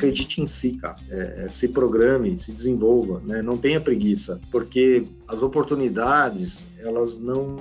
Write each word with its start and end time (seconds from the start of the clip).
acredite 0.00 0.40
em 0.40 0.46
si, 0.46 0.72
cara. 0.72 0.96
É, 1.10 1.44
é, 1.44 1.48
se 1.50 1.68
programe, 1.68 2.38
se 2.38 2.50
desenvolva, 2.50 3.20
né? 3.24 3.42
Não 3.42 3.56
tenha 3.56 3.80
preguiça, 3.80 4.40
porque 4.50 5.04
as 5.28 5.42
oportunidades 5.42 6.68
elas 6.80 7.20
não 7.20 7.58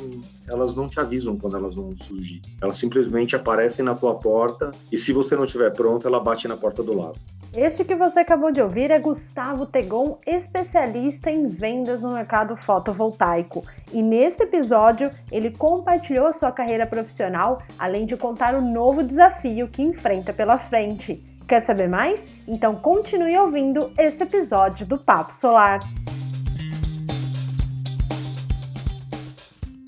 elas 0.47 0.75
não 0.75 0.89
te 0.89 0.99
avisam 0.99 1.38
quando 1.38 1.57
elas 1.57 1.75
vão 1.75 1.96
surgir. 1.96 2.41
Elas 2.60 2.78
simplesmente 2.78 3.36
aparecem 3.36 3.86
na 3.86 3.94
tua 3.94 4.16
porta 4.16 4.71
e 4.91 4.98
se 4.98 5.13
você 5.13 5.36
não 5.36 5.44
estiver 5.44 5.71
pronto, 5.71 6.07
ela 6.07 6.20
bate 6.20 6.48
na 6.48 6.57
porta 6.57 6.81
do 6.81 6.94
lado. 6.94 7.20
Este 7.54 7.84
que 7.84 7.95
você 7.95 8.20
acabou 8.20 8.52
de 8.52 8.62
ouvir 8.62 8.91
é 8.91 8.99
Gustavo 8.99 9.66
Tegon, 9.66 10.20
especialista 10.26 11.31
em 11.31 11.48
vendas 11.48 12.02
no 12.02 12.13
mercado 12.13 12.55
fotovoltaico. 12.55 13.63
E 13.91 14.03
neste 14.03 14.44
episódio, 14.44 15.12
ele 15.31 15.52
compartilhou 15.52 16.31
sua 16.31 16.52
carreira 16.52 16.85
profissional, 16.85 17.62
além 17.77 18.05
de 18.05 18.16
contar 18.16 18.53
o 18.53 18.62
novo 18.62 19.03
desafio 19.03 19.67
que 19.67 19.81
enfrenta 19.81 20.31
pela 20.31 20.59
frente. 20.59 21.23
Quer 21.49 21.62
saber 21.62 21.89
mais? 21.89 22.30
Então 22.48 22.76
continue 22.76 23.35
ouvindo 23.35 23.91
este 23.98 24.21
episódio 24.21 24.85
do 24.85 24.99
Papo 24.99 25.34
Solar. 25.34 25.80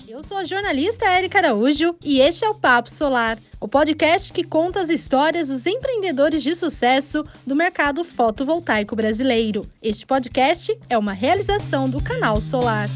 Eu 0.08 0.24
sou 0.24 0.38
a 0.38 0.44
jornalista 0.44 1.04
Érica 1.04 1.38
Araújo 1.38 1.94
e 2.02 2.20
este 2.20 2.44
é 2.44 2.48
o 2.48 2.54
Papo 2.56 2.90
Solar, 2.90 3.38
o 3.60 3.68
podcast 3.68 4.32
que 4.32 4.42
conta 4.42 4.80
as 4.80 4.90
histórias 4.90 5.46
dos 5.46 5.64
empreendedores 5.64 6.42
de 6.42 6.56
sucesso 6.56 7.24
do 7.46 7.54
mercado 7.54 8.02
fotovoltaico 8.02 8.96
brasileiro. 8.96 9.64
Este 9.80 10.04
podcast 10.04 10.76
é 10.90 10.98
uma 10.98 11.12
realização 11.12 11.88
do 11.88 12.02
canal 12.02 12.40
Solar. 12.40 12.88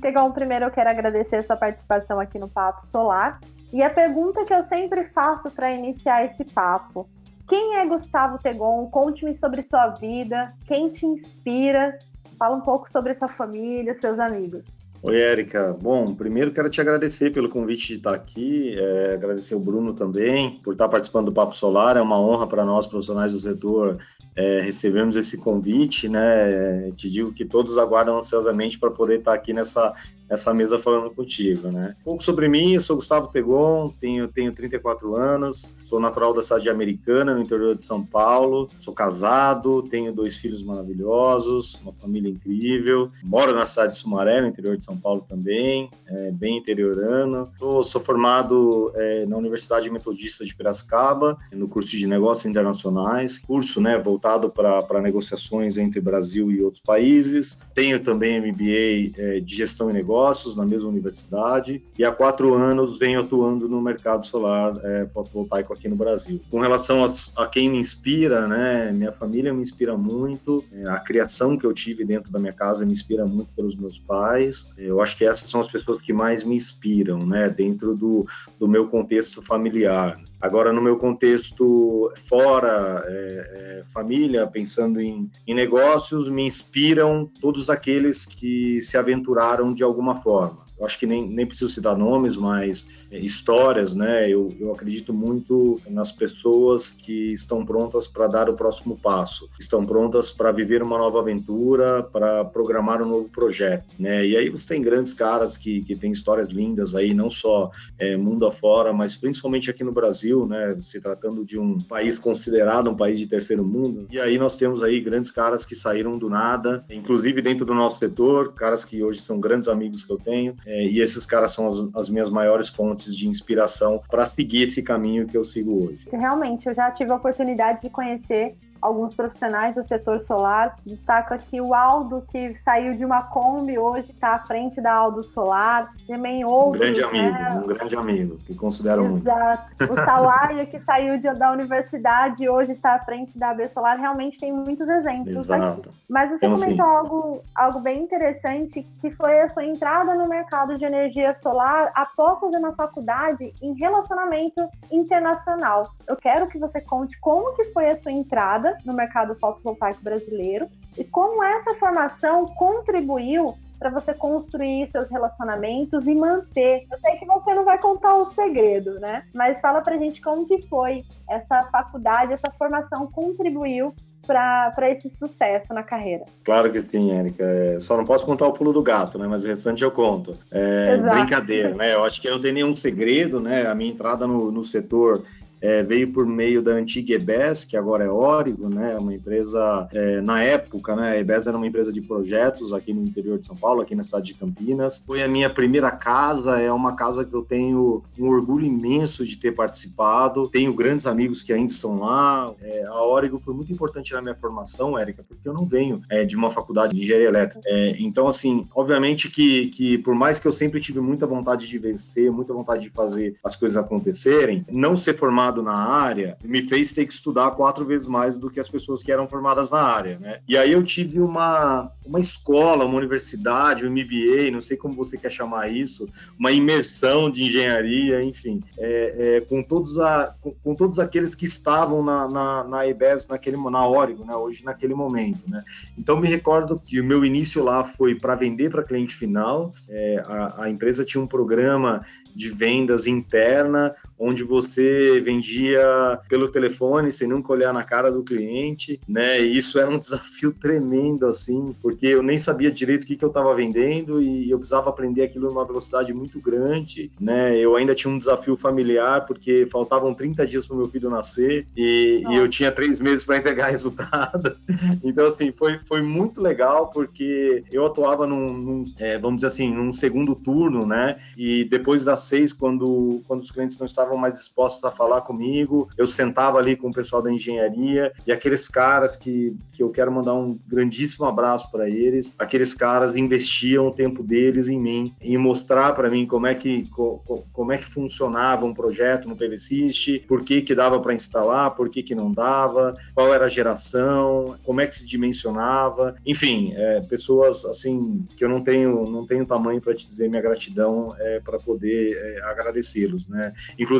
Tegal, 0.00 0.32
primeiro 0.32 0.64
eu 0.64 0.70
quero 0.70 0.88
agradecer 0.88 1.36
a 1.36 1.42
sua 1.42 1.56
participação 1.58 2.18
aqui 2.18 2.38
no 2.38 2.48
Papo 2.48 2.86
Solar. 2.86 3.38
E 3.72 3.82
a 3.82 3.90
pergunta 3.90 4.44
que 4.44 4.52
eu 4.52 4.62
sempre 4.62 5.04
faço 5.04 5.50
para 5.50 5.72
iniciar 5.72 6.24
esse 6.24 6.44
papo: 6.44 7.08
quem 7.48 7.76
é 7.76 7.86
Gustavo 7.86 8.38
Tegon? 8.38 8.86
Conte-me 8.86 9.34
sobre 9.34 9.62
sua 9.62 9.88
vida, 9.88 10.52
quem 10.66 10.90
te 10.90 11.06
inspira. 11.06 11.98
Fala 12.38 12.56
um 12.56 12.60
pouco 12.62 12.90
sobre 12.90 13.14
sua 13.14 13.28
família, 13.28 13.92
seus 13.94 14.18
amigos. 14.18 14.64
Oi, 15.02 15.18
Érica. 15.18 15.74
Bom, 15.80 16.14
primeiro 16.14 16.52
quero 16.52 16.68
te 16.68 16.78
agradecer 16.78 17.32
pelo 17.32 17.48
convite 17.48 17.88
de 17.88 17.94
estar 17.94 18.14
aqui, 18.14 18.78
é, 18.78 19.14
agradecer 19.14 19.54
o 19.54 19.60
Bruno 19.60 19.94
também 19.94 20.60
por 20.62 20.72
estar 20.72 20.88
participando 20.88 21.26
do 21.26 21.32
Papo 21.32 21.56
Solar. 21.56 21.96
É 21.96 22.02
uma 22.02 22.20
honra 22.20 22.46
para 22.46 22.66
nós, 22.66 22.86
profissionais 22.86 23.32
do 23.32 23.40
setor, 23.40 23.98
é, 24.36 24.60
recebemos 24.60 25.16
esse 25.16 25.38
convite, 25.38 26.06
né? 26.06 26.90
Te 26.96 27.10
digo 27.10 27.32
que 27.32 27.46
todos 27.46 27.78
aguardam 27.78 28.18
ansiosamente 28.18 28.78
para 28.78 28.90
poder 28.90 29.20
estar 29.20 29.32
aqui 29.32 29.54
nessa, 29.54 29.94
nessa 30.30 30.54
mesa 30.54 30.78
falando 30.78 31.10
contigo, 31.10 31.72
né? 31.72 31.96
Um 32.02 32.04
pouco 32.04 32.22
sobre 32.22 32.48
mim, 32.48 32.78
sou 32.78 32.96
Gustavo 32.96 33.26
Tegon, 33.28 33.92
tenho, 34.00 34.28
tenho 34.28 34.52
34 34.52 35.16
anos, 35.16 35.74
sou 35.84 35.98
natural 35.98 36.32
da 36.32 36.40
cidade 36.40 36.70
americana, 36.70 37.34
no 37.34 37.42
interior 37.42 37.76
de 37.76 37.84
São 37.84 38.06
Paulo, 38.06 38.70
sou 38.78 38.94
casado, 38.94 39.82
tenho 39.82 40.12
dois 40.12 40.36
filhos 40.36 40.62
maravilhosos, 40.62 41.80
uma 41.82 41.92
família 41.92 42.30
incrível, 42.30 43.10
moro 43.24 43.52
na 43.52 43.64
cidade 43.64 43.94
de 43.94 43.98
Sumaré, 43.98 44.40
no 44.40 44.46
interior 44.46 44.76
de 44.76 44.84
São 44.84 44.96
Paulo 44.96 45.26
também, 45.28 45.90
é, 46.06 46.30
bem 46.30 46.58
interiorano. 46.58 47.50
Sou, 47.58 47.82
sou 47.82 48.00
formado 48.00 48.92
é, 48.94 49.26
na 49.26 49.36
Universidade 49.36 49.90
Metodista 49.90 50.44
de 50.44 50.54
Piracicaba, 50.54 51.36
no 51.52 51.66
curso 51.66 51.90
de 51.96 52.06
Negócios 52.06 52.46
Internacionais, 52.46 53.38
curso, 53.38 53.80
né, 53.80 53.98
voltado 53.98 54.48
para 54.48 55.00
negociações 55.00 55.76
entre 55.76 56.00
Brasil 56.00 56.52
e 56.52 56.62
outros 56.62 56.82
países. 56.82 57.60
Tenho 57.74 57.98
também 57.98 58.40
MBA 58.40 59.18
é, 59.18 59.40
de 59.40 59.56
Gestão 59.56 59.90
e 59.90 59.92
Negócios, 59.92 60.19
negócios 60.20 60.54
na 60.54 60.66
mesma 60.66 60.90
universidade 60.90 61.82
e 61.98 62.04
há 62.04 62.12
quatro 62.12 62.54
anos 62.54 62.98
venho 62.98 63.20
atuando 63.20 63.66
no 63.68 63.80
mercado 63.80 64.26
solar 64.26 64.78
é, 64.84 65.06
fotovoltaico 65.06 65.72
aqui 65.72 65.88
no 65.88 65.96
Brasil. 65.96 66.40
Com 66.50 66.60
relação 66.60 67.04
a, 67.04 67.14
a, 67.42 67.46
quem 67.46 67.70
me 67.70 67.78
inspira, 67.78 68.46
né, 68.46 68.92
minha 68.92 69.12
família 69.12 69.52
me 69.52 69.62
inspira 69.62 69.96
muito, 69.96 70.62
é, 70.72 70.86
a 70.86 71.00
criação 71.00 71.56
que 71.56 71.64
eu 71.64 71.72
tive 71.72 72.04
dentro 72.04 72.30
da 72.30 72.38
minha 72.38 72.52
casa 72.52 72.84
me 72.84 72.92
inspira 72.92 73.24
muito 73.24 73.50
pelos 73.54 73.74
meus 73.74 73.98
pais. 73.98 74.70
Eu 74.76 75.00
acho 75.00 75.16
que 75.16 75.24
essas 75.24 75.50
são 75.50 75.62
as 75.62 75.70
pessoas 75.70 76.00
que 76.02 76.12
mais 76.12 76.44
me 76.44 76.54
inspiram, 76.54 77.26
né, 77.26 77.48
dentro 77.48 77.96
do, 77.96 78.26
do 78.58 78.68
meu 78.68 78.88
contexto 78.88 79.40
familiar. 79.40 80.20
Agora, 80.40 80.72
no 80.72 80.80
meu 80.80 80.96
contexto 80.96 82.10
fora, 82.26 83.04
é, 83.06 83.80
é, 83.80 83.82
família, 83.92 84.46
pensando 84.46 85.00
em, 85.00 85.30
em, 85.46 85.54
negócios, 85.54 86.30
me 86.30 86.44
inspiram 86.44 87.30
todos 87.40 87.68
aqueles 87.68 88.24
que 88.24 88.80
se 88.80 88.96
aventuraram 88.96 89.74
de 89.74 89.82
alguma 89.82 90.20
forma 90.22 90.69
acho 90.84 90.98
que 90.98 91.06
nem, 91.06 91.28
nem 91.28 91.46
preciso 91.46 91.70
citar 91.70 91.96
nomes, 91.96 92.36
mas 92.36 92.86
é, 93.10 93.18
histórias, 93.18 93.94
né? 93.94 94.28
Eu, 94.28 94.54
eu 94.58 94.72
acredito 94.72 95.12
muito 95.12 95.80
nas 95.88 96.12
pessoas 96.12 96.90
que 96.90 97.32
estão 97.32 97.64
prontas 97.64 98.06
para 98.06 98.26
dar 98.26 98.48
o 98.48 98.54
próximo 98.54 98.96
passo, 98.96 99.48
estão 99.58 99.84
prontas 99.84 100.30
para 100.30 100.52
viver 100.52 100.82
uma 100.82 100.98
nova 100.98 101.20
aventura, 101.20 102.02
para 102.02 102.44
programar 102.44 103.02
um 103.02 103.08
novo 103.08 103.28
projeto, 103.28 103.84
né? 103.98 104.26
E 104.26 104.36
aí 104.36 104.48
você 104.48 104.68
tem 104.68 104.82
grandes 104.82 105.12
caras 105.12 105.56
que, 105.56 105.82
que 105.82 105.96
têm 105.96 106.12
histórias 106.12 106.50
lindas 106.50 106.94
aí, 106.94 107.14
não 107.14 107.30
só 107.30 107.70
é, 107.98 108.16
mundo 108.16 108.46
afora, 108.46 108.92
mas 108.92 109.16
principalmente 109.16 109.70
aqui 109.70 109.84
no 109.84 109.92
Brasil, 109.92 110.46
né? 110.46 110.76
Se 110.80 111.00
tratando 111.00 111.44
de 111.44 111.58
um 111.58 111.80
país 111.80 112.18
considerado 112.18 112.90
um 112.90 112.96
país 112.96 113.18
de 113.18 113.26
terceiro 113.26 113.64
mundo. 113.64 114.06
E 114.10 114.20
aí 114.20 114.38
nós 114.38 114.56
temos 114.56 114.82
aí 114.82 115.00
grandes 115.00 115.30
caras 115.30 115.64
que 115.64 115.74
saíram 115.74 116.18
do 116.18 116.28
nada, 116.28 116.84
inclusive 116.90 117.42
dentro 117.42 117.64
do 117.64 117.74
nosso 117.74 117.98
setor, 117.98 118.54
caras 118.54 118.84
que 118.84 119.02
hoje 119.02 119.20
são 119.20 119.40
grandes 119.40 119.68
amigos 119.68 120.04
que 120.04 120.12
eu 120.12 120.18
tenho. 120.18 120.54
É, 120.70 120.84
e 120.84 121.00
esses 121.00 121.26
caras 121.26 121.50
são 121.50 121.66
as, 121.66 121.74
as 121.96 122.08
minhas 122.08 122.30
maiores 122.30 122.68
fontes 122.68 123.16
de 123.16 123.28
inspiração 123.28 124.00
para 124.08 124.24
seguir 124.24 124.62
esse 124.62 124.80
caminho 124.80 125.26
que 125.26 125.36
eu 125.36 125.42
sigo 125.42 125.86
hoje. 125.86 126.06
Realmente, 126.12 126.68
eu 126.68 126.74
já 126.74 126.88
tive 126.92 127.10
a 127.10 127.16
oportunidade 127.16 127.82
de 127.82 127.90
conhecer 127.90 128.54
alguns 128.80 129.14
profissionais 129.14 129.74
do 129.74 129.82
setor 129.82 130.22
solar. 130.22 130.76
Destaco 130.84 131.34
aqui 131.34 131.60
o 131.60 131.74
Aldo, 131.74 132.24
que 132.30 132.56
saiu 132.56 132.94
de 132.94 133.04
uma 133.04 133.22
Kombi, 133.22 133.78
hoje 133.78 134.10
está 134.10 134.34
à 134.34 134.38
frente 134.40 134.80
da 134.80 134.92
Aldo 134.92 135.22
Solar. 135.22 135.92
Também 136.06 136.44
outros. 136.44 136.76
Um 136.76 136.78
grande 136.78 137.02
amigo, 137.02 137.38
né? 137.38 137.62
um 137.64 137.66
grande 137.66 137.96
amigo, 137.96 138.38
que 138.38 138.54
considero 138.54 139.04
muito. 139.04 139.26
Exato. 139.26 139.92
O 139.92 139.94
Sawaia, 139.94 140.66
que 140.66 140.80
saiu 140.80 141.18
de, 141.18 141.32
da 141.34 141.52
universidade 141.52 142.42
e 142.42 142.48
hoje 142.48 142.72
está 142.72 142.94
à 142.94 142.98
frente 143.00 143.38
da 143.38 143.50
AB 143.50 143.68
Solar. 143.68 143.98
Realmente 143.98 144.40
tem 144.40 144.52
muitos 144.52 144.88
exemplos 144.88 145.44
Exato. 145.44 145.88
aqui. 145.88 145.98
Mas 146.08 146.30
você 146.30 146.48
comentou 146.48 146.86
algo, 146.86 147.42
algo 147.54 147.80
bem 147.80 148.02
interessante, 148.02 148.86
que 149.00 149.10
foi 149.10 149.40
a 149.40 149.48
sua 149.48 149.64
entrada 149.64 150.14
no 150.14 150.28
mercado 150.28 150.78
de 150.78 150.84
energia 150.84 151.32
solar 151.34 151.92
após 151.94 152.40
fazer 152.40 152.56
uma 152.56 152.72
faculdade 152.74 153.52
em 153.60 153.74
relacionamento 153.74 154.68
internacional. 154.90 155.90
Eu 156.06 156.16
quero 156.16 156.48
que 156.48 156.58
você 156.58 156.80
conte 156.80 157.18
como 157.20 157.54
que 157.54 157.66
foi 157.66 157.88
a 157.90 157.94
sua 157.94 158.12
entrada 158.12 158.69
no 158.84 158.92
mercado 158.92 159.34
fotovoltaico 159.34 160.02
brasileiro 160.02 160.68
e 160.96 161.04
como 161.04 161.42
essa 161.42 161.74
formação 161.74 162.46
contribuiu 162.46 163.54
para 163.78 163.88
você 163.88 164.12
construir 164.12 164.86
seus 164.88 165.10
relacionamentos 165.10 166.06
e 166.06 166.14
manter. 166.14 166.86
Eu 166.92 166.98
sei 166.98 167.16
que 167.16 167.24
você 167.24 167.54
não 167.54 167.64
vai 167.64 167.78
contar 167.78 168.14
o 168.14 168.26
segredo, 168.26 169.00
né? 169.00 169.24
Mas 169.34 169.60
fala 169.60 169.80
pra 169.80 169.96
gente 169.96 170.20
como 170.20 170.46
que 170.46 170.60
foi 170.68 171.02
essa 171.26 171.64
faculdade, 171.72 172.34
essa 172.34 172.50
formação 172.58 173.06
contribuiu 173.06 173.94
para 174.26 174.90
esse 174.90 175.08
sucesso 175.08 175.74
na 175.74 175.82
carreira. 175.82 176.24
Claro 176.44 176.70
que 176.70 176.80
sim, 176.80 177.10
Érica. 177.10 177.42
É, 177.42 177.80
só 177.80 177.96
não 177.96 178.04
posso 178.04 178.24
contar 178.24 178.46
o 178.46 178.52
pulo 178.52 178.72
do 178.72 178.82
gato, 178.82 179.18
né? 179.18 179.26
Mas 179.26 179.42
o 179.42 179.46
restante 179.46 179.82
eu 179.82 179.90
conto. 179.90 180.36
É, 180.50 180.96
brincadeira, 180.98 181.74
né? 181.74 181.94
Eu 181.94 182.04
acho 182.04 182.20
que 182.20 182.30
não 182.30 182.40
tem 182.40 182.52
nenhum 182.52 182.76
segredo, 182.76 183.40
né? 183.40 183.66
A 183.66 183.74
minha 183.74 183.90
entrada 183.90 184.26
no, 184.26 184.52
no 184.52 184.62
setor 184.62 185.24
é, 185.60 185.82
veio 185.82 186.12
por 186.12 186.26
meio 186.26 186.62
da 186.62 186.72
antiga 186.72 187.14
EBS, 187.14 187.64
que 187.64 187.76
agora 187.76 188.04
é 188.04 188.10
Origo, 188.10 188.68
né, 188.68 188.96
uma 188.96 189.14
empresa, 189.14 189.88
é, 189.92 190.20
na 190.20 190.42
época, 190.42 190.96
né, 190.96 191.12
a 191.12 191.18
EBS 191.18 191.46
era 191.46 191.56
uma 191.56 191.66
empresa 191.66 191.92
de 191.92 192.00
projetos 192.00 192.72
aqui 192.72 192.92
no 192.92 193.04
interior 193.04 193.38
de 193.38 193.46
São 193.46 193.56
Paulo, 193.56 193.80
aqui 193.80 193.94
na 193.94 194.02
cidade 194.02 194.26
de 194.26 194.34
Campinas. 194.34 195.02
Foi 195.06 195.22
a 195.22 195.28
minha 195.28 195.50
primeira 195.50 195.90
casa, 195.90 196.58
é 196.58 196.72
uma 196.72 196.94
casa 196.94 197.24
que 197.24 197.34
eu 197.34 197.42
tenho 197.42 198.02
um 198.18 198.28
orgulho 198.28 198.64
imenso 198.64 199.24
de 199.24 199.36
ter 199.36 199.52
participado, 199.52 200.48
tenho 200.48 200.72
grandes 200.72 201.06
amigos 201.06 201.42
que 201.42 201.52
ainda 201.52 201.72
estão 201.72 202.00
lá. 202.00 202.52
É, 202.62 202.84
a 202.86 203.02
Origo 203.02 203.38
foi 203.38 203.54
muito 203.54 203.72
importante 203.72 204.12
na 204.12 204.22
minha 204.22 204.34
formação, 204.34 204.98
Érica, 204.98 205.24
porque 205.26 205.48
eu 205.48 205.52
não 205.52 205.66
venho 205.66 206.02
é, 206.08 206.24
de 206.24 206.36
uma 206.36 206.50
faculdade 206.50 206.94
de 206.94 207.02
engenharia 207.02 207.28
elétrica. 207.28 207.60
É, 207.66 207.96
então, 207.98 208.26
assim, 208.26 208.66
obviamente 208.74 209.30
que, 209.30 209.66
que 209.68 209.98
por 209.98 210.14
mais 210.14 210.38
que 210.38 210.46
eu 210.46 210.52
sempre 210.52 210.80
tive 210.80 211.00
muita 211.00 211.26
vontade 211.26 211.68
de 211.68 211.78
vencer, 211.78 212.30
muita 212.30 212.52
vontade 212.52 212.82
de 212.82 212.90
fazer 212.90 213.36
as 213.44 213.56
coisas 213.56 213.76
acontecerem, 213.76 214.64
não 214.70 214.96
ser 214.96 215.14
formado 215.14 215.49
formado 215.50 215.62
na 215.62 215.74
área 215.74 216.38
me 216.42 216.62
fez 216.62 216.92
ter 216.92 217.04
que 217.06 217.12
estudar 217.12 217.50
quatro 217.52 217.84
vezes 217.84 218.06
mais 218.06 218.36
do 218.36 218.50
que 218.50 218.60
as 218.60 218.68
pessoas 218.68 219.02
que 219.02 219.10
eram 219.10 219.28
formadas 219.28 219.70
na 219.70 219.82
área, 219.82 220.18
né? 220.18 220.40
E 220.48 220.56
aí 220.56 220.72
eu 220.72 220.82
tive 220.82 221.20
uma, 221.20 221.90
uma 222.06 222.20
escola, 222.20 222.84
uma 222.84 222.96
universidade, 222.96 223.86
um 223.86 223.90
MBA, 223.90 224.50
não 224.52 224.60
sei 224.60 224.76
como 224.76 224.94
você 224.94 225.18
quer 225.18 225.30
chamar 225.30 225.68
isso, 225.68 226.08
uma 226.38 226.52
imersão 226.52 227.30
de 227.30 227.44
engenharia, 227.44 228.22
enfim, 228.22 228.62
é, 228.78 229.36
é, 229.36 229.40
com, 229.42 229.62
todos 229.62 229.98
a, 229.98 230.34
com, 230.40 230.52
com, 230.62 230.74
todos 230.74 230.98
aqueles 230.98 231.34
que 231.34 231.44
estavam 231.44 232.02
na, 232.02 232.28
na, 232.28 232.64
na 232.64 232.86
EBS 232.86 233.28
naquele, 233.28 233.56
na 233.56 233.86
Origo, 233.86 234.24
né? 234.24 234.34
Hoje 234.34 234.64
naquele 234.64 234.94
momento, 234.94 235.48
né? 235.48 235.62
Então 235.98 236.16
me 236.16 236.28
recordo 236.28 236.80
que 236.84 237.00
o 237.00 237.04
meu 237.04 237.24
início 237.24 237.62
lá 237.62 237.84
foi 237.84 238.14
para 238.14 238.34
vender 238.34 238.70
para 238.70 238.82
cliente 238.82 239.14
final, 239.14 239.72
é, 239.88 240.22
a, 240.26 240.64
a 240.64 240.70
empresa 240.70 241.04
tinha 241.04 241.22
um 241.22 241.26
programa 241.26 242.04
de 242.34 242.50
vendas 242.50 243.06
interna, 243.06 243.94
onde 244.20 244.44
você 244.44 245.18
vendia 245.20 245.80
pelo 246.28 246.48
telefone 246.48 247.10
sem 247.10 247.26
nunca 247.26 247.52
olhar 247.52 247.72
na 247.72 247.82
cara 247.82 248.12
do 248.12 248.22
cliente, 248.22 249.00
né? 249.08 249.40
E 249.40 249.56
isso 249.56 249.78
era 249.78 249.90
um 249.90 249.98
desafio 249.98 250.52
tremendo, 250.52 251.26
assim, 251.26 251.74
porque 251.80 252.06
eu 252.06 252.22
nem 252.22 252.36
sabia 252.36 252.70
direito 252.70 253.04
o 253.04 253.06
que, 253.06 253.16
que 253.16 253.24
eu 253.24 253.28
estava 253.28 253.54
vendendo 253.54 254.22
e 254.22 254.50
eu 254.50 254.58
precisava 254.58 254.90
aprender 254.90 255.22
aquilo 255.22 255.48
numa 255.48 255.64
velocidade 255.64 256.12
muito 256.12 256.38
grande, 256.38 257.10
né? 257.18 257.56
Eu 257.56 257.76
ainda 257.76 257.94
tinha 257.94 258.12
um 258.12 258.18
desafio 258.18 258.56
familiar 258.56 259.24
porque 259.24 259.66
faltavam 259.66 260.12
30 260.12 260.46
dias 260.46 260.66
para 260.66 260.76
meu 260.76 260.88
filho 260.88 261.08
nascer 261.08 261.66
e, 261.74 262.22
e 262.28 262.36
eu 262.36 262.46
tinha 262.46 262.70
três 262.70 263.00
meses 263.00 263.24
para 263.24 263.38
entregar 263.38 263.70
resultado. 263.72 264.56
Então, 265.02 265.26
assim, 265.26 265.50
foi, 265.52 265.78
foi 265.86 266.02
muito 266.02 266.40
legal 266.42 266.88
porque 266.88 267.64
eu 267.72 267.86
atuava 267.86 268.26
num, 268.26 268.52
num 268.52 268.84
é, 268.98 269.18
vamos 269.18 269.36
dizer 269.36 269.48
assim, 269.48 269.72
num 269.72 269.92
segundo 269.92 270.34
turno, 270.34 270.86
né? 270.86 271.18
E 271.36 271.64
depois 271.64 272.04
das 272.04 272.22
seis, 272.22 272.52
quando, 272.52 273.22
quando 273.26 273.40
os 273.40 273.50
clientes 273.50 273.78
não 273.78 273.86
estavam 273.86 274.09
mais 274.16 274.34
dispostos 274.34 274.84
a 274.84 274.90
falar 274.90 275.22
comigo, 275.22 275.88
eu 275.96 276.06
sentava 276.06 276.58
ali 276.58 276.76
com 276.76 276.88
o 276.88 276.92
pessoal 276.92 277.22
da 277.22 277.32
engenharia 277.32 278.12
e 278.26 278.32
aqueles 278.32 278.68
caras 278.68 279.16
que, 279.16 279.56
que 279.72 279.82
eu 279.82 279.90
quero 279.90 280.12
mandar 280.12 280.34
um 280.34 280.58
grandíssimo 280.66 281.26
abraço 281.26 281.70
para 281.70 281.88
eles, 281.88 282.34
aqueles 282.38 282.74
caras 282.74 283.16
investiam 283.16 283.88
o 283.88 283.92
tempo 283.92 284.22
deles 284.22 284.68
em 284.68 284.78
mim, 284.78 285.14
em 285.20 285.36
mostrar 285.36 285.92
para 285.94 286.10
mim 286.10 286.26
como 286.26 286.46
é 286.46 286.54
que 286.54 286.88
co, 286.90 287.22
como 287.52 287.72
é 287.72 287.78
que 287.78 287.84
funcionava 287.84 288.66
um 288.66 288.74
projeto 288.74 289.28
no 289.28 289.36
PVSys, 289.36 290.20
por 290.26 290.42
que 290.44 290.62
que 290.62 290.74
dava 290.74 291.00
para 291.00 291.14
instalar, 291.14 291.74
por 291.74 291.88
que 291.88 292.02
que 292.02 292.14
não 292.14 292.32
dava, 292.32 292.96
qual 293.14 293.32
era 293.32 293.44
a 293.46 293.48
geração, 293.48 294.56
como 294.64 294.80
é 294.80 294.86
que 294.86 294.94
se 294.94 295.06
dimensionava, 295.06 296.14
enfim, 296.24 296.72
é, 296.74 297.00
pessoas 297.00 297.64
assim 297.64 298.26
que 298.36 298.44
eu 298.44 298.48
não 298.48 298.62
tenho 298.62 299.10
não 299.10 299.26
tenho 299.26 299.46
tamanho 299.46 299.80
para 299.80 299.94
te 299.94 300.06
dizer 300.06 300.28
minha 300.28 300.42
gratidão 300.42 301.14
é, 301.18 301.40
para 301.40 301.58
poder 301.58 302.16
é, 302.16 302.42
agradecê-los, 302.42 303.28
né? 303.28 303.52
Inclusive 303.78 303.99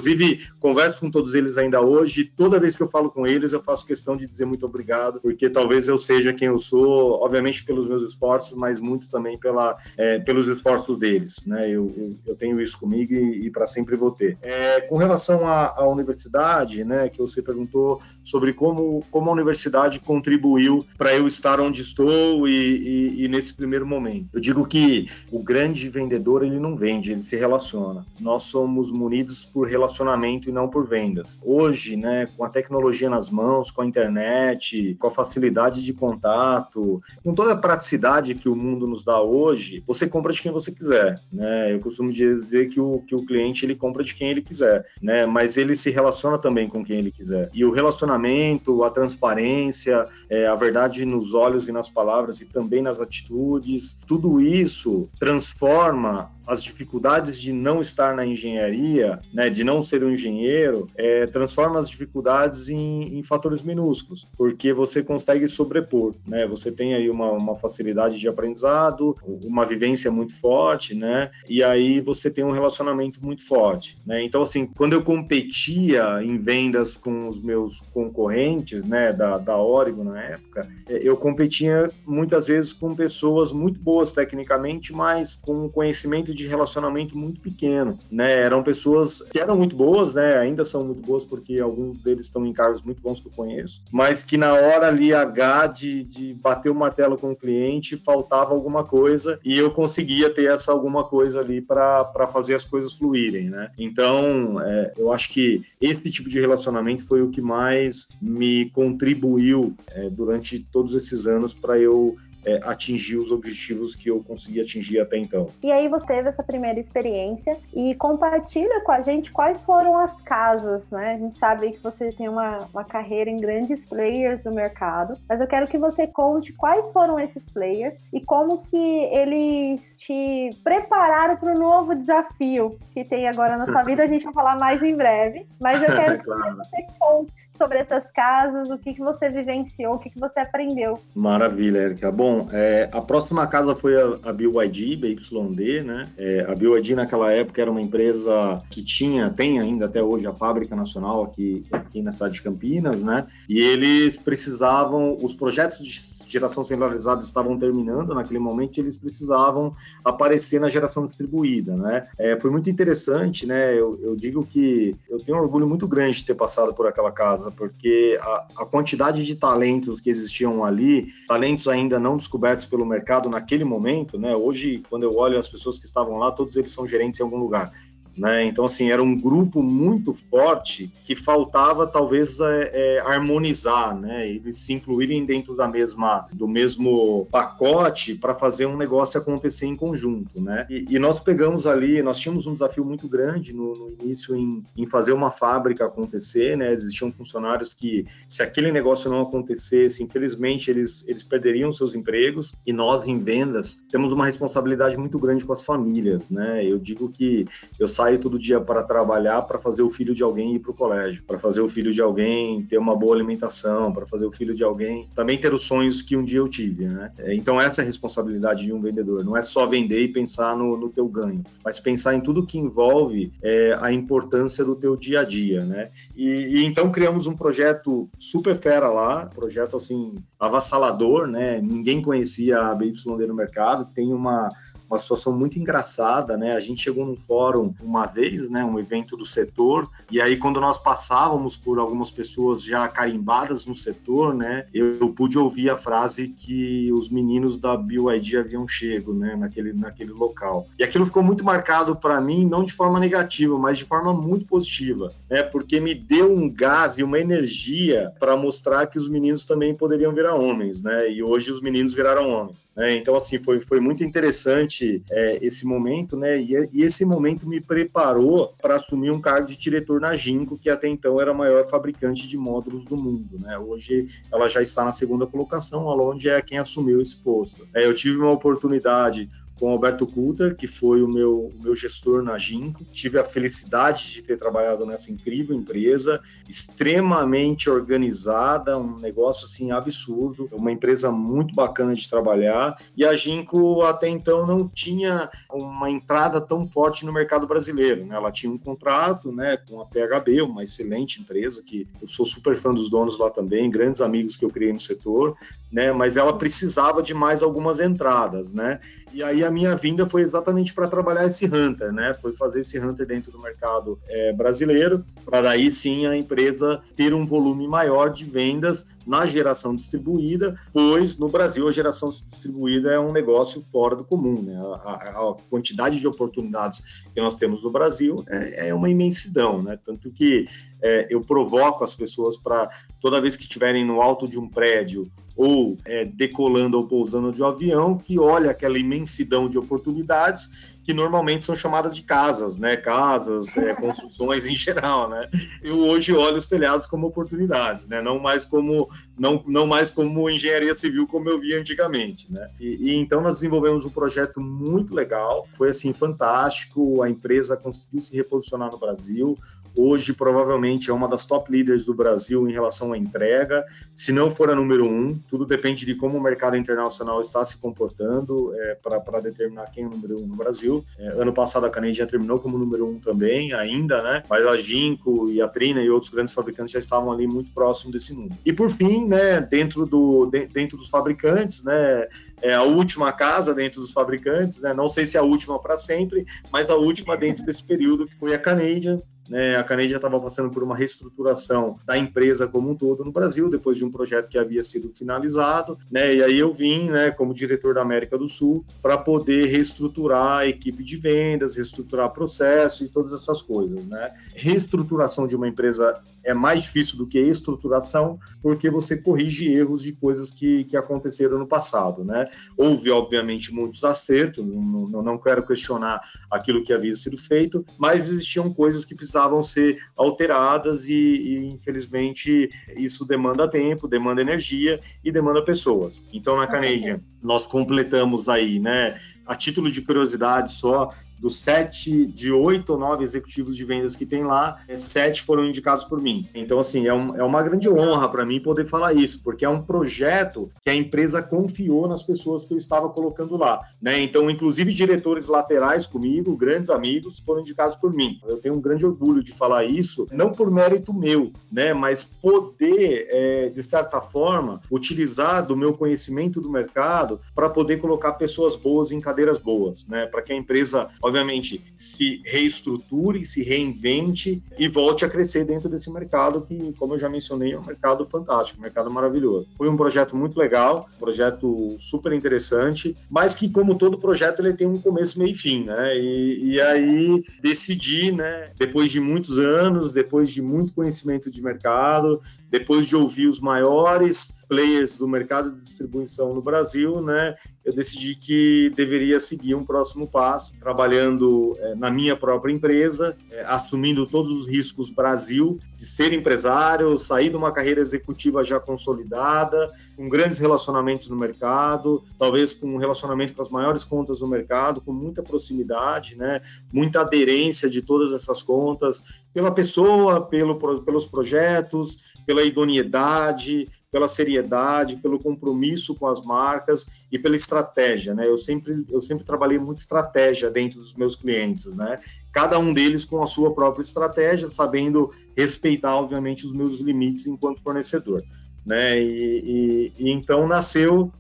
converso 0.59 0.99
com 0.99 1.11
todos 1.11 1.35
eles 1.35 1.59
ainda 1.59 1.81
hoje, 1.81 2.25
toda 2.25 2.59
vez 2.59 2.77
que 2.77 2.83
eu 2.83 2.89
falo 2.89 3.11
com 3.11 3.27
eles 3.27 3.53
eu 3.53 3.63
faço 3.63 3.87
questão 3.87 4.17
de 4.17 4.27
dizer 4.27 4.45
muito 4.45 4.67
obrigado, 4.67 5.21
porque 5.21 5.49
talvez 5.49 5.89
eu 5.89 5.99
seja 5.99 6.33
quem 6.33 6.49
eu 6.49 6.59
sou, 6.59 7.21
obviamente 7.23 7.65
pelos 7.65 7.89
meus 7.89 8.03
esforços, 8.03 8.57
mas 8.57 8.81
muito 8.81 9.09
também 9.09 9.39
pela, 9.39 9.77
é, 9.97 10.19
pelos 10.19 10.49
esforços 10.49 10.99
deles, 10.99 11.37
né? 11.47 11.69
Eu, 11.69 11.93
eu, 11.97 12.17
eu 12.27 12.37
tenho 12.37 12.61
isso 12.61 12.79
comigo 12.79 13.13
e, 13.13 13.47
e 13.47 13.51
para 13.51 13.67
sempre 13.67 13.97
vou 13.97 14.11
ter. 14.11 14.37
É, 14.43 14.81
com 14.83 14.97
relação 14.97 15.47
à, 15.47 15.75
à 15.77 15.89
universidade, 15.89 16.85
né? 16.85 17.09
Que 17.09 17.19
você 17.19 17.43
perguntou 17.43 18.01
sobre 18.23 18.53
como 18.53 19.03
como 19.11 19.31
a 19.31 19.33
universidade 19.33 20.01
contribuiu 20.01 20.85
para 20.97 21.15
eu 21.15 21.27
estar 21.27 21.61
onde 21.61 21.83
estou 21.83 22.47
e, 22.47 22.53
e, 22.53 23.25
e 23.25 23.29
nesse 23.29 23.55
primeiro 23.55 23.87
momento. 23.87 24.29
Eu 24.35 24.41
digo 24.41 24.67
que 24.67 25.09
o 25.31 25.43
grande 25.43 25.89
vendedor 25.89 26.45
ele 26.45 26.59
não 26.59 26.77
vende, 26.77 27.13
ele 27.13 27.23
se 27.23 27.37
relaciona. 27.37 28.07
Nós 28.19 28.45
somos 28.45 28.91
munidos 28.91 29.45
por 29.45 29.69
relacionamento 29.91 30.49
e 30.49 30.53
não 30.53 30.69
por 30.69 30.87
vendas. 30.87 31.41
Hoje, 31.45 31.97
né, 31.97 32.29
com 32.37 32.45
a 32.45 32.49
tecnologia 32.49 33.11
nas 33.11 33.29
mãos, 33.29 33.71
com 33.71 33.83
a 33.83 33.87
internet, 33.87 34.97
com 34.99 35.09
a 35.09 35.11
facilidade 35.11 35.85
de 35.85 35.93
contato, 35.93 37.03
com 37.23 37.35
toda 37.35 37.53
a 37.53 37.57
praticidade 37.57 38.35
que 38.35 38.49
o 38.49 38.57
mundo 38.57 38.87
nos 38.87 39.05
dá 39.05 39.21
hoje, 39.21 39.83
você 39.87 40.07
compra 40.07 40.33
de 40.33 40.41
quem 40.41 40.53
você 40.53 40.71
quiser, 40.71 41.21
né? 41.33 41.73
Eu 41.73 41.81
costumo 41.81 42.13
dizer 42.13 42.69
que 42.69 42.81
o, 42.81 43.01
que 43.07 43.15
o 43.15 43.25
cliente 43.25 43.67
ele 43.67 43.75
compra 43.75 44.05
de 44.05 44.15
quem 44.15 44.31
ele 44.31 44.43
quiser, 44.43 44.87
né? 45.03 45.27
Mas 45.27 45.57
ele 45.57 45.75
se 45.75 45.91
relaciona 45.91 46.39
também 46.39 46.69
com 46.69 46.85
quem 46.85 46.99
ele 46.99 47.11
quiser. 47.11 47.51
E 47.53 47.65
o 47.65 47.73
relacionamento, 47.73 48.85
a 48.85 48.91
transparência, 48.91 50.07
é, 50.29 50.47
a 50.47 50.55
verdade 50.55 51.05
nos 51.05 51.35
olhos 51.35 51.69
e 51.69 51.73
nas 51.73 51.89
palavras 51.89 52.41
e 52.41 52.47
também 52.47 52.83
nas 52.83 53.01
atitudes, 53.01 53.99
tudo 54.07 54.41
isso 54.41 55.09
transforma 55.19 56.31
as 56.51 56.65
dificuldades 56.65 57.41
de 57.41 57.53
não 57.53 57.81
estar 57.81 58.15
na 58.15 58.27
engenharia, 58.27 59.21
né, 59.33 59.49
de 59.49 59.63
não 59.63 59.85
ser 59.85 60.03
um 60.03 60.11
engenheiro, 60.11 60.89
é, 60.97 61.25
transforma 61.27 61.79
as 61.79 61.89
dificuldades 61.89 62.69
em, 62.69 63.19
em, 63.19 63.23
fatores 63.23 63.63
minúsculos, 63.63 64.27
porque 64.37 64.73
você 64.73 65.01
consegue 65.01 65.47
sobrepor, 65.47 66.15
né? 66.27 66.47
Você 66.49 66.73
tem 66.73 66.95
aí 66.95 67.09
uma, 67.09 67.31
uma, 67.31 67.57
facilidade 67.57 68.19
de 68.19 68.27
aprendizado, 68.27 69.17
uma 69.25 69.65
vivência 69.65 70.11
muito 70.11 70.35
forte, 70.35 70.93
né? 70.95 71.31
E 71.49 71.63
aí 71.63 72.01
você 72.01 72.29
tem 72.29 72.43
um 72.43 72.51
relacionamento 72.51 73.25
muito 73.25 73.47
forte, 73.47 73.99
né? 74.05 74.21
Então, 74.23 74.43
assim, 74.43 74.67
quando 74.67 74.95
eu 74.95 75.03
competia 75.03 76.21
em 76.23 76.37
vendas 76.37 76.97
com 76.97 77.29
os 77.29 77.41
meus 77.41 77.81
concorrentes, 77.93 78.83
né, 78.83 79.13
da, 79.13 79.39
da 79.39 79.57
Oregon 79.57 80.05
na 80.05 80.21
época, 80.21 80.69
é, 80.89 80.99
eu 81.03 81.17
competia 81.17 81.91
muitas 82.05 82.49
vezes 82.49 82.73
com 82.73 82.95
pessoas 82.95 83.53
muito 83.53 83.79
boas 83.79 84.13
tecnicamente, 84.13 84.93
mas 84.93 85.37
com 85.37 85.69
conhecimento 85.69 86.35
de 86.35 86.40
de 86.43 86.49
relacionamento 86.49 87.17
muito 87.17 87.41
pequeno, 87.41 87.99
né? 88.11 88.33
Eram 88.33 88.63
pessoas 88.63 89.23
que 89.23 89.39
eram 89.39 89.57
muito 89.57 89.77
boas, 89.77 90.15
né? 90.15 90.39
Ainda 90.39 90.65
são 90.65 90.85
muito 90.85 91.03
boas 91.03 91.25
porque 91.25 91.59
alguns 91.59 92.01
deles 92.01 92.27
estão 92.27 92.45
em 92.47 92.53
cargos 92.53 92.83
muito 92.83 93.01
bons 93.01 93.21
que 93.21 93.29
eu 93.29 93.33
conheço, 93.33 93.83
mas 93.91 94.25
que 94.25 94.37
na 94.37 94.55
hora 94.55 94.89
ali 94.89 95.13
H 95.13 95.67
de, 95.69 96.03
de 96.05 96.35
bater 96.35 96.71
o 96.71 96.75
martelo 96.75 97.19
com 97.19 97.33
o 97.33 97.37
cliente 97.37 97.97
faltava 97.97 98.53
alguma 98.53 98.85
coisa 98.85 99.39
e 99.45 99.59
eu 99.59 99.71
conseguia 99.71 100.31
ter 100.31 100.51
essa 100.51 100.73
alguma 100.73 101.05
coisa 101.05 101.41
ali 101.41 101.61
para 101.61 102.29
fazer 102.33 102.55
as 102.55 102.65
coisas 102.65 102.93
fluírem, 102.95 103.51
né? 103.51 103.71
Então, 103.79 104.61
é, 104.61 104.93
eu 104.97 105.13
acho 105.13 105.33
que 105.33 105.63
esse 105.81 106.11
tipo 106.11 106.29
de 106.29 106.41
relacionamento 106.41 107.05
foi 107.07 107.23
o 107.23 107.31
que 107.31 107.41
mais 107.41 108.09
me 108.21 108.71
contribuiu 108.71 109.75
é, 109.91 110.09
durante 110.09 110.59
todos 110.59 110.95
esses 110.95 111.27
anos 111.27 111.55
para 111.55 111.79
eu 111.79 112.17
é, 112.45 112.61
atingir 112.65 113.17
os 113.17 113.31
objetivos 113.33 113.95
que 113.95 114.11
eu 114.11 114.23
consegui 114.23 114.61
atingir 114.61 115.01
até 115.01 115.17
então. 115.17 115.51
E 115.63 115.71
aí 115.71 115.89
você 115.89 116.07
teve 116.07 116.29
essa 116.29 116.43
primeira 116.43 116.79
experiência 116.79 117.57
e 117.75 117.95
compartilha 117.95 118.81
com 118.83 118.93
a 118.93 119.01
gente 119.01 119.31
quais 119.31 119.61
foram 119.63 119.97
as 119.97 120.13
casas, 120.23 120.89
né? 120.91 121.15
A 121.15 121.19
gente 121.19 121.37
sabe 121.37 121.73
que 121.73 121.83
você 121.83 122.13
tem 122.13 122.29
uma, 122.29 122.69
uma 122.73 122.85
carreira 122.85 123.31
em 123.31 123.39
grandes 123.39 123.85
players 123.87 124.43
do 124.43 124.53
mercado, 124.53 125.17
mas 125.29 125.41
eu 125.41 125.47
quero 125.47 125.67
que 125.67 125.79
você 125.79 126.07
conte 126.07 126.53
quais 126.53 126.91
foram 126.93 127.19
esses 127.19 127.49
players 127.49 127.97
e 128.13 128.21
como 128.21 128.63
que 128.63 128.77
eles 128.77 129.95
te 129.99 130.51
prepararam 130.63 131.37
para 131.37 131.55
o 131.55 131.59
novo 131.59 131.95
desafio 131.95 132.79
que 132.93 133.05
tem 133.05 133.29
agora 133.29 133.57
na 133.57 133.67
sua 133.67 133.83
vida. 133.85 134.03
A 134.03 134.07
gente 134.07 134.25
vai 134.25 134.33
falar 134.35 134.57
mais 134.57 134.83
em 134.83 134.95
breve, 134.95 135.47
mas 135.61 135.83
eu 135.83 135.89
quero 135.95 136.23
claro. 136.23 136.43
que 136.43 136.57
você 136.57 136.87
conte 136.99 137.50
sobre 137.61 137.77
essas 137.77 138.11
casas, 138.13 138.71
o 138.71 138.79
que, 138.79 138.95
que 138.95 139.01
você 139.01 139.29
vivenciou, 139.29 139.97
o 139.97 139.99
que, 139.99 140.09
que 140.09 140.19
você 140.19 140.41
aprendeu. 140.41 140.99
Maravilha, 141.15 141.77
Erika. 141.77 142.11
Bom, 142.11 142.49
é, 142.51 142.89
a 142.91 143.03
próxima 143.03 143.47
casa 143.47 143.77
foi 143.77 144.01
a, 144.01 144.31
a 144.31 144.33
BYD, 144.33 144.97
BYD, 144.97 145.83
né? 145.83 146.09
É, 146.17 146.47
a 146.49 146.55
BYD 146.55 146.95
naquela 146.95 147.31
época 147.31 147.61
era 147.61 147.71
uma 147.71 147.83
empresa 147.83 148.63
que 148.71 148.83
tinha, 148.83 149.29
tem 149.29 149.61
ainda 149.61 149.85
até 149.85 150.03
hoje 150.03 150.27
a 150.27 150.33
fábrica 150.33 150.75
nacional 150.75 151.23
aqui, 151.25 151.67
aqui 151.71 152.01
na 152.01 152.13
cidade 152.13 152.35
de 152.35 152.43
Campinas, 152.43 153.03
né? 153.03 153.27
E 153.47 153.61
eles 153.61 154.17
precisavam, 154.17 155.19
os 155.21 155.35
projetos 155.35 155.85
de 155.85 155.93
geração 156.31 156.63
centralizada 156.63 157.23
estavam 157.25 157.59
terminando 157.59 158.15
naquele 158.15 158.39
momento, 158.39 158.79
eles 158.79 158.97
precisavam 158.97 159.75
aparecer 160.05 160.61
na 160.61 160.69
geração 160.69 161.05
distribuída, 161.05 161.77
né? 161.77 162.07
É, 162.17 162.39
foi 162.39 162.51
muito 162.51 162.71
interessante, 162.71 163.47
né? 163.47 163.75
Eu, 163.75 163.99
eu, 164.01 164.17
digo 164.17 164.47
que 164.47 164.97
eu 165.09 165.19
tenho 165.19 165.37
um 165.37 165.41
orgulho 165.41 165.67
muito 165.67 165.89
grande 165.89 166.19
de 166.19 166.25
ter 166.25 166.35
passado 166.35 166.73
por 166.73 166.87
aquela 166.87 167.11
casa, 167.11 167.50
porque 167.51 168.19
a, 168.21 168.47
a 168.59 168.67
quantidade 168.67 169.25
de 169.25 169.35
talentos 169.35 170.01
que 170.01 170.11
existiam 170.11 170.65
ali, 170.65 171.09
talentos 171.27 171.69
ainda 171.69 171.99
não 171.99 172.17
descobertos 172.17 172.67
pelo 172.67 172.87
mercado 172.87 173.29
naquele 173.29 173.65
momento, 173.65 174.19
né? 174.19 174.35
Hoje, 174.35 174.83
quando 174.89 175.05
eu 175.05 175.17
olho 175.17 175.39
as 175.39 175.49
pessoas 175.49 175.79
que 175.79 175.87
estavam 175.87 176.17
lá, 176.19 176.31
todos 176.31 176.57
eles 176.57 176.71
são 176.71 176.87
gerentes 176.87 177.21
em 177.21 177.23
algum 177.23 177.39
lugar. 177.39 177.73
Né? 178.17 178.45
Então, 178.45 178.65
assim, 178.65 178.91
era 178.91 179.03
um 179.03 179.19
grupo 179.19 179.63
muito 179.63 180.13
forte 180.13 180.93
que 181.05 181.15
faltava 181.15 181.87
talvez 181.87 182.41
é, 182.41 182.71
é, 182.73 183.01
harmonizar, 183.01 183.99
né? 183.99 184.29
Eles 184.29 184.59
se 184.59 184.73
incluírem 184.73 185.25
dentro 185.25 185.55
da 185.55 185.67
mesma, 185.67 186.27
do 186.33 186.47
mesmo 186.47 187.27
pacote 187.31 188.15
para 188.15 188.35
fazer 188.35 188.67
um 188.67 188.77
negócio 188.77 189.21
acontecer 189.21 189.67
em 189.67 189.77
conjunto, 189.77 190.41
né? 190.41 190.67
E, 190.69 190.87
e, 190.91 190.99
nós 190.99 191.19
pegamos 191.19 191.67
ali, 191.67 192.03
nós 192.03 192.19
tínhamos 192.19 192.47
um 192.47 192.53
desafio 192.53 192.85
muito 192.85 193.09
grande 193.09 193.53
no, 193.53 193.75
no 193.75 193.91
início 194.03 194.37
em, 194.37 194.63
em, 194.77 194.87
fazer 194.87 195.13
uma 195.13 195.31
fábrica 195.31 195.87
acontecer, 195.87 196.57
né? 196.57 196.73
Existiam 196.73 197.11
funcionários 197.13 197.73
que, 197.73 198.07
se 198.29 198.43
aquele 198.43 198.71
negócio 198.71 199.11
não 199.11 199.23
acontecesse, 199.23 200.03
infelizmente 200.03 200.71
eles, 200.71 201.07
eles 201.09 201.23
perderiam 201.23 201.73
seus 201.73 201.95
empregos 201.95 202.55
e 202.67 202.73
nós 202.73 203.07
em 203.07 203.19
vendas 203.19 203.81
temos 203.91 204.13
uma 204.13 204.27
responsabilidade 204.27 204.97
muito 204.97 205.19
grande 205.19 205.45
com 205.45 205.53
as 205.53 205.65
famílias, 205.65 206.31
né? 206.31 206.65
Eu 206.65 206.79
digo 206.79 207.09
que 207.09 207.47
eu 207.79 207.89
saio 208.01 208.19
todo 208.19 208.39
dia 208.39 208.59
para 208.59 208.83
trabalhar 208.83 209.43
para 209.43 209.59
fazer 209.59 209.83
o 209.83 209.91
filho 209.91 210.15
de 210.15 210.23
alguém 210.23 210.55
ir 210.55 210.59
para 210.59 210.71
o 210.71 210.75
colégio, 210.75 211.23
para 211.23 211.39
fazer 211.39 211.61
o 211.61 211.69
filho 211.69 211.93
de 211.93 212.01
alguém 212.01 212.63
ter 212.63 212.79
uma 212.79 212.97
boa 212.97 213.15
alimentação, 213.15 213.93
para 213.93 214.07
fazer 214.07 214.25
o 214.25 214.33
filho 214.33 214.55
de 214.55 214.65
alguém 214.65 215.07
também 215.15 215.37
ter 215.37 215.53
os 215.53 215.65
sonhos 215.65 216.01
que 216.01 216.17
um 216.17 216.25
dia 216.25 216.39
eu 216.39 216.49
tive, 216.49 216.87
né? 216.87 217.13
É, 217.19 217.35
então 217.35 217.61
essa 217.61 217.83
é 217.83 217.85
a 217.85 217.87
responsabilidade 217.87 218.65
de 218.65 218.73
um 218.73 218.81
vendedor, 218.81 219.23
não 219.23 219.37
é 219.37 219.43
só 219.43 219.67
vender 219.67 220.01
e 220.01 220.09
pensar 220.09 220.57
no, 220.57 220.79
no 220.79 220.89
teu 220.89 221.07
ganho, 221.07 221.45
mas 221.63 221.79
pensar 221.79 222.15
em 222.15 222.21
tudo 222.23 222.47
que 222.47 222.59
envolve 222.59 223.33
é, 223.43 223.77
a 223.79 223.93
importância 223.93 224.65
do 224.65 224.75
teu 224.75 224.97
dia 224.97 225.21
a 225.21 225.25
dia, 225.25 225.65
né? 225.65 225.91
E, 226.17 226.27
e 226.27 226.65
então 226.65 226.91
criamos 226.91 227.27
um 227.27 227.37
projeto 227.37 228.09
super 228.19 228.57
fera 228.57 228.89
lá, 228.89 229.27
projeto 229.27 229.77
assim 229.77 230.15
avassalador, 230.39 231.27
né? 231.27 231.61
Ninguém 231.61 232.01
conhecia 232.01 232.61
a 232.61 232.75
BYD 232.75 233.05
no 233.07 233.35
mercado, 233.35 233.85
tem 233.95 234.13
uma 234.13 234.51
uma 234.91 234.99
situação 234.99 235.37
muito 235.37 235.59
engraçada, 235.59 236.37
né? 236.37 236.53
A 236.53 236.61
gente 236.61 236.83
chegou 236.83 237.07
num 237.07 237.17
fórum 237.17 237.73
uma 237.81 238.07
vez, 238.07 238.51
né? 238.51 238.65
Um 238.65 238.79
evento 238.79 239.17
do 239.17 239.25
setor, 239.25 239.89
e 240.11 240.21
aí 240.21 240.37
quando 240.37 240.61
nós 240.61 240.79
passávamos 240.79 241.57
por 241.57 241.79
algumas 241.79 242.11
pessoas 242.11 242.63
já 242.63 242.89
carimbadas 242.89 243.65
no 243.65 243.75
setor, 243.75 244.35
né? 244.35 244.67
Eu, 244.75 245.11
pude 245.11 245.39
ouvir 245.39 245.71
a 245.71 245.77
frase 245.77 246.29
que 246.29 246.93
os 246.93 247.09
meninos 247.09 247.57
da 247.57 247.77
BYD 247.77 248.39
haviam 248.39 248.67
chego, 248.67 249.15
né? 249.15 249.37
Naquele, 249.37 249.73
naquele 249.73 250.13
local. 250.13 250.67
E 250.79 250.83
aquilo 250.83 251.07
ficou 251.07 251.23
muito 251.23 251.45
marcado 251.45 251.95
para 251.95 252.21
mim, 252.21 252.45
não 252.45 252.65
de 252.65 252.73
forma 252.73 252.99
negativa, 252.99 253.57
mas 253.59 253.79
de 253.79 253.85
forma 253.85 254.13
muito 254.13 254.47
positiva, 254.47 255.13
né? 255.29 255.43
Porque 255.43 255.79
me 255.79 255.95
deu 255.95 256.33
um 256.33 256.51
gás 256.51 256.99
e 256.99 257.05
uma 257.05 257.19
energia 257.19 258.13
para 258.19 258.37
mostrar 258.37 258.87
que 258.87 258.99
os 258.99 259.09
meninos 259.09 259.45
também 259.45 259.75
poderiam 259.75 260.13
virar 260.13 260.35
homens, 260.35 260.83
né? 260.83 261.11
E 261.11 261.23
hoje 261.23 261.53
os 261.53 261.61
meninos 261.61 261.95
viraram 261.95 262.31
homens. 262.31 262.69
Né? 262.75 262.97
Então, 262.97 263.15
assim, 263.15 263.39
foi, 263.39 263.61
foi 263.61 263.79
muito 263.79 264.03
interessante 264.03 264.80
é, 265.11 265.39
esse 265.45 265.67
momento, 265.67 266.17
né? 266.17 266.41
E, 266.41 266.69
e, 266.73 266.83
esse 266.83 267.05
momento 267.05 267.49
me 267.49 267.61
preparou 267.61 268.55
para 268.61 268.77
assumir 268.77 269.11
um 269.11 269.21
cargo 269.21 269.49
de 269.49 269.57
diretor 269.57 270.01
na 270.01 270.15
Ginco, 270.15 270.59
que 270.59 270.71
até 270.71 270.89
então 270.89 271.21
era 271.21 271.31
a 271.31 271.35
maior 271.35 271.69
fabricante 271.69 272.27
de 272.27 272.37
módulos 272.37 272.85
do 272.85 272.97
mundo, 272.97 273.39
né? 273.39 273.59
Hoje 273.59 274.07
ela 274.33 274.49
já 274.49 274.63
está 274.63 274.85
na 274.85 274.93
segunda 274.93 275.27
colocação, 275.27 275.87
onde 275.87 276.29
é 276.29 276.41
quem 276.41 276.59
assumiu 276.59 277.01
esse 277.01 277.17
posto. 277.17 277.67
É, 277.75 277.87
eu 277.87 277.95
tive 277.95 278.19
uma 278.19 278.31
oportunidade 278.31 279.29
com 279.61 279.67
o 279.67 279.73
Alberto 279.73 280.07
Coulter, 280.07 280.57
que 280.57 280.67
foi 280.67 281.03
o 281.03 281.07
meu, 281.07 281.53
o 281.55 281.63
meu 281.63 281.77
gestor 281.77 282.23
na 282.23 282.39
Ginco. 282.39 282.83
Tive 282.87 283.19
a 283.19 283.25
felicidade 283.25 284.11
de 284.11 284.23
ter 284.23 284.39
trabalhado 284.39 284.87
nessa 284.87 285.13
incrível 285.13 285.55
empresa, 285.55 286.23
extremamente 286.49 287.69
organizada, 287.69 288.79
um 288.79 288.99
negócio 288.99 289.45
assim 289.45 289.71
absurdo, 289.71 290.49
uma 290.51 290.73
empresa 290.73 291.13
muito 291.13 291.55
bacana 291.55 291.95
de 291.95 292.09
trabalhar. 292.09 292.81
E 292.97 293.05
a 293.05 293.15
Ginco 293.15 293.83
até 293.83 294.09
então 294.09 294.47
não 294.47 294.67
tinha 294.67 295.29
uma 295.53 295.91
entrada 295.91 296.41
tão 296.41 296.65
forte 296.65 297.05
no 297.05 297.13
mercado 297.13 297.47
brasileiro. 297.47 298.07
Né? 298.07 298.17
Ela 298.17 298.33
tinha 298.33 298.51
um 298.51 298.59
contrato 298.59 299.31
né, 299.31 299.59
com 299.69 299.83
a 299.83 299.85
PHB, 299.85 300.41
uma 300.41 300.65
excelente 300.65 301.21
empresa, 301.21 301.63
que 301.63 301.87
eu 302.01 302.09
sou 302.09 302.25
super 302.25 302.57
fã 302.57 302.73
dos 302.73 302.89
donos 302.89 303.19
lá 303.19 303.29
também, 303.29 303.71
grandes 303.71 304.01
amigos 304.01 304.37
que 304.37 304.45
eu 304.45 304.51
criei 304.51 304.73
no 304.73 304.81
setor, 304.81 305.37
né? 305.71 305.93
mas 305.93 306.17
ela 306.17 306.39
precisava 306.39 307.03
de 307.03 307.13
mais 307.13 307.43
algumas 307.43 307.79
entradas. 307.79 308.55
Né? 308.55 308.81
E 309.13 309.23
aí 309.23 309.45
a 309.45 309.50
minha 309.51 309.75
vinda 309.75 310.07
foi 310.07 310.23
exatamente 310.23 310.75
para 310.75 310.89
trabalhar 310.89 311.27
esse 311.27 311.47
hunter, 311.47 311.93
né? 311.93 312.15
Foi 312.21 312.33
fazer 312.33 312.61
esse 312.61 312.79
hunter 312.79 313.07
dentro 313.07 313.31
do 313.33 313.39
mercado 313.39 313.99
é, 314.09 314.33
brasileiro, 314.33 315.05
para 315.25 315.43
daí 315.43 315.71
sim 315.71 316.07
a 316.07 316.17
empresa 316.17 316.81
ter 316.97 317.15
um 317.15 317.27
volume 317.27 317.67
maior 317.67 318.11
de 318.11 318.25
vendas 318.25 318.87
na 319.07 319.27
geração 319.27 319.75
distribuída, 319.75 320.59
pois 320.73 321.19
no 321.19 321.29
Brasil 321.29 321.67
a 321.67 321.73
geração 321.73 322.11
distribuída 322.11 322.93
é 322.93 323.01
um 323.01 323.13
negócio 323.13 323.65
fora 323.73 323.97
do 323.97 324.05
comum, 324.05 324.43
né? 324.43 324.57
A, 324.85 324.93
a 324.93 325.35
quantidade 325.49 325.99
de 325.99 326.07
oportunidades 326.07 327.05
que 327.13 327.21
nós 327.21 327.37
temos 327.37 327.63
no 327.63 327.71
Brasil 327.71 328.25
é, 328.29 328.69
é 328.69 328.75
uma 328.75 328.89
imensidão, 328.89 329.63
né? 329.63 329.79
Tanto 329.85 330.11
que 330.11 330.47
é, 330.83 331.07
eu 331.11 331.21
provoco 331.23 331.83
as 331.83 331.95
pessoas 331.95 332.37
para 332.37 332.71
toda 333.01 333.21
vez 333.21 333.37
que 333.37 333.43
estiverem 333.43 333.85
no 333.85 334.01
alto 334.01 334.29
de 334.29 334.39
um 334.39 334.49
prédio 334.49 335.11
ou 335.41 335.79
é, 335.87 336.05
decolando 336.05 336.77
ou 336.77 336.87
pousando 336.87 337.33
de 337.33 337.43
um 337.43 337.47
avião, 337.47 337.97
que 337.97 338.19
olha 338.19 338.51
aquela 338.51 338.79
imensidão 338.79 339.49
de 339.49 339.57
oportunidades 339.57 340.77
que 340.85 340.93
normalmente 340.93 341.45
são 341.45 341.57
chamadas 341.57 341.97
de 341.97 342.03
casas, 342.03 342.59
né? 342.59 342.77
Casas, 342.77 343.57
é, 343.57 343.73
construções 343.77 344.45
em 344.45 344.55
geral, 344.55 345.09
né? 345.09 345.31
Eu 345.63 345.79
hoje 345.79 346.13
olho 346.13 346.37
os 346.37 346.47
telhados 346.47 346.87
como 346.87 347.07
oportunidades, 347.07 347.89
né? 347.89 348.03
Não 348.03 348.19
mais 348.19 348.45
como 348.45 348.91
não, 349.19 349.43
não 349.47 349.67
mais 349.67 349.91
como 349.91 350.29
engenharia 350.29 350.75
civil 350.75 351.07
como 351.07 351.31
eu 351.31 351.39
via 351.39 351.59
antigamente, 351.59 352.31
né? 352.31 352.51
E, 352.61 352.91
e 352.91 352.95
então 352.97 353.23
nós 353.23 353.37
desenvolvemos 353.37 353.87
um 353.87 353.91
projeto 353.91 354.43
muito 354.43 354.95
legal, 354.95 355.49
foi 355.55 355.71
assim 355.71 355.95
fantástico, 355.95 357.03
a 357.03 357.09
empresa 357.09 357.57
conseguiu 357.57 358.03
se 358.03 358.15
reposicionar 358.15 358.71
no 358.71 358.79
Brasil, 358.79 359.39
Hoje, 359.77 360.13
provavelmente, 360.13 360.91
é 360.91 360.93
uma 360.93 361.09
das 361.09 361.25
top 361.25 361.51
leaders 361.51 361.85
do 361.85 361.95
Brasil 361.95 362.49
em 362.49 362.53
relação 362.53 362.93
à 362.93 362.99
entrega. 362.99 363.65
Se 363.95 364.13
não 364.13 364.31
for 364.31 364.51
a 364.51 364.55
número 364.55 364.85
um, 364.85 365.19
tudo 365.29 365.47
depende 365.47 365.87
de 365.87 365.95
como 365.95 366.19
o 366.19 366.23
mercado 366.23 366.57
internacional 366.57 367.21
está 367.21 367.45
se 367.45 367.57
comportando 367.57 368.53
é, 368.55 368.75
para 368.75 369.21
determinar 369.21 369.67
quem 369.67 369.85
é 369.85 369.87
o 369.87 369.91
número 369.91 370.19
um 370.19 370.27
no 370.27 370.37
Brasil. 370.37 370.85
É, 370.99 371.09
ano 371.21 371.33
passado, 371.33 371.67
a 371.67 371.71
Canadian 371.71 372.07
terminou 372.07 372.39
como 372.39 372.59
número 372.59 372.87
um 372.87 372.99
também, 372.99 373.53
ainda, 373.53 374.03
né? 374.03 374.23
Mas 374.29 374.47
a 374.47 374.57
Ginkgo 374.57 375.31
e 375.31 375.41
a 375.41 375.49
Trina 375.49 375.83
e 375.83 375.91
outros 375.91 376.11
grandes 376.11 376.35
fabricantes 376.35 376.73
já 376.73 376.79
estavam 376.79 377.13
ali 377.13 377.27
muito 377.27 377.53
próximo 377.53 377.93
desse 377.93 378.15
número. 378.15 378.35
E, 378.45 378.53
por 378.53 378.71
fim, 378.71 379.07
né, 379.07 379.41
dentro, 379.41 379.87
do, 379.87 380.27
de, 380.27 380.47
dentro 380.47 380.77
dos 380.77 380.89
fabricantes, 380.89 381.65
né, 381.65 382.07
é 382.43 382.55
a 382.55 382.63
última 382.63 383.13
casa 383.13 383.55
dentro 383.55 383.81
dos 383.81 383.93
fabricantes, 383.93 384.61
né? 384.61 384.73
Não 384.73 384.89
sei 384.89 385.07
se 385.07 385.17
é 385.17 385.21
a 385.21 385.23
última 385.23 385.59
para 385.59 385.77
sempre, 385.77 386.27
mas 386.51 386.71
a 386.71 386.77
última 386.77 387.17
dentro 387.17 387.45
desse 387.45 387.63
período 387.63 388.07
que 388.07 388.15
foi 388.17 388.35
a 388.35 388.39
Canadian, 388.39 389.01
né, 389.31 389.57
a 389.57 389.63
Canadian 389.63 389.97
estava 389.97 390.21
passando 390.21 390.51
por 390.51 390.63
uma 390.63 390.77
reestruturação 390.77 391.79
da 391.87 391.97
empresa 391.97 392.49
como 392.49 392.71
um 392.71 392.75
todo 392.75 393.05
no 393.05 393.13
Brasil, 393.13 393.49
depois 393.49 393.77
de 393.77 393.85
um 393.85 393.91
projeto 393.91 394.29
que 394.29 394.37
havia 394.37 394.63
sido 394.63 394.93
finalizado, 394.93 395.79
né, 395.91 396.17
e 396.17 396.23
aí 396.23 396.39
eu 396.39 396.53
vim, 396.53 396.91
né, 396.91 397.13
como 397.13 397.33
diretor 397.33 397.75
da 397.75 397.83
América 397.83 398.19
do 398.19 398.27
Sul, 398.27 398.65
para 398.83 398.99
poder 398.99 399.47
reestruturar 399.47 400.39
a 400.39 400.47
equipe 400.47 400.83
de 400.83 400.97
vendas, 400.97 401.55
reestruturar 401.55 402.11
processo 402.11 402.85
e 402.85 402.89
todas 402.89 403.13
essas 403.13 403.41
coisas, 403.41 403.87
né. 403.87 404.13
Reestruturação 404.35 405.29
de 405.29 405.37
uma 405.37 405.47
empresa 405.47 405.95
é 406.23 406.35
mais 406.35 406.65
difícil 406.65 406.99
do 406.99 407.07
que 407.07 407.19
estruturação, 407.19 408.19
porque 408.43 408.69
você 408.69 408.97
corrige 408.97 409.51
erros 409.51 409.83
de 409.83 409.93
coisas 409.93 410.31
que, 410.31 410.65
que 410.65 410.77
aconteceram 410.77 411.39
no 411.39 411.47
passado, 411.47 412.05
né. 412.05 412.29
Houve, 412.57 412.91
obviamente, 412.91 413.55
muitos 413.55 413.85
acertos, 413.85 414.45
não, 414.45 414.89
não, 414.89 415.03
não 415.03 415.19
quero 415.19 415.47
questionar 415.47 416.01
aquilo 416.31 416.65
que 416.65 416.73
havia 416.73 416.95
sido 416.95 417.17
feito, 417.17 417.65
mas 417.79 418.11
existiam 418.11 418.53
coisas 418.53 418.85
que 418.85 418.95
precisavam 418.95 419.20
precisavam 419.21 419.43
ser 419.43 419.83
alteradas 419.97 420.89
e, 420.89 420.95
e, 420.95 421.47
infelizmente 421.47 422.51
isso 422.77 423.05
demanda 423.05 423.49
tempo, 423.49 423.87
demanda 423.87 424.23
energia 424.23 424.81
e 425.05 425.13
demanda 425.13 425.43
pessoas. 425.43 426.03
Então 426.13 426.37
na 426.37 426.47
Canadian 426.47 427.01
nós 427.23 427.47
completamos 427.47 428.29
aí, 428.29 428.59
né, 428.59 428.99
a 429.27 429.35
título 429.35 429.71
de 429.71 429.83
curiosidade 429.83 430.53
só, 430.53 430.91
dos 431.21 431.39
sete, 431.39 432.07
de 432.07 432.33
oito 432.33 432.71
ou 432.71 432.79
nove 432.79 433.05
executivos 433.05 433.57
de 433.57 433.65
vendas 433.65 433.95
que 433.95 434.07
tem 434.07 434.25
lá, 434.25 434.61
sete 434.77 435.23
foram 435.23 435.45
indicados 435.45 435.85
por 435.85 436.01
mim. 436.01 436.29
Então, 436.35 436.59
assim, 436.59 436.87
é, 436.87 436.95
um, 436.95 437.15
é 437.15 437.23
uma 437.23 437.43
grande 437.43 437.69
honra 437.69 438.09
para 438.09 438.25
mim 438.25 438.41
poder 438.41 438.67
falar 438.67 438.95
isso, 438.95 439.21
porque 439.23 439.45
é 439.45 439.49
um 439.49 439.63
projeto 439.63 440.51
que 440.63 440.71
a 440.71 440.75
empresa 440.75 441.23
confiou 441.23 441.87
nas 441.87 442.03
pessoas 442.03 442.45
que 442.45 442.55
eu 442.55 442.59
estava 442.59 442.89
colocando 442.89 443.37
lá. 443.37 443.61
Né? 443.81 444.01
Então, 444.01 444.31
inclusive, 444.31 444.73
diretores 444.73 445.27
laterais 445.27 445.87
comigo, 445.87 446.37
grandes 446.37 446.71
amigos, 446.71 447.19
foram 447.19 447.41
indicados 447.41 447.77
por 447.77 447.93
mim. 447.93 448.19
Eu 448.27 448.39
tenho 448.39 448.55
um 448.55 448.61
grande 448.61 448.87
orgulho 448.87 449.23
de 449.23 449.33
falar 449.33 449.65
isso, 449.65 450.07
não 450.11 450.33
por 450.33 450.51
mérito 450.51 450.93
meu, 450.93 451.33
né? 451.53 451.75
mas 451.75 452.05
poder, 452.05 453.07
é, 453.11 453.49
de 453.49 453.63
certa 453.63 454.01
forma, 454.01 454.61
utilizar 454.71 455.47
do 455.47 455.57
meu 455.57 455.75
conhecimento 455.75 456.41
do 456.41 456.51
mercado 456.51 457.21
para 457.35 457.49
poder 457.49 457.79
colocar 457.81 458.13
pessoas 458.13 458.57
boas 458.57 458.91
em 458.91 459.01
cadeiras 459.01 459.39
boas, 459.39 459.87
né? 459.87 460.07
para 460.07 460.23
que 460.23 460.33
a 460.33 460.37
empresa, 460.37 460.89
obviamente, 461.11 461.63
se 461.77 462.23
reestruture, 462.25 463.25
se 463.25 463.43
reinvente 463.43 464.43
e 464.59 464.69
volte 464.69 465.05
a 465.05 465.11
crescer 465.11 465.45
dentro 465.45 465.69
desse 465.69 465.91
mercado 465.91 466.43
que, 466.43 466.73
como 466.79 466.95
eu 466.95 466.99
já 466.99 467.09
mencionei, 467.09 467.53
é 467.53 467.59
um 467.59 467.65
mercado 467.65 468.05
fantástico, 468.07 468.59
um 468.59 468.63
mercado 468.63 468.91
maravilhoso. 468.91 469.49
Foi 469.59 469.69
um 469.69 469.77
projeto 469.77 470.17
muito 470.17 470.39
legal, 470.39 470.89
um 470.97 470.99
projeto 470.99 471.77
super 471.79 472.13
interessante, 472.13 472.97
mas 473.11 473.35
que, 473.35 473.49
como 473.49 473.75
todo 473.75 473.99
projeto, 473.99 474.41
ele 474.41 474.55
tem 474.55 474.67
um 474.67 474.81
começo, 474.81 475.19
meio 475.19 475.33
e 475.33 475.35
fim, 475.35 475.65
né? 475.65 475.99
E, 475.99 476.53
e 476.53 476.61
aí 476.61 477.25
decidi, 477.43 478.13
né, 478.13 478.51
depois 478.57 478.91
de 478.91 479.01
muitos 479.01 479.39
anos, 479.39 479.93
depois 479.93 480.31
de 480.31 480.41
muito 480.41 480.73
conhecimento 480.73 481.31
de 481.31 481.43
mercado, 481.43 482.21
depois 482.51 482.87
de 482.87 482.97
ouvir 482.97 483.27
os 483.27 483.41
maiores 483.41 484.40
players 484.51 484.97
do 484.97 485.07
mercado 485.07 485.53
de 485.53 485.61
distribuição 485.61 486.35
no 486.35 486.43
Brasil, 486.43 487.01
né, 487.01 487.37
eu 487.65 487.73
decidi 487.73 488.17
que 488.17 488.69
deveria 488.75 489.21
seguir 489.21 489.55
um 489.55 489.65
próximo 489.65 490.09
passo, 490.09 490.53
trabalhando 490.59 491.57
é, 491.61 491.77
na 491.77 491.89
minha 491.89 492.17
própria 492.17 492.53
empresa, 492.53 493.17
é, 493.31 493.45
assumindo 493.45 494.07
todos 494.07 494.33
os 494.33 494.49
riscos 494.49 494.91
Brasil, 494.91 495.61
de 495.77 495.85
ser 495.85 496.13
empresário, 496.13 496.99
sair 496.99 497.31
de 497.31 497.37
uma 497.37 497.53
carreira 497.53 497.81
executiva 497.81 498.43
já 498.43 498.59
consolidada, 498.59 499.71
com 499.97 500.09
grandes 500.09 500.39
relacionamentos 500.39 501.09
no 501.09 501.17
mercado, 501.17 502.03
talvez 502.19 502.53
com 502.53 502.75
um 502.75 502.79
relacionamento 502.79 503.35
com 503.35 503.43
as 503.43 503.51
maiores 503.51 503.85
contas 503.85 504.19
do 504.19 504.27
mercado, 504.27 504.81
com 504.81 504.93
muita 504.93 505.23
proximidade, 505.23 506.17
né, 506.17 506.43
muita 506.73 507.03
aderência 507.03 507.71
de 507.71 507.83
todas 507.83 508.13
essas 508.13 508.43
contas, 508.43 509.05
pela 509.33 509.53
pessoa, 509.53 510.21
pelo, 510.21 510.57
pelos 510.83 511.07
projetos, 511.07 512.11
pela 512.27 512.43
idoneidade, 512.43 513.69
pela 513.91 514.07
seriedade, 514.07 514.97
pelo 514.97 515.19
compromisso 515.19 515.95
com 515.97 516.07
as 516.07 516.25
marcas 516.25 516.89
e 517.11 517.19
pela 517.19 517.35
estratégia, 517.35 518.15
né? 518.15 518.27
Eu 518.27 518.39
sempre, 518.39 518.85
eu 518.89 519.01
sempre 519.01 519.25
trabalhei 519.25 519.59
muito 519.59 519.79
estratégia 519.79 520.51
dentro 520.51 520.79
dos 520.81 520.95
meus 520.95 521.17
clientes, 521.17 521.75
né? 521.75 521.99
Cada 522.33 522.59
um 522.59 522.73
deles 522.73 523.05
com 523.05 523.23
a 523.23 523.27
sua 523.27 523.53
própria 523.53 523.83
estratégia, 523.83 524.49
sabendo 524.49 525.13
respeitar, 525.37 525.97
obviamente, 525.97 526.47
os 526.47 526.53
meus 526.53 526.79
limites 526.79 527.27
enquanto 527.27 527.63
fornecedor, 527.63 528.23
né? 528.65 529.01
E, 529.01 529.93
e, 529.99 530.05
e 530.07 530.11
então 530.11 530.47
nasceu 530.47 531.13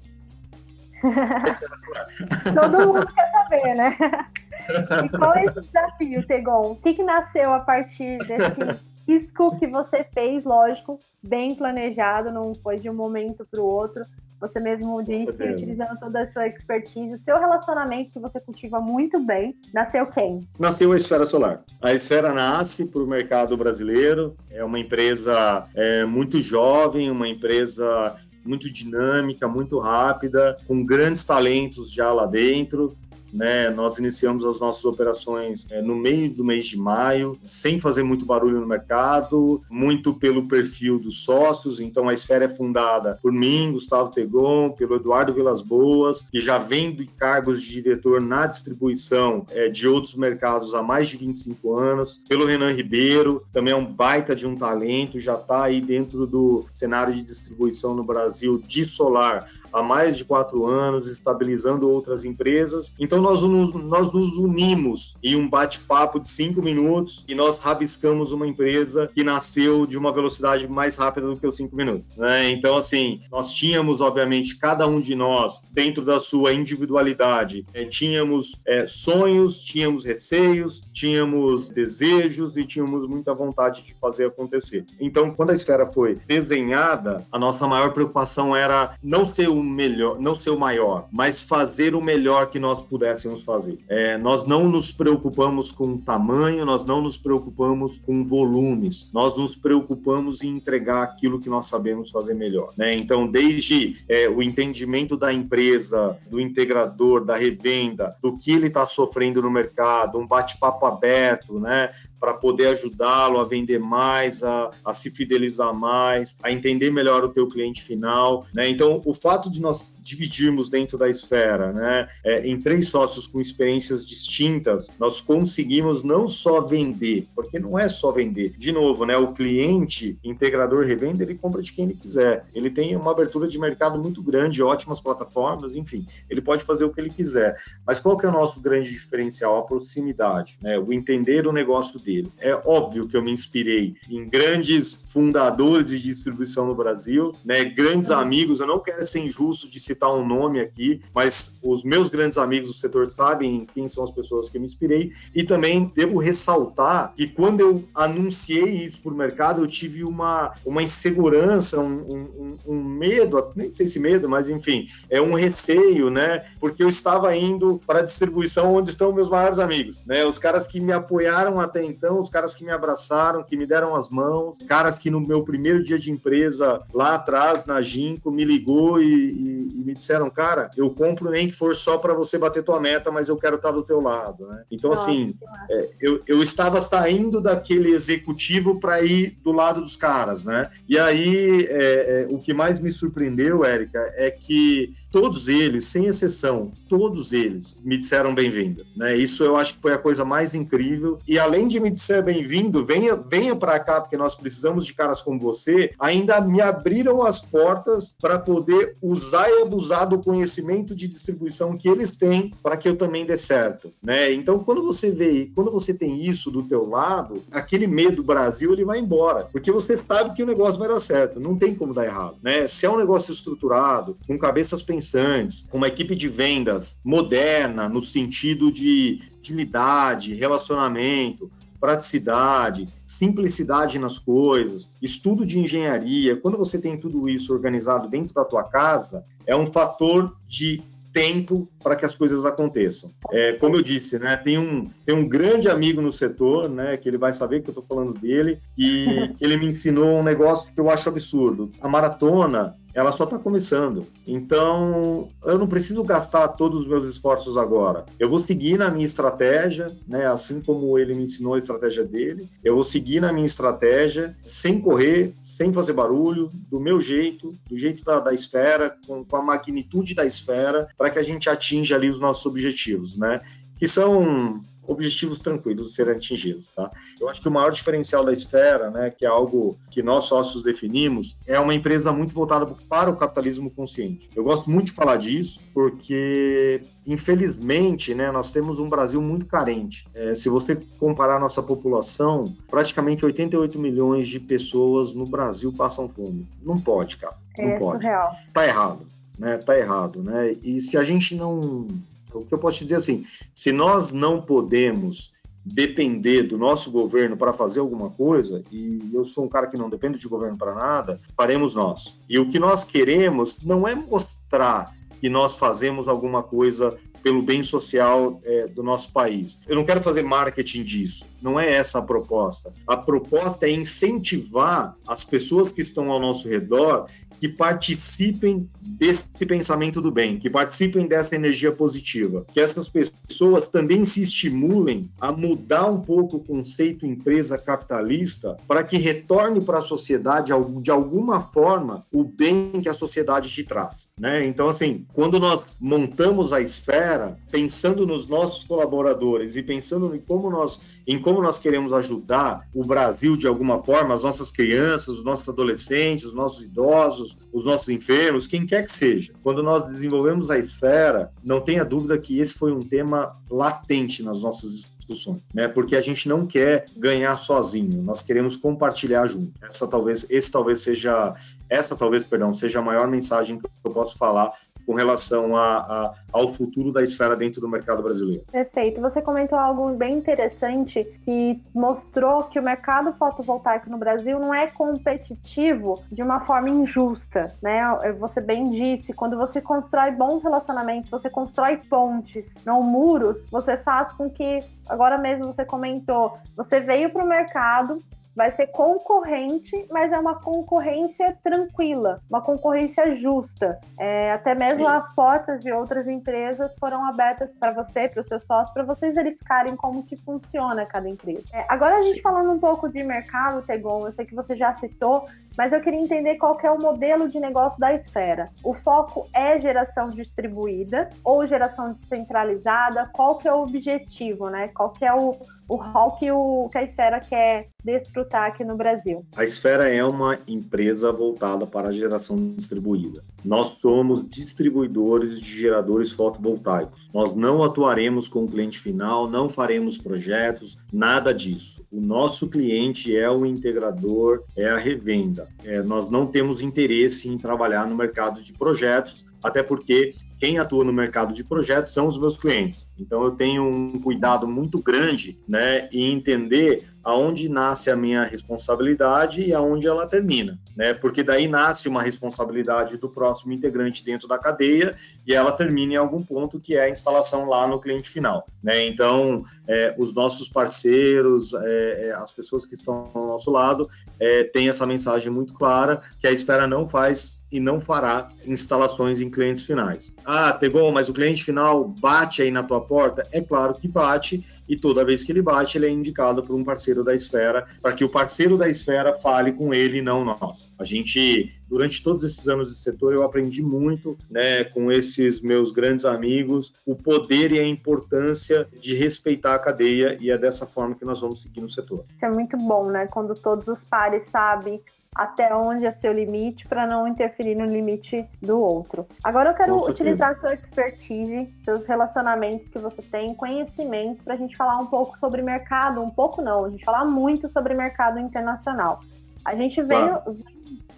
Todo 2.55 2.87
mundo 2.87 3.07
quer 3.15 3.31
saber, 3.33 3.75
né? 3.75 3.97
E 4.71 5.09
qual 5.19 5.35
é 5.35 5.47
esse 5.47 5.62
desafio, 5.62 6.25
Tegon? 6.29 6.73
O 6.73 6.77
que, 6.77 6.95
que 6.95 7.03
nasceu 7.03 7.53
a 7.53 7.59
partir 7.59 8.19
desse 8.19 8.61
risco 9.07 9.57
que 9.59 9.66
você 9.66 10.04
fez, 10.04 10.45
lógico, 10.45 11.00
bem 11.23 11.54
planejado, 11.54 12.30
não 12.30 12.54
foi 12.54 12.78
de 12.78 12.88
um 12.88 12.95
momento 12.95 13.47
para 13.50 13.61
o 13.61 13.64
outro. 13.64 14.04
Você 14.40 14.59
mesmo 14.59 15.02
disse, 15.02 15.42
utilizando 15.45 15.99
toda 16.00 16.23
a 16.23 16.26
sua 16.26 16.47
expertise, 16.49 17.14
o 17.14 17.19
seu 17.19 17.38
relacionamento 17.38 18.11
que 18.11 18.19
você 18.19 18.40
cultiva 18.40 18.80
muito 18.80 19.21
bem, 19.21 19.54
nasceu 19.73 20.07
quem? 20.07 20.49
Nasceu 20.59 20.92
a 20.92 20.97
Esfera 20.97 21.26
Solar. 21.26 21.62
A 21.83 21.92
Esfera 21.92 22.33
nasce 22.33 22.87
para 22.87 23.02
o 23.02 23.07
mercado 23.07 23.54
brasileiro, 23.54 24.35
é 24.50 24.64
uma 24.64 24.78
empresa 24.78 25.69
é, 25.75 26.07
muito 26.07 26.40
jovem, 26.40 27.11
uma 27.11 27.28
empresa 27.28 28.16
muito 28.42 28.73
dinâmica, 28.73 29.47
muito 29.47 29.78
rápida, 29.78 30.57
com 30.66 30.83
grandes 30.85 31.23
talentos 31.25 31.92
já 31.92 32.11
lá 32.11 32.25
dentro. 32.25 32.97
Né? 33.33 33.71
Nós 33.71 33.99
iniciamos 33.99 34.45
as 34.45 34.61
nossas 34.61 34.85
operações 34.85 35.67
é, 35.71 35.81
no 35.81 35.95
meio 35.95 36.31
do 36.31 36.45
mês 36.45 36.67
de 36.67 36.77
maio, 36.77 37.39
sem 37.43 37.79
fazer 37.79 38.03
muito 38.03 38.25
barulho 38.25 38.61
no 38.61 38.67
mercado, 38.67 39.63
muito 39.71 40.15
pelo 40.15 40.49
perfil 40.49 40.99
dos 40.99 41.25
sócios. 41.25 41.81
Então, 41.81 42.09
a 42.09 42.15
Esfera 42.15 42.45
é 42.45 42.49
fundada 42.49 43.19
por 43.23 43.33
mim, 43.33 43.73
Gustavo 43.73 44.11
Tegon, 44.11 44.71
pelo 44.71 44.97
Eduardo 44.97 45.33
Vilas 45.33 45.63
Boas, 45.63 46.25
e 46.33 46.41
já 46.41 46.59
vem 46.59 46.95
de 46.95 47.07
cargos 47.07 47.63
de 47.63 47.71
diretor 47.71 48.21
na 48.21 48.47
distribuição 48.47 49.47
é, 49.51 49.69
de 49.69 49.87
outros 49.89 50.15
mercados 50.15 50.75
há 50.75 50.83
mais 50.83 51.09
de 51.09 51.17
25 51.17 51.77
anos, 51.77 52.23
pelo 52.29 52.47
Renan 52.47 52.73
Ribeiro, 52.73 53.45
também 53.53 53.73
é 53.73 53.77
um 53.77 53.87
baita 53.87 54.35
de 54.35 54.47
um 54.47 54.57
talento, 54.57 55.19
já 55.19 55.35
está 55.35 55.65
aí 55.65 55.81
dentro 55.81 56.27
do 56.27 56.67
cenário 56.73 57.13
de 57.13 57.23
distribuição 57.23 57.95
no 57.95 58.05
Brasil 58.05 58.59
de 58.59 58.85
solar 58.85 59.49
há 59.73 59.83
mais 59.83 60.17
de 60.17 60.25
quatro 60.25 60.67
anos, 60.67 61.09
estabilizando 61.09 61.89
outras 61.89 62.25
empresas. 62.25 62.95
Então 62.99 63.21
nós 63.21 63.43
nos, 63.43 63.75
nós 63.75 64.12
nos 64.12 64.37
unimos 64.39 65.17
em 65.23 65.37
um 65.37 65.49
bate-papo 65.49 66.21
de 66.21 66.29
cinco 66.29 66.62
minutos 66.62 67.25
e 67.29 67.35
nós 67.35 67.59
rabiscamos 67.59 68.33
uma 68.33 68.47
empresa 68.47 69.11
que 69.15 69.23
nasceu 69.23 69.87
de 69.87 69.97
uma 69.97 70.12
velocidade 70.12 70.69
mais 70.69 70.97
rápida 70.97 71.27
do 71.27 71.37
que 71.37 71.47
os 71.47 71.57
cinco 71.57 71.77
minutos. 71.77 72.11
Né? 72.17 72.50
Então 72.50 72.77
assim, 72.77 73.21
nós 73.31 73.53
tínhamos 73.53 74.00
obviamente 74.00 74.59
cada 74.59 74.87
um 74.87 75.00
de 75.00 75.15
nós 75.15 75.62
dentro 75.71 76.05
da 76.05 76.21
sua 76.21 76.53
individualidade, 76.53 77.67
é, 77.73 77.85
tínhamos 77.85 78.61
é, 78.67 78.87
sonhos, 78.87 79.62
tínhamos 79.62 80.05
receios, 80.05 80.83
tínhamos 80.93 81.71
desejos 81.71 82.57
e 82.57 82.65
tínhamos 82.65 83.09
muita 83.09 83.35
vontade 83.35 83.83
de 83.83 83.95
fazer 83.95 84.27
acontecer. 84.27 84.85
Então 85.01 85.31
quando 85.31 85.51
a 85.51 85.55
esfera 85.55 85.87
foi 85.87 86.19
desenhada, 86.27 87.27
a 87.31 87.39
nossa 87.39 87.67
maior 87.67 87.93
preocupação 87.93 88.55
era 88.55 88.95
não 89.03 89.27
ser 89.27 89.49
o 89.49 89.63
melhor, 89.63 90.21
não 90.21 90.35
ser 90.35 90.51
o 90.51 90.59
maior, 90.59 91.07
mas 91.13 91.41
fazer 91.41 91.95
o 91.95 92.01
melhor 92.01 92.51
que 92.51 92.59
nós 92.59 92.81
pudéssemos 92.81 93.45
fazer. 93.45 93.79
É, 93.89 94.19
nós 94.19 94.47
não 94.47 94.69
nos 94.69 94.93
preocupamos 94.93 95.71
com 95.71 95.99
tamanho, 95.99 96.65
nós 96.65 96.85
não 96.85 97.01
nos 97.01 97.17
preocupamos 97.17 97.99
com 97.99 98.25
volumes, 98.25 99.11
nós 99.13 99.37
nos 99.37 99.57
preocupamos 99.57 100.43
em 100.43 100.49
entregar 100.57 101.03
aquilo 101.03 101.41
que 101.41 101.49
nós 101.49 101.67
sabemos 101.67 102.11
fazer 102.11 102.35
melhor. 102.35 102.73
Né? 102.77 102.95
Então, 102.95 103.27
desde 103.27 103.97
é, 104.09 104.29
o 104.29 104.43
entendimento 104.43 105.17
da 105.17 105.33
empresa, 105.33 106.17
do 106.29 106.41
integrador, 106.41 107.25
da 107.25 107.37
revenda, 107.37 108.17
do 108.23 108.37
que 108.37 108.53
ele 108.53 108.67
está 108.67 108.87
sofrendo 108.87 109.43
no 109.43 109.51
mercado, 109.51 110.19
um 110.19 110.27
bate-papo 110.27 110.87
aberto, 110.91 111.59
né? 111.59 111.91
para 112.21 112.35
poder 112.35 112.67
ajudá-lo 112.69 113.41
a 113.41 113.45
vender 113.45 113.79
mais, 113.79 114.45
a, 114.45 114.71
a, 114.85 114.93
se 114.93 115.11
fidelizar 115.11 115.73
mais, 115.73 116.37
a 116.43 116.53
entender 116.53 116.91
melhor 116.91 117.25
o 117.25 117.31
teu 117.31 117.49
cliente 117.49 117.83
final. 117.83 118.47
Né? 118.53 118.69
Então, 118.69 119.01
o 119.07 119.15
fato 119.15 119.51
de 119.51 119.61
nós 119.61 119.95
dividirmos 120.11 120.69
dentro 120.69 120.99
da 120.99 121.09
esfera, 121.09 121.73
né, 121.73 122.09
é, 122.25 122.47
em 122.47 122.61
três 122.61 122.88
sócios 122.88 123.26
com 123.26 123.40
experiências 123.40 124.05
distintas, 124.05 124.90
nós 124.99 125.21
conseguimos 125.21 126.02
não 126.02 126.29
só 126.29 126.61
vender, 126.61 127.26
porque 127.35 127.59
não 127.59 127.79
é 127.79 127.88
só 127.88 128.11
vender. 128.11 128.55
De 128.59 128.73
novo, 128.73 129.07
né, 129.07 129.17
o 129.17 129.33
cliente 129.33 130.19
integrador 130.25 130.85
revenda 130.85 131.23
ele 131.23 131.35
compra 131.35 131.62
de 131.62 131.73
quem 131.73 131.85
ele 131.85 131.95
quiser. 131.95 132.45
Ele 132.54 132.71
tem 132.71 132.97
uma 132.97 133.13
abertura 133.13 133.47
de 133.47 133.58
mercado 133.58 133.99
muito 133.99 134.23
grande, 134.23 134.63
ótimas 134.63 135.00
plataformas, 135.00 135.75
enfim, 135.76 136.06
ele 136.28 136.41
pode 136.41 136.65
fazer 136.65 136.85
o 136.85 136.91
que 136.91 137.00
ele 137.00 137.11
quiser. 137.11 137.56
Mas 137.87 138.00
qual 138.00 138.19
que 138.19 138.26
é 138.26 138.28
o 138.28 138.32
nosso 138.32 138.61
grande 138.61 138.91
diferencial? 138.91 139.58
A 139.58 139.63
proximidade, 139.63 140.58
né, 140.61 140.78
o 140.78 140.93
entender 140.93 141.47
o 141.47 141.52
negócio 141.52 142.00
dele. 142.00 142.32
É 142.39 142.54
óbvio 142.54 143.06
que 143.06 143.17
eu 143.17 143.23
me 143.23 143.30
inspirei 143.30 143.95
em 144.08 144.28
grandes 144.28 145.06
fundadores 145.13 145.91
de 145.91 146.00
distribuição 146.00 146.67
no 146.67 146.75
Brasil, 146.75 147.35
né, 147.45 147.65
grandes 147.65 148.11
amigos. 148.11 148.61
Eu 148.61 148.67
não 148.67 148.80
quero 148.80 149.06
ser 149.06 149.21
injusto 149.21 149.69
de 149.69 149.78
citar 149.78 150.00
um 150.08 150.26
nome 150.26 150.60
aqui, 150.60 151.00
mas 151.15 151.58
os 151.63 151.82
meus 151.82 152.08
grandes 152.08 152.39
amigos 152.39 152.69
do 152.69 152.75
setor 152.75 153.06
sabem 153.08 153.67
quem 153.75 153.89
são 153.89 154.04
as 154.04 154.10
pessoas 154.10 154.49
que 154.49 154.56
eu 154.56 154.60
me 154.60 154.67
inspirei. 154.67 155.13
E 155.34 155.43
também 155.43 155.91
devo 155.95 156.19
ressaltar 156.19 157.13
que 157.15 157.26
quando 157.26 157.60
eu 157.60 157.84
anunciei 157.95 158.84
isso 158.84 159.00
para 159.00 159.13
o 159.13 159.17
mercado, 159.17 159.63
eu 159.63 159.67
tive 159.67 160.04
uma, 160.04 160.54
uma 160.65 160.82
insegurança, 160.82 161.80
um, 161.80 162.56
um, 162.67 162.75
um, 162.75 162.82
medo, 162.82 163.52
nem 163.54 163.71
sei 163.71 163.86
se 163.86 163.99
medo, 163.99 164.28
mas 164.28 164.49
enfim, 164.49 164.86
é 165.08 165.21
um 165.21 165.34
receio, 165.34 166.10
né? 166.10 166.45
Porque 166.58 166.82
eu 166.82 166.89
estava 166.89 167.34
indo 167.36 167.80
para 167.86 168.00
a 168.00 168.04
distribuição 168.04 168.75
onde 168.75 168.91
estão 168.91 169.13
meus 169.13 169.28
maiores 169.28 169.58
amigos, 169.58 170.00
né? 170.06 170.25
Os 170.25 170.39
caras 170.39 170.67
que 170.67 170.80
me 170.80 170.93
apoiaram 170.93 171.60
até 171.60 171.84
então, 171.84 172.21
os 172.21 172.30
caras 172.30 172.54
que 172.54 172.65
me 172.65 172.71
abraçaram, 172.71 173.43
que 173.43 173.56
me 173.56 173.67
deram 173.67 173.95
as 173.95 174.08
mãos, 174.08 174.58
caras 174.67 174.99
que 174.99 175.10
no 175.10 175.21
meu 175.21 175.43
primeiro 175.43 175.82
dia 175.82 175.99
de 175.99 176.10
empresa 176.10 176.82
lá 176.93 177.15
atrás, 177.15 177.65
na 177.67 177.80
Ginco, 177.82 178.30
me 178.30 178.45
ligou 178.45 179.02
e, 179.02 179.06
e, 179.06 179.79
e 179.80 179.84
me 179.84 179.95
disseram, 179.95 180.28
cara, 180.28 180.71
eu 180.76 180.90
compro 180.90 181.30
nem 181.30 181.49
que 181.49 181.54
for 181.54 181.75
só 181.75 181.97
para 181.99 182.14
você 182.14 182.38
bater 182.38 182.62
tua 182.62 182.78
meta, 182.78 183.10
mas 183.10 183.28
eu 183.28 183.36
quero 183.36 183.56
estar 183.56 183.71
do 183.71 183.82
teu 183.82 184.00
lado, 184.00 184.47
né? 184.47 184.64
Então, 184.71 184.90
Nossa, 184.90 185.04
assim, 185.04 185.34
é, 185.71 185.88
eu, 186.00 186.23
eu 186.26 186.43
estava 186.43 186.80
saindo 186.80 187.40
daquele 187.40 187.93
executivo 187.93 188.78
para 188.78 189.02
ir 189.02 189.38
do 189.43 189.52
lado 189.52 189.80
dos 189.80 189.97
caras, 189.97 190.45
né? 190.45 190.71
E 190.88 190.99
aí, 190.99 191.66
é, 191.69 192.23
é, 192.23 192.26
o 192.28 192.38
que 192.38 192.52
mais 192.52 192.80
me 192.80 192.90
surpreendeu, 192.90 193.64
Érica, 193.64 194.00
é 194.16 194.30
que 194.30 194.95
todos 195.11 195.49
eles, 195.49 195.85
sem 195.85 196.07
exceção, 196.07 196.73
todos 196.89 197.33
eles 197.33 197.77
me 197.85 197.99
disseram 197.99 198.35
bem-vindo, 198.35 198.85
né? 198.97 199.17
Isso 199.17 199.45
eu 199.45 199.57
acho 199.57 199.75
que 199.75 199.81
foi 199.81 199.93
a 199.93 199.99
coisa 199.99 200.25
mais 200.25 200.55
incrível. 200.55 201.19
E 201.27 201.39
além 201.39 201.67
de 201.67 201.81
me 201.81 201.91
dizer 201.91 202.23
bem-vindo, 202.23 202.85
venha, 202.85 203.17
venha 203.17 203.55
para 203.57 203.79
cá 203.81 204.01
porque 204.01 204.17
nós 204.17 204.35
precisamos 204.35 204.87
de 204.87 204.95
caras 204.95 205.21
como 205.21 205.39
você, 205.39 205.93
ainda 205.99 206.41
me 206.41 206.61
abriram 206.61 207.23
as 207.23 207.41
portas 207.41 208.15
para 208.21 208.39
poder 208.39 208.97
usar 209.03 209.49
e 209.51 209.63
abusar 209.63 210.09
do 210.09 210.19
conhecimento 210.19 210.95
de 210.95 211.09
distribuição 211.09 211.77
que 211.77 211.89
eles 211.89 212.17
têm 212.17 212.55
para 212.63 212.77
que 212.77 212.89
eu 212.89 212.97
também 212.97 213.27
dê 213.27 213.37
certo, 213.37 213.93
né? 214.03 214.33
Então, 214.33 214.59
quando 214.59 214.83
você 214.83 215.11
vê, 215.11 215.51
quando 215.55 215.71
você 215.71 215.93
tem 215.93 216.23
isso 216.25 216.51
do 216.51 216.63
teu 216.63 216.89
lado, 216.89 217.43
aquele 217.51 217.87
medo 217.87 218.23
Brasil 218.23 218.73
ele 218.73 218.85
vai 218.85 218.99
embora, 218.99 219.49
porque 219.51 219.73
você 219.73 219.99
sabe 220.07 220.35
que 220.35 220.43
o 220.43 220.47
negócio 220.47 220.79
vai 220.79 220.89
dar 220.89 221.01
certo, 221.01 221.41
não 221.41 221.57
tem 221.57 221.75
como 221.75 221.95
dar 221.95 222.07
errado, 222.07 222.37
né? 222.43 222.67
Se 222.67 222.87
é 222.87 222.91
um 222.91 222.97
negócio 222.97 223.33
estruturado, 223.33 224.17
com 224.27 224.39
cabeças 224.39 224.83
pensantes, 225.00 225.67
com 225.71 225.78
uma 225.78 225.89
equipe 225.89 226.15
de 226.15 226.28
vendas 226.28 226.99
moderna 227.02 227.89
no 227.89 228.02
sentido 228.02 228.71
de 228.71 229.23
utilidade, 229.39 230.34
relacionamento, 230.34 231.50
praticidade, 231.80 232.86
simplicidade 233.06 233.99
nas 233.99 234.19
coisas, 234.19 234.89
estudo 235.00 235.47
de 235.47 235.58
engenharia, 235.58 236.36
quando 236.36 236.58
você 236.58 236.78
tem 236.78 236.99
tudo 236.99 237.26
isso 237.26 237.54
organizado 237.54 238.08
dentro 238.08 238.34
da 238.34 238.45
tua 238.45 238.65
casa, 238.65 239.25
é 239.47 239.56
um 239.56 239.67
fator 239.67 240.36
de 240.47 240.82
tempo 241.13 241.67
para 241.82 241.97
que 241.97 242.04
as 242.04 242.15
coisas 242.15 242.45
aconteçam. 242.45 243.10
É, 243.32 243.54
como 243.54 243.76
eu 243.76 243.82
disse, 243.82 244.19
né, 244.19 244.36
tem 244.36 244.58
um, 244.58 244.89
tem 245.04 245.15
um 245.15 245.26
grande 245.26 245.69
amigo 245.69 246.00
no 246.00 246.13
setor, 246.13 246.69
né, 246.69 246.97
que 246.99 247.08
ele 247.08 247.19
vai 247.19 247.32
saber 247.32 247.63
que 247.63 247.71
eu 247.71 247.73
estou 247.73 247.84
falando 247.84 248.13
dele, 248.13 248.58
e 248.76 249.34
ele 249.41 249.56
me 249.56 249.67
ensinou 249.67 250.21
um 250.21 250.23
negócio 250.23 250.71
que 250.73 250.80
eu 250.80 250.91
acho 250.91 251.08
absurdo. 251.08 251.73
A 251.80 251.89
maratona, 251.89 252.76
ela 252.95 253.13
só 253.13 253.25
está 253.25 253.39
começando. 253.39 254.07
Então, 254.26 255.29
eu 255.45 255.59
não 255.59 255.67
preciso 255.67 256.03
gastar 256.03 256.49
todos 256.49 256.83
os 256.83 256.89
meus 256.89 257.05
esforços 257.05 257.57
agora. 257.57 258.05
Eu 258.19 258.29
vou 258.29 258.39
seguir 258.39 258.79
na 258.79 258.91
minha 258.91 259.07
estratégia, 259.07 259.97
né? 260.07 260.26
Assim 260.26 260.61
como 260.61 260.99
ele 260.99 261.15
me 261.15 261.25
ensinou 261.25 261.55
a 261.55 261.59
estratégia 261.59 262.05
dele, 262.05 262.49
eu 262.65 262.75
vou 262.75 262.85
seguir 262.85 263.21
na 263.21 263.33
minha 263.33 263.47
estratégia, 263.47 264.37
sem 264.45 264.81
correr, 264.81 265.35
sem 265.41 265.73
fazer 265.73 265.93
barulho, 265.93 266.50
do 266.71 266.81
meu 266.81 267.00
jeito, 267.00 267.55
do 267.69 267.76
jeito 267.76 268.05
da, 268.05 268.21
da 268.21 268.33
esfera, 268.33 268.97
com, 269.07 269.25
com 269.25 269.37
a 269.37 269.43
magnitude 269.43 270.15
da 270.15 270.25
esfera, 270.25 270.89
para 270.97 271.11
que 271.11 271.19
a 271.19 271.23
gente 271.23 271.49
atinja 271.49 271.97
ali 271.97 272.09
os 272.09 272.21
nossos 272.21 272.45
objetivos, 272.47 273.17
né? 273.17 273.41
Que 273.79 273.89
são 273.89 274.63
objetivos 274.86 275.40
tranquilos 275.40 275.88
de 275.88 275.93
serem 275.93 276.14
atingidos, 276.16 276.69
tá? 276.71 276.90
Eu 277.21 277.28
acho 277.28 277.40
que 277.40 277.49
o 277.49 277.50
maior 277.50 277.71
diferencial 277.71 278.25
da 278.25 278.32
Esfera, 278.32 278.90
né, 278.90 279.10
que 279.10 279.25
é 279.25 279.28
algo 279.28 279.78
que 279.90 280.02
nós 280.02 280.25
sócios 280.25 280.62
definimos, 280.62 281.36
é 281.47 281.58
uma 281.60 281.75
empresa 281.75 282.12
muito 282.12 282.34
voltada 282.34 282.66
para 282.66 283.10
o 283.10 283.16
capitalismo 283.16 283.71
consciente. 283.71 284.28
Eu 284.34 284.43
gosto 284.45 284.71
muito 284.71 284.86
de 284.86 284.93
falar 284.93 285.16
disso 285.16 285.60
porque, 285.73 286.82
infelizmente, 287.06 288.14
né, 288.14 288.30
nós 288.30 288.52
temos 288.52 288.78
um 288.78 288.88
Brasil 288.88 289.21
muito 289.23 289.47
carente. 289.47 290.06
É, 290.14 290.34
se 290.34 290.49
você 290.49 290.76
comparar 290.99 291.36
a 291.36 291.40
nossa 291.40 291.62
população, 291.62 292.54
praticamente 292.69 293.25
88 293.25 293.78
milhões 293.78 294.28
de 294.28 294.40
pessoas 294.40 295.12
no 295.14 295.26
Brasil 295.26 295.73
passam 295.73 296.08
fome. 296.08 296.49
Não 296.62 296.80
pode, 296.80 297.16
cara. 297.16 297.36
Não 297.56 297.69
é 297.69 297.78
pode. 297.78 298.02
surreal. 298.02 298.36
Tá 298.52 298.66
errado. 298.66 299.06
né? 299.38 299.56
Tá 299.58 299.78
errado, 299.78 300.23
né? 300.23 300.56
E 300.62 300.80
se 300.80 300.97
a 300.99 301.02
gente 301.02 301.34
não, 301.34 301.86
o 302.34 302.45
que 302.45 302.52
eu 302.54 302.58
posso 302.58 302.78
te 302.78 302.84
dizer 302.84 302.97
assim, 302.97 303.26
se 303.54 303.73
nós 303.73 304.12
não 304.12 304.43
podemos 304.43 305.32
depender 305.64 306.45
do 306.45 306.56
nosso 306.56 306.90
governo 306.90 307.36
para 307.36 307.52
fazer 307.52 307.80
alguma 307.80 308.10
coisa, 308.10 308.64
e 308.73 309.10
eu 309.12 309.25
sou 309.25 309.45
um 309.45 309.49
cara 309.49 309.66
que 309.66 309.76
não 309.76 309.90
depende 309.90 310.19
de 310.19 310.28
governo 310.28 310.56
para 310.56 310.75
nada, 310.75 311.21
faremos 311.36 311.75
nós. 311.75 312.19
E 312.28 312.38
o 312.38 312.50
que 312.50 312.58
nós 312.58 312.82
queremos 312.82 313.58
não 313.62 313.86
é 313.86 313.95
mostrar 313.95 314.95
que 315.21 315.28
nós 315.28 315.56
fazemos 315.56 316.08
alguma 316.08 316.43
coisa 316.43 316.97
pelo 317.23 317.43
bem 317.43 317.62
social 317.62 318.40
é, 318.45 318.66
do 318.66 318.82
nosso 318.82 319.12
país. 319.12 319.62
Eu 319.69 319.76
não 319.76 319.84
quero 319.84 320.02
fazer 320.02 320.23
marketing 320.23 320.82
disso, 320.82 321.26
não 321.43 321.60
é 321.60 321.71
essa 321.71 321.99
a 321.99 322.02
proposta. 322.02 322.73
A 322.86 322.97
proposta 322.97 323.66
é 323.66 323.71
incentivar 323.71 324.97
as 325.06 325.23
pessoas 325.23 325.69
que 325.71 325.82
estão 325.82 326.10
ao 326.10 326.19
nosso 326.19 326.49
redor 326.49 327.06
que 327.41 327.49
participem 327.49 328.69
desse 328.81 329.25
pensamento 329.47 330.00
do 330.00 330.11
bem, 330.11 330.39
que 330.39 330.50
participem 330.50 331.07
dessa 331.07 331.35
energia 331.35 331.73
positiva, 331.73 332.45
que 332.53 332.61
essas 332.61 332.89
pessoas 332.89 333.71
também 333.71 334.05
se 334.05 334.23
estimulem 334.23 335.11
a 335.19 335.33
mudar 335.33 335.87
um 335.87 336.00
pouco 336.00 336.37
o 336.37 336.45
conceito 336.45 337.07
empresa 337.07 337.57
capitalista 337.57 338.59
para 338.69 338.85
que 338.85 338.99
retorne 338.99 339.63
para 339.63 339.79
a 339.79 339.83
sociedade 339.83 340.53
de 340.83 340.91
alguma 340.91 341.41
forma 341.41 342.07
o 342.13 342.23
bem 342.23 342.73
que 342.83 342.89
a 342.89 342.95
sociedade 342.95 343.49
te 343.49 343.65
traz, 343.65 344.09
né? 344.19 344.45
Então 344.45 344.69
assim, 344.69 345.07
quando 345.15 345.41
nós 345.41 345.75
montamos 345.81 346.53
a 346.53 346.61
esfera 346.61 347.39
pensando 347.50 348.07
nos 348.07 348.26
nossos 348.26 348.65
colaboradores 348.65 349.57
e 349.57 349.63
pensando 349.63 350.15
em 350.15 350.21
como 350.21 350.50
nós 350.50 350.83
em 351.13 351.21
como 351.21 351.43
nós 351.43 351.59
queremos 351.59 351.93
ajudar 351.93 352.69
o 352.73 352.85
Brasil 352.85 353.37
de 353.37 353.49
alguma 353.49 353.83
forma, 353.83 354.15
as 354.15 354.23
nossas 354.23 354.53
crianças, 354.53 355.09
os 355.09 355.25
nossos 355.25 355.49
adolescentes, 355.49 356.25
os 356.25 356.35
nossos 356.35 356.63
idosos, 356.63 357.37
os 357.53 357.65
nossos 357.65 357.89
enfermos, 357.89 358.47
quem 358.47 358.65
quer 358.65 358.85
que 358.85 358.93
seja. 358.93 359.33
Quando 359.43 359.61
nós 359.61 359.85
desenvolvemos 359.87 360.51
a 360.51 360.59
esfera, 360.59 361.33
não 361.43 361.61
tenha 361.61 361.85
dúvida 361.85 362.17
que 362.17 362.39
esse 362.39 362.55
foi 362.55 362.73
um 362.73 362.83
tema 362.83 363.35
latente 363.51 364.23
nas 364.23 364.43
nossas 364.43 364.87
discussões, 364.99 365.43
né? 365.53 365.67
Porque 365.67 365.97
a 365.97 366.01
gente 366.01 366.29
não 366.29 366.47
quer 366.47 366.87
ganhar 366.97 367.37
sozinho, 367.37 368.01
nós 368.03 368.23
queremos 368.23 368.55
compartilhar 368.55 369.27
junto. 369.27 369.53
Essa 369.63 369.89
talvez, 369.89 370.25
esse 370.31 370.51
talvez 370.51 370.81
seja, 370.81 371.35
essa 371.69 371.97
talvez, 371.97 372.23
perdão, 372.23 372.55
seja 372.55 372.79
a 372.79 372.83
maior 372.83 373.09
mensagem 373.09 373.59
que 373.59 373.67
eu 373.85 373.91
posso 373.91 374.17
falar 374.17 374.53
com 374.86 374.95
relação 374.95 375.56
a, 375.56 375.78
a, 375.78 376.14
ao 376.32 376.52
futuro 376.52 376.93
da 376.93 377.02
esfera 377.02 377.36
dentro 377.36 377.60
do 377.60 377.69
mercado 377.69 378.02
brasileiro. 378.02 378.45
Perfeito. 378.50 379.00
Você 379.00 379.21
comentou 379.23 379.58
algo 379.58 379.90
bem 379.95 380.19
interessante 380.19 381.04
que 381.25 381.62
mostrou 381.75 382.45
que 382.45 382.58
o 382.58 382.62
mercado 382.62 383.12
fotovoltaico 383.14 383.88
no 383.90 383.99
Brasil 383.99 384.38
não 384.38 384.54
é 384.54 384.66
competitivo 384.66 386.02
de 386.10 386.23
uma 386.23 386.40
forma 386.40 386.69
injusta, 386.69 387.54
né? 387.62 387.80
Você 388.19 388.40
bem 388.40 388.71
disse, 388.71 389.12
quando 389.12 389.36
você 389.36 389.60
constrói 389.60 390.12
bons 390.12 390.43
relacionamentos, 390.43 391.10
você 391.10 391.28
constrói 391.28 391.76
pontes, 391.76 392.54
não 392.64 392.82
muros, 392.82 393.47
você 393.50 393.76
faz 393.76 394.12
com 394.12 394.30
que, 394.30 394.62
agora 394.88 395.19
mesmo 395.19 395.52
você 395.52 395.64
comentou, 395.64 396.38
você 396.56 396.80
veio 396.80 397.10
para 397.10 397.25
o 397.25 397.28
mercado 397.28 398.02
vai 398.41 398.50
ser 398.53 398.69
concorrente, 398.69 399.87
mas 399.91 400.11
é 400.13 400.19
uma 400.19 400.35
concorrência 400.41 401.37
tranquila, 401.45 402.23
uma 402.31 402.41
concorrência 402.41 403.15
justa. 403.15 403.79
É, 403.99 404.33
até 404.33 404.55
mesmo 404.55 404.79
Sim. 404.79 404.87
as 404.87 405.15
portas 405.15 405.63
de 405.63 405.71
outras 405.71 406.09
empresas 406.09 406.75
foram 406.79 407.05
abertas 407.05 407.53
para 407.53 407.71
você, 407.71 408.09
para 408.09 408.23
os 408.23 408.26
seus 408.26 408.47
sócios, 408.47 408.73
para 408.73 408.83
vocês 408.83 409.15
verificarem 409.15 409.76
como 409.76 410.03
que 410.05 410.17
funciona 410.17 410.87
cada 410.87 411.07
empresa. 411.07 411.45
É, 411.53 411.67
agora 411.69 411.97
a 411.97 412.00
gente 412.00 412.23
falando 412.23 412.50
um 412.50 412.59
pouco 412.59 412.89
de 412.89 413.03
mercado, 413.03 413.61
Tegon, 413.61 414.07
eu 414.07 414.13
sei 414.13 414.25
que 414.25 414.35
você 414.35 414.57
já 414.57 414.73
citou, 414.73 415.26
mas 415.59 415.75
eu 415.75 415.81
queria 415.83 416.00
entender 416.00 416.37
qual 416.37 416.57
que 416.57 416.67
é 416.67 416.71
o 416.71 416.81
modelo 416.81 417.29
de 417.29 417.39
negócio 417.39 417.79
da 417.79 417.93
esfera. 417.93 418.49
O 418.65 418.73
foco 418.73 419.29
é 419.35 419.61
geração 419.61 420.09
distribuída 420.09 421.11
ou 421.23 421.47
geração 421.47 421.93
descentralizada? 421.93 423.11
Qual 423.13 423.37
que 423.37 423.47
é 423.47 423.53
o 423.53 423.65
objetivo, 423.65 424.49
né? 424.49 424.69
Qual 424.69 424.89
que 424.89 425.05
é 425.05 425.13
o, 425.13 425.37
o 425.69 425.76
rol 425.76 426.13
que, 426.13 426.31
o, 426.31 426.69
que 426.73 426.79
a 426.79 426.83
esfera 426.83 427.21
quer 427.21 427.69
desfrutar 427.84 428.49
aqui 428.49 428.64
no 428.64 428.76
Brasil? 428.76 429.25
A 429.36 429.45
esfera 429.45 429.88
é 429.88 430.04
uma 430.04 430.38
empresa 430.47 431.10
voltada 431.12 431.66
para 431.66 431.88
a 431.88 431.93
geração 431.93 432.54
distribuída. 432.56 433.23
Nós 433.45 433.78
somos 433.78 434.28
distribuidores 434.28 435.40
de 435.40 435.60
geradores 435.60 436.12
fotovoltaicos. 436.12 437.08
Nós 437.12 437.34
não 437.34 437.62
atuaremos 437.62 438.28
com 438.28 438.45
o 438.45 438.49
cliente 438.49 438.78
final, 438.78 439.28
não 439.28 439.49
faremos 439.49 439.99
projetos, 439.99 440.78
nada 440.93 441.32
disso. 441.32 441.84
O 441.90 442.00
nosso 442.00 442.49
cliente 442.49 443.16
é 443.16 443.28
o 443.28 443.45
integrador, 443.45 444.45
é 444.56 444.69
a 444.69 444.76
revenda. 444.76 445.49
É, 445.64 445.82
nós 445.82 446.08
não 446.08 446.26
temos 446.26 446.60
interesse 446.60 447.28
em 447.28 447.36
trabalhar 447.36 447.86
no 447.86 447.97
mercado 447.97 448.43
de 448.43 448.52
projetos, 448.52 449.26
até 449.43 449.62
porque 449.62 450.14
quem 450.40 450.58
atua 450.58 450.84
no 450.84 450.93
mercado 450.93 451.34
de 451.34 451.45
projetos 451.45 451.93
são 451.93 452.06
os 452.06 452.19
meus 452.19 452.38
clientes. 452.38 452.88
Então 452.99 453.23
eu 453.23 453.32
tenho 453.32 453.62
um 453.62 454.00
cuidado 454.00 454.49
muito 454.49 454.78
grande, 454.80 455.38
né, 455.47 455.86
em 455.93 456.12
entender 456.14 456.88
aonde 457.02 457.49
nasce 457.49 457.91
a 457.91 457.97
minha 457.97 458.25
responsabilidade 458.25 459.43
e 459.43 459.54
aonde 459.54 459.86
ela 459.86 460.06
termina, 460.06 460.58
né? 460.76 460.93
Porque 460.93 461.23
daí 461.23 461.49
nasce 461.49 461.89
uma 461.89 462.02
responsabilidade 462.02 462.97
do 462.97 463.08
próximo 463.08 463.52
integrante 463.52 464.04
dentro 464.04 464.28
da 464.28 464.39
cadeia 464.39 464.95
e 465.26 465.34
ela 465.34 465.52
termina 465.52 465.95
em 465.95 465.97
algum 465.97 466.23
ponto 466.23 466.60
que 466.60 466.76
é 466.76 466.84
a 466.84 466.91
instalação 466.91 467.47
lá 467.47 467.67
no 467.67 467.80
cliente 467.80 468.10
final, 468.10 468.47
né? 468.63 468.86
Então, 468.86 469.45
é, 469.67 469.95
os 469.97 470.13
nossos 470.13 470.49
parceiros, 470.49 471.54
é, 471.54 472.08
é 472.08 472.13
as 472.13 472.32
pessoas 472.32 472.67
que 472.67 472.75
estão 472.75 473.10
ao 473.15 473.26
nosso 473.26 473.50
lado, 473.50 473.89
é, 474.19 474.45
têm 474.45 474.69
essa 474.69 474.86
mensagem 474.86 475.30
muito 475.30 475.54
clara 475.54 476.02
que 476.19 476.26
a 476.26 476.32
Espera 476.32 476.67
não 476.67 476.89
faz 476.89 477.41
e 477.50 477.58
não 477.58 477.80
fará 477.80 478.28
instalações 478.47 479.21
em 479.21 479.30
clientes 479.30 479.65
finais. 479.65 480.13
Ah, 480.25 480.52
Tegon, 480.52 480.93
mas 480.93 481.08
o 481.08 481.15
cliente 481.15 481.43
final 481.43 481.89
bate 481.89 482.43
aí 482.43 482.50
na 482.50 482.63
tua 482.63 482.80
porta? 482.80 483.26
É 483.32 483.41
claro 483.41 483.75
que 483.75 483.89
bate 483.89 484.45
e 484.71 484.76
toda 484.76 485.04
vez 485.04 485.25
que 485.25 485.33
ele 485.33 485.43
bate, 485.43 485.76
ele 485.76 485.87
é 485.87 485.91
indicado 485.91 486.45
por 486.45 486.54
um 486.54 486.63
parceiro 486.63 487.02
da 487.02 487.13
esfera, 487.13 487.67
para 487.83 487.93
que 487.93 488.04
o 488.04 488.09
parceiro 488.09 488.56
da 488.56 488.69
esfera 488.69 489.13
fale 489.13 489.50
com 489.50 489.75
ele 489.75 490.00
não 490.00 490.25
nós. 490.25 490.71
A 490.78 490.85
gente, 490.85 491.52
durante 491.71 492.02
todos 492.02 492.25
esses 492.25 492.49
anos 492.49 492.69
de 492.69 492.75
setor, 492.75 493.15
eu 493.15 493.23
aprendi 493.23 493.63
muito 493.63 494.19
né, 494.28 494.65
com 494.65 494.91
esses 494.91 495.41
meus 495.41 495.71
grandes 495.71 496.04
amigos 496.04 496.75
o 496.85 496.97
poder 496.97 497.52
e 497.52 497.61
a 497.61 497.67
importância 497.67 498.67
de 498.80 498.97
respeitar 498.97 499.54
a 499.54 499.59
cadeia, 499.59 500.19
e 500.21 500.30
é 500.30 500.37
dessa 500.37 500.67
forma 500.67 500.97
que 500.97 501.04
nós 501.04 501.21
vamos 501.21 501.43
seguir 501.43 501.61
no 501.61 501.69
setor. 501.69 502.04
Isso 502.15 502.25
é 502.25 502.30
muito 502.30 502.56
bom, 502.56 502.91
né? 502.91 503.06
Quando 503.06 503.37
todos 503.37 503.69
os 503.69 503.85
pares 503.85 504.25
sabem 504.25 504.83
até 505.15 505.54
onde 505.54 505.87
é 505.87 505.91
seu 505.91 506.13
limite 506.13 506.67
para 506.67 506.87
não 506.87 507.06
interferir 507.06 507.54
no 507.54 507.65
limite 507.65 508.25
do 508.41 508.61
outro. 508.61 509.06
Agora 509.23 509.50
eu 509.50 509.54
quero 509.54 509.89
utilizar 509.89 510.37
sua 510.37 510.54
expertise, 510.54 511.52
seus 511.61 511.87
relacionamentos 511.87 512.69
que 512.69 512.78
você 512.78 513.02
tem, 513.02 513.35
conhecimento 513.35 514.23
para 514.23 514.35
a 514.35 514.37
gente 514.37 514.56
falar 514.56 514.78
um 514.78 514.87
pouco 514.87 515.19
sobre 515.19 515.43
mercado, 515.43 516.00
um 516.00 516.11
pouco 516.11 516.41
não, 516.41 516.65
a 516.65 516.71
gente 516.71 516.85
falar 516.85 517.04
muito 517.04 517.49
sobre 517.49 517.75
mercado 517.75 518.19
internacional. 518.19 519.00
A 519.45 519.54
gente 519.54 519.83
veio 519.83 520.21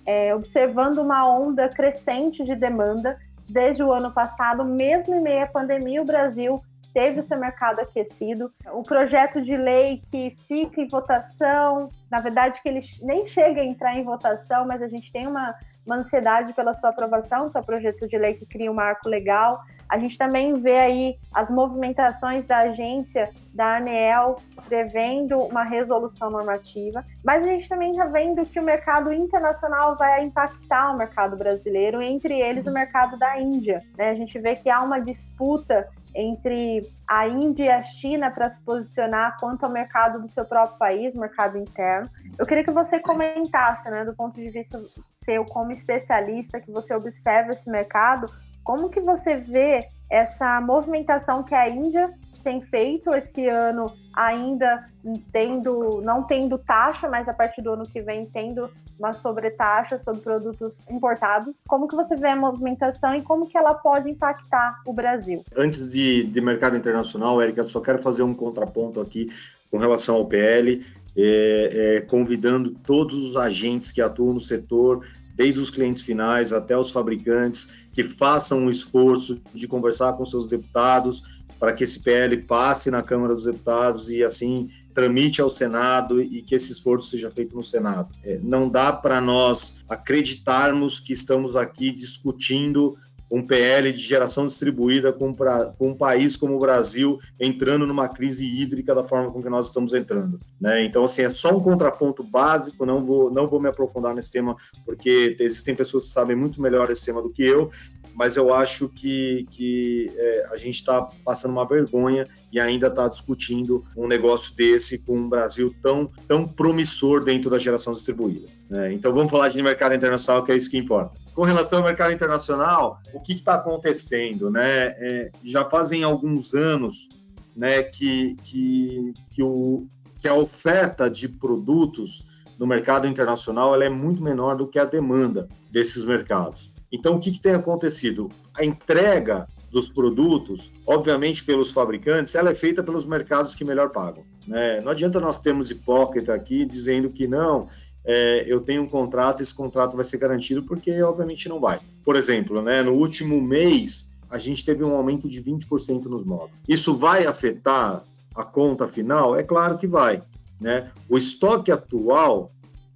é, 0.04 0.34
observando 0.34 0.98
uma 0.98 1.28
onda 1.28 1.68
crescente 1.68 2.44
de 2.44 2.54
demanda 2.54 3.18
desde 3.48 3.82
o 3.82 3.92
ano 3.92 4.12
passado, 4.12 4.64
mesmo 4.64 5.14
em 5.14 5.20
meio 5.20 5.44
à 5.44 5.46
pandemia, 5.46 6.02
o 6.02 6.06
Brasil 6.06 6.62
teve 6.92 7.20
o 7.20 7.22
seu 7.22 7.38
mercado 7.38 7.80
aquecido. 7.80 8.52
O 8.72 8.82
projeto 8.82 9.40
de 9.40 9.56
lei 9.56 10.02
que 10.10 10.36
fica 10.46 10.80
em 10.80 10.88
votação, 10.88 11.90
na 12.10 12.20
verdade, 12.20 12.60
que 12.62 12.68
ele 12.68 12.80
nem 13.02 13.26
chega 13.26 13.60
a 13.60 13.64
entrar 13.64 13.96
em 13.96 14.04
votação, 14.04 14.66
mas 14.66 14.82
a 14.82 14.88
gente 14.88 15.10
tem 15.12 15.26
uma, 15.26 15.54
uma 15.86 15.96
ansiedade 15.96 16.52
pela 16.52 16.74
sua 16.74 16.90
aprovação, 16.90 17.50
que 17.50 17.56
é 17.56 17.60
o 17.60 17.64
projeto 17.64 18.06
de 18.06 18.18
lei 18.18 18.34
que 18.34 18.46
cria 18.46 18.70
um 18.70 18.74
marco 18.74 19.08
legal. 19.08 19.60
A 19.92 19.98
gente 19.98 20.16
também 20.16 20.58
vê 20.58 20.78
aí 20.78 21.18
as 21.34 21.50
movimentações 21.50 22.46
da 22.46 22.60
agência, 22.60 23.28
da 23.52 23.76
ANEEL, 23.76 24.38
prevendo 24.66 25.38
uma 25.40 25.64
resolução 25.64 26.30
normativa, 26.30 27.04
mas 27.22 27.42
a 27.42 27.46
gente 27.46 27.68
também 27.68 27.90
está 27.90 28.06
vendo 28.06 28.46
que 28.46 28.58
o 28.58 28.62
mercado 28.62 29.12
internacional 29.12 29.94
vai 29.98 30.24
impactar 30.24 30.94
o 30.94 30.96
mercado 30.96 31.36
brasileiro, 31.36 32.00
entre 32.00 32.40
eles 32.40 32.66
o 32.66 32.72
mercado 32.72 33.18
da 33.18 33.38
Índia. 33.38 33.82
Né? 33.98 34.08
A 34.08 34.14
gente 34.14 34.38
vê 34.38 34.56
que 34.56 34.70
há 34.70 34.80
uma 34.82 34.98
disputa 34.98 35.86
entre 36.14 36.90
a 37.06 37.28
Índia 37.28 37.64
e 37.64 37.68
a 37.68 37.82
China 37.82 38.30
para 38.30 38.48
se 38.48 38.62
posicionar 38.62 39.38
quanto 39.38 39.64
ao 39.64 39.70
mercado 39.70 40.22
do 40.22 40.28
seu 40.28 40.46
próprio 40.46 40.78
país, 40.78 41.14
mercado 41.14 41.58
interno. 41.58 42.08
Eu 42.38 42.46
queria 42.46 42.64
que 42.64 42.70
você 42.70 42.98
comentasse, 42.98 43.90
né, 43.90 44.06
do 44.06 44.14
ponto 44.14 44.40
de 44.40 44.48
vista 44.48 44.82
seu 45.22 45.44
como 45.44 45.70
especialista, 45.70 46.60
que 46.60 46.70
você 46.70 46.94
observa 46.94 47.52
esse 47.52 47.70
mercado, 47.70 48.32
como 48.64 48.88
que 48.88 49.00
você 49.00 49.36
vê 49.36 49.88
essa 50.10 50.60
movimentação 50.60 51.42
que 51.42 51.54
a 51.54 51.68
Índia 51.68 52.12
tem 52.42 52.60
feito 52.60 53.14
esse 53.14 53.46
ano 53.46 53.92
ainda 54.14 54.86
tendo, 55.32 56.00
não 56.02 56.24
tendo 56.24 56.58
taxa, 56.58 57.08
mas 57.08 57.28
a 57.28 57.32
partir 57.32 57.62
do 57.62 57.72
ano 57.72 57.86
que 57.86 58.02
vem 58.02 58.26
tendo 58.26 58.68
uma 58.98 59.14
sobretaxa 59.14 59.98
sobre 59.98 60.20
produtos 60.20 60.88
importados. 60.88 61.60
Como 61.66 61.88
que 61.88 61.96
você 61.96 62.14
vê 62.14 62.28
a 62.28 62.36
movimentação 62.36 63.14
e 63.14 63.22
como 63.22 63.48
que 63.48 63.56
ela 63.56 63.74
pode 63.74 64.10
impactar 64.10 64.80
o 64.86 64.92
Brasil? 64.92 65.44
Antes 65.56 65.90
de, 65.90 66.24
de 66.24 66.40
mercado 66.40 66.76
internacional, 66.76 67.40
Érica, 67.40 67.62
só 67.64 67.80
quero 67.80 68.02
fazer 68.02 68.22
um 68.22 68.34
contraponto 68.34 69.00
aqui 69.00 69.30
com 69.70 69.78
relação 69.78 70.16
ao 70.16 70.26
PL, 70.26 70.84
é, 71.16 71.96
é, 71.96 72.00
convidando 72.02 72.70
todos 72.86 73.16
os 73.16 73.36
agentes 73.36 73.90
que 73.90 74.00
atuam 74.00 74.34
no 74.34 74.40
setor 74.40 75.04
desde 75.34 75.60
os 75.60 75.70
clientes 75.70 76.02
finais 76.02 76.52
até 76.52 76.76
os 76.76 76.90
fabricantes, 76.90 77.68
que 77.92 78.04
façam 78.04 78.60
um 78.60 78.70
esforço 78.70 79.40
de 79.54 79.66
conversar 79.66 80.14
com 80.14 80.24
seus 80.24 80.46
deputados 80.46 81.22
para 81.58 81.72
que 81.72 81.84
esse 81.84 82.00
PL 82.00 82.36
passe 82.38 82.90
na 82.90 83.02
Câmara 83.02 83.34
dos 83.34 83.44
Deputados 83.44 84.10
e 84.10 84.24
assim 84.24 84.68
tramite 84.92 85.40
ao 85.40 85.48
Senado 85.48 86.20
e 86.20 86.42
que 86.42 86.56
esse 86.56 86.72
esforço 86.72 87.08
seja 87.08 87.30
feito 87.30 87.54
no 87.54 87.62
Senado. 87.62 88.12
É, 88.24 88.38
não 88.42 88.68
dá 88.68 88.92
para 88.92 89.20
nós 89.20 89.72
acreditarmos 89.88 90.98
que 90.98 91.12
estamos 91.12 91.54
aqui 91.54 91.92
discutindo 91.92 92.98
um 93.32 93.40
PL 93.40 93.90
de 93.90 93.98
geração 93.98 94.46
distribuída 94.46 95.10
com, 95.10 95.32
pra, 95.32 95.72
com, 95.78 95.88
um 95.88 95.96
país 95.96 96.36
como 96.36 96.54
o 96.54 96.60
Brasil 96.60 97.18
entrando 97.40 97.86
numa 97.86 98.06
crise 98.06 98.44
hídrica 98.44 98.94
da 98.94 99.04
forma 99.04 99.32
com 99.32 99.42
que 99.42 99.48
nós 99.48 99.68
estamos 99.68 99.94
entrando. 99.94 100.38
Né? 100.60 100.84
Então, 100.84 101.02
assim, 101.02 101.22
é 101.22 101.30
só 101.30 101.56
um 101.56 101.60
contraponto 101.60 102.22
básico, 102.22 102.84
não 102.84 103.02
vou, 103.02 103.30
não 103.30 103.48
vou 103.48 103.58
me 103.58 103.70
aprofundar 103.70 104.14
nesse 104.14 104.30
tema, 104.30 104.54
porque 104.84 105.34
existem 105.40 105.74
pessoas 105.74 106.04
que 106.04 106.10
sabem 106.10 106.36
muito 106.36 106.60
melhor 106.60 106.90
esse 106.90 107.06
tema 107.06 107.22
do 107.22 107.30
que 107.30 107.42
eu, 107.42 107.70
mas 108.14 108.36
eu 108.36 108.52
acho 108.52 108.90
que, 108.90 109.46
que 109.50 110.12
é, 110.14 110.48
a 110.50 110.58
gente 110.58 110.74
está 110.74 111.08
passando 111.24 111.52
uma 111.52 111.66
vergonha 111.66 112.26
e 112.52 112.60
ainda 112.60 112.88
está 112.88 113.08
discutindo 113.08 113.82
um 113.96 114.06
negócio 114.06 114.54
desse 114.54 114.98
com 114.98 115.16
um 115.16 115.28
Brasil 115.30 115.74
tão, 115.80 116.10
tão 116.28 116.46
promissor 116.46 117.24
dentro 117.24 117.50
da 117.50 117.58
geração 117.58 117.94
distribuída. 117.94 118.46
Né? 118.68 118.92
Então 118.92 119.10
vamos 119.14 119.30
falar 119.30 119.48
de 119.48 119.62
mercado 119.62 119.94
internacional, 119.94 120.44
que 120.44 120.52
é 120.52 120.56
isso 120.56 120.70
que 120.70 120.76
importa. 120.76 121.21
Com 121.34 121.44
relação 121.44 121.78
ao 121.78 121.84
mercado 121.84 122.12
internacional, 122.12 123.00
o 123.14 123.20
que 123.20 123.32
está 123.32 123.54
acontecendo? 123.54 124.50
Né? 124.50 124.88
É, 124.98 125.30
já 125.42 125.64
fazem 125.68 126.04
alguns 126.04 126.54
anos 126.54 127.08
né, 127.56 127.82
que, 127.82 128.36
que, 128.42 129.14
que, 129.30 129.42
o, 129.42 129.86
que 130.20 130.28
a 130.28 130.34
oferta 130.34 131.08
de 131.08 131.28
produtos 131.28 132.26
no 132.58 132.66
mercado 132.66 133.06
internacional 133.06 133.74
ela 133.74 133.84
é 133.84 133.88
muito 133.88 134.22
menor 134.22 134.56
do 134.56 134.68
que 134.68 134.78
a 134.78 134.84
demanda 134.84 135.48
desses 135.70 136.04
mercados. 136.04 136.70
Então, 136.92 137.16
o 137.16 137.20
que, 137.20 137.32
que 137.32 137.40
tem 137.40 137.54
acontecido? 137.54 138.30
A 138.54 138.64
entrega 138.64 139.48
dos 139.70 139.88
produtos, 139.88 140.70
obviamente 140.86 141.42
pelos 141.42 141.72
fabricantes, 141.72 142.34
ela 142.34 142.50
é 142.50 142.54
feita 142.54 142.82
pelos 142.82 143.06
mercados 143.06 143.54
que 143.54 143.64
melhor 143.64 143.88
pagam. 143.88 144.22
Né? 144.46 144.82
Não 144.82 144.92
adianta 144.92 145.18
nós 145.18 145.40
termos 145.40 145.70
hipócrita 145.70 146.34
aqui 146.34 146.66
dizendo 146.66 147.08
que 147.08 147.26
não, 147.26 147.68
é, 148.04 148.44
eu 148.46 148.60
tenho 148.60 148.82
um 148.82 148.88
contrato, 148.88 149.42
esse 149.42 149.54
contrato 149.54 149.96
vai 149.96 150.04
ser 150.04 150.18
garantido, 150.18 150.62
porque 150.62 151.02
obviamente 151.02 151.48
não 151.48 151.60
vai. 151.60 151.80
Por 152.04 152.16
exemplo, 152.16 152.60
né, 152.60 152.82
no 152.82 152.92
último 152.92 153.40
mês, 153.40 154.12
a 154.28 154.38
gente 154.38 154.64
teve 154.64 154.82
um 154.82 154.94
aumento 154.94 155.28
de 155.28 155.42
20% 155.42 156.04
nos 156.06 156.24
módulos. 156.24 156.52
Isso 156.68 156.96
vai 156.96 157.26
afetar 157.26 158.04
a 158.34 158.44
conta 158.44 158.88
final? 158.88 159.36
É 159.36 159.42
claro 159.42 159.78
que 159.78 159.86
vai. 159.86 160.22
Né? 160.60 160.90
O 161.08 161.18
estoque 161.18 161.70
atual 161.70 162.50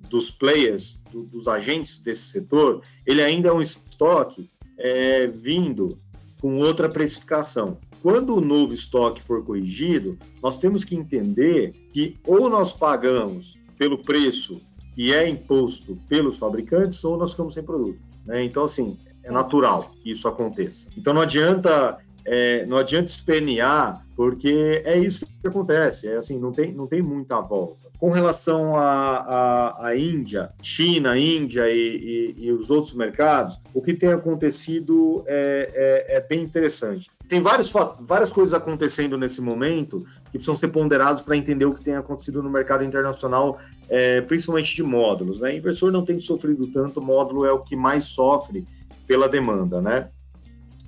dos 0.09 0.31
players, 0.31 1.03
do, 1.11 1.25
dos 1.25 1.49
agentes 1.49 1.99
desse 1.99 2.25
setor, 2.31 2.83
ele 3.05 3.23
ainda 3.23 3.49
é 3.49 3.53
um 3.53 3.61
estoque 3.61 4.49
é, 4.79 5.27
vindo 5.27 5.99
com 6.40 6.59
outra 6.59 6.88
precificação. 6.88 7.79
Quando 8.03 8.37
o 8.37 8.40
novo 8.40 8.73
estoque 8.73 9.23
for 9.23 9.45
corrigido, 9.45 10.19
nós 10.42 10.59
temos 10.59 10.85
que 10.85 10.95
entender 10.95 11.73
que 11.92 12.16
ou 12.25 12.49
nós 12.49 12.73
pagamos 12.73 13.59
pelo 13.77 13.99
preço 13.99 14.61
que 14.97 15.15
é 15.15 15.29
imposto 15.29 15.97
pelos 16.09 16.39
fabricantes, 16.39 17.05
ou 17.05 17.19
nós 17.19 17.33
ficamos 17.33 17.53
sem 17.53 17.63
produto. 17.63 17.99
Né? 18.25 18.43
Então, 18.43 18.65
assim, 18.65 18.99
é 19.23 19.31
natural 19.31 19.85
que 20.03 20.11
isso 20.11 20.27
aconteça. 20.27 20.89
Então, 20.97 21.13
não 21.13 21.21
adianta 21.21 21.99
é, 22.27 22.67
não 22.67 22.77
adianta 22.77 23.07
espernear, 23.07 24.05
porque 24.17 24.83
é 24.85 24.99
isso 24.99 25.25
que 25.25 25.47
acontece, 25.47 26.09
é 26.09 26.17
assim, 26.17 26.39
não 26.39 26.51
tem, 26.51 26.73
não 26.73 26.87
tem 26.87 27.01
muita 27.01 27.41
volta. 27.41 27.87
Com 27.99 28.11
relação 28.11 28.77
à 28.77 29.93
Índia, 29.97 30.51
China, 30.61 31.17
Índia 31.17 31.71
e, 31.71 32.35
e, 32.37 32.47
e, 32.47 32.53
os 32.53 32.71
outros 32.71 32.95
mercados, 32.95 33.61
o 33.73 33.81
que 33.81 33.95
tem 33.95 34.11
acontecido 34.11 35.23
é, 35.27 36.05
é, 36.09 36.17
é 36.17 36.21
bem 36.21 36.43
interessante. 36.43 37.11
Tem 37.29 37.41
vários, 37.41 37.73
várias 38.01 38.29
coisas 38.29 38.53
acontecendo 38.53 39.17
nesse 39.17 39.41
momento 39.41 40.05
que 40.27 40.33
precisam 40.33 40.57
ser 40.57 40.69
ponderados 40.69 41.23
para 41.23 41.37
entender 41.37 41.65
o 41.65 41.75
que 41.75 41.83
tem 41.83 41.95
acontecido 41.95 42.43
no 42.43 42.51
mercado 42.51 42.85
internacional, 42.85 43.59
é, 43.89 44.21
principalmente 44.21 44.75
de 44.75 44.83
módulos. 44.83 45.41
Né? 45.41 45.57
Inversor 45.57 45.91
não 45.91 46.05
tem 46.05 46.21
sofrido 46.21 46.67
tanto, 46.67 47.01
módulo 47.01 47.45
é 47.45 47.53
o 47.53 47.61
que 47.61 47.77
mais 47.77 48.05
sofre 48.05 48.67
pela 49.07 49.29
demanda, 49.29 49.81
né? 49.81 50.09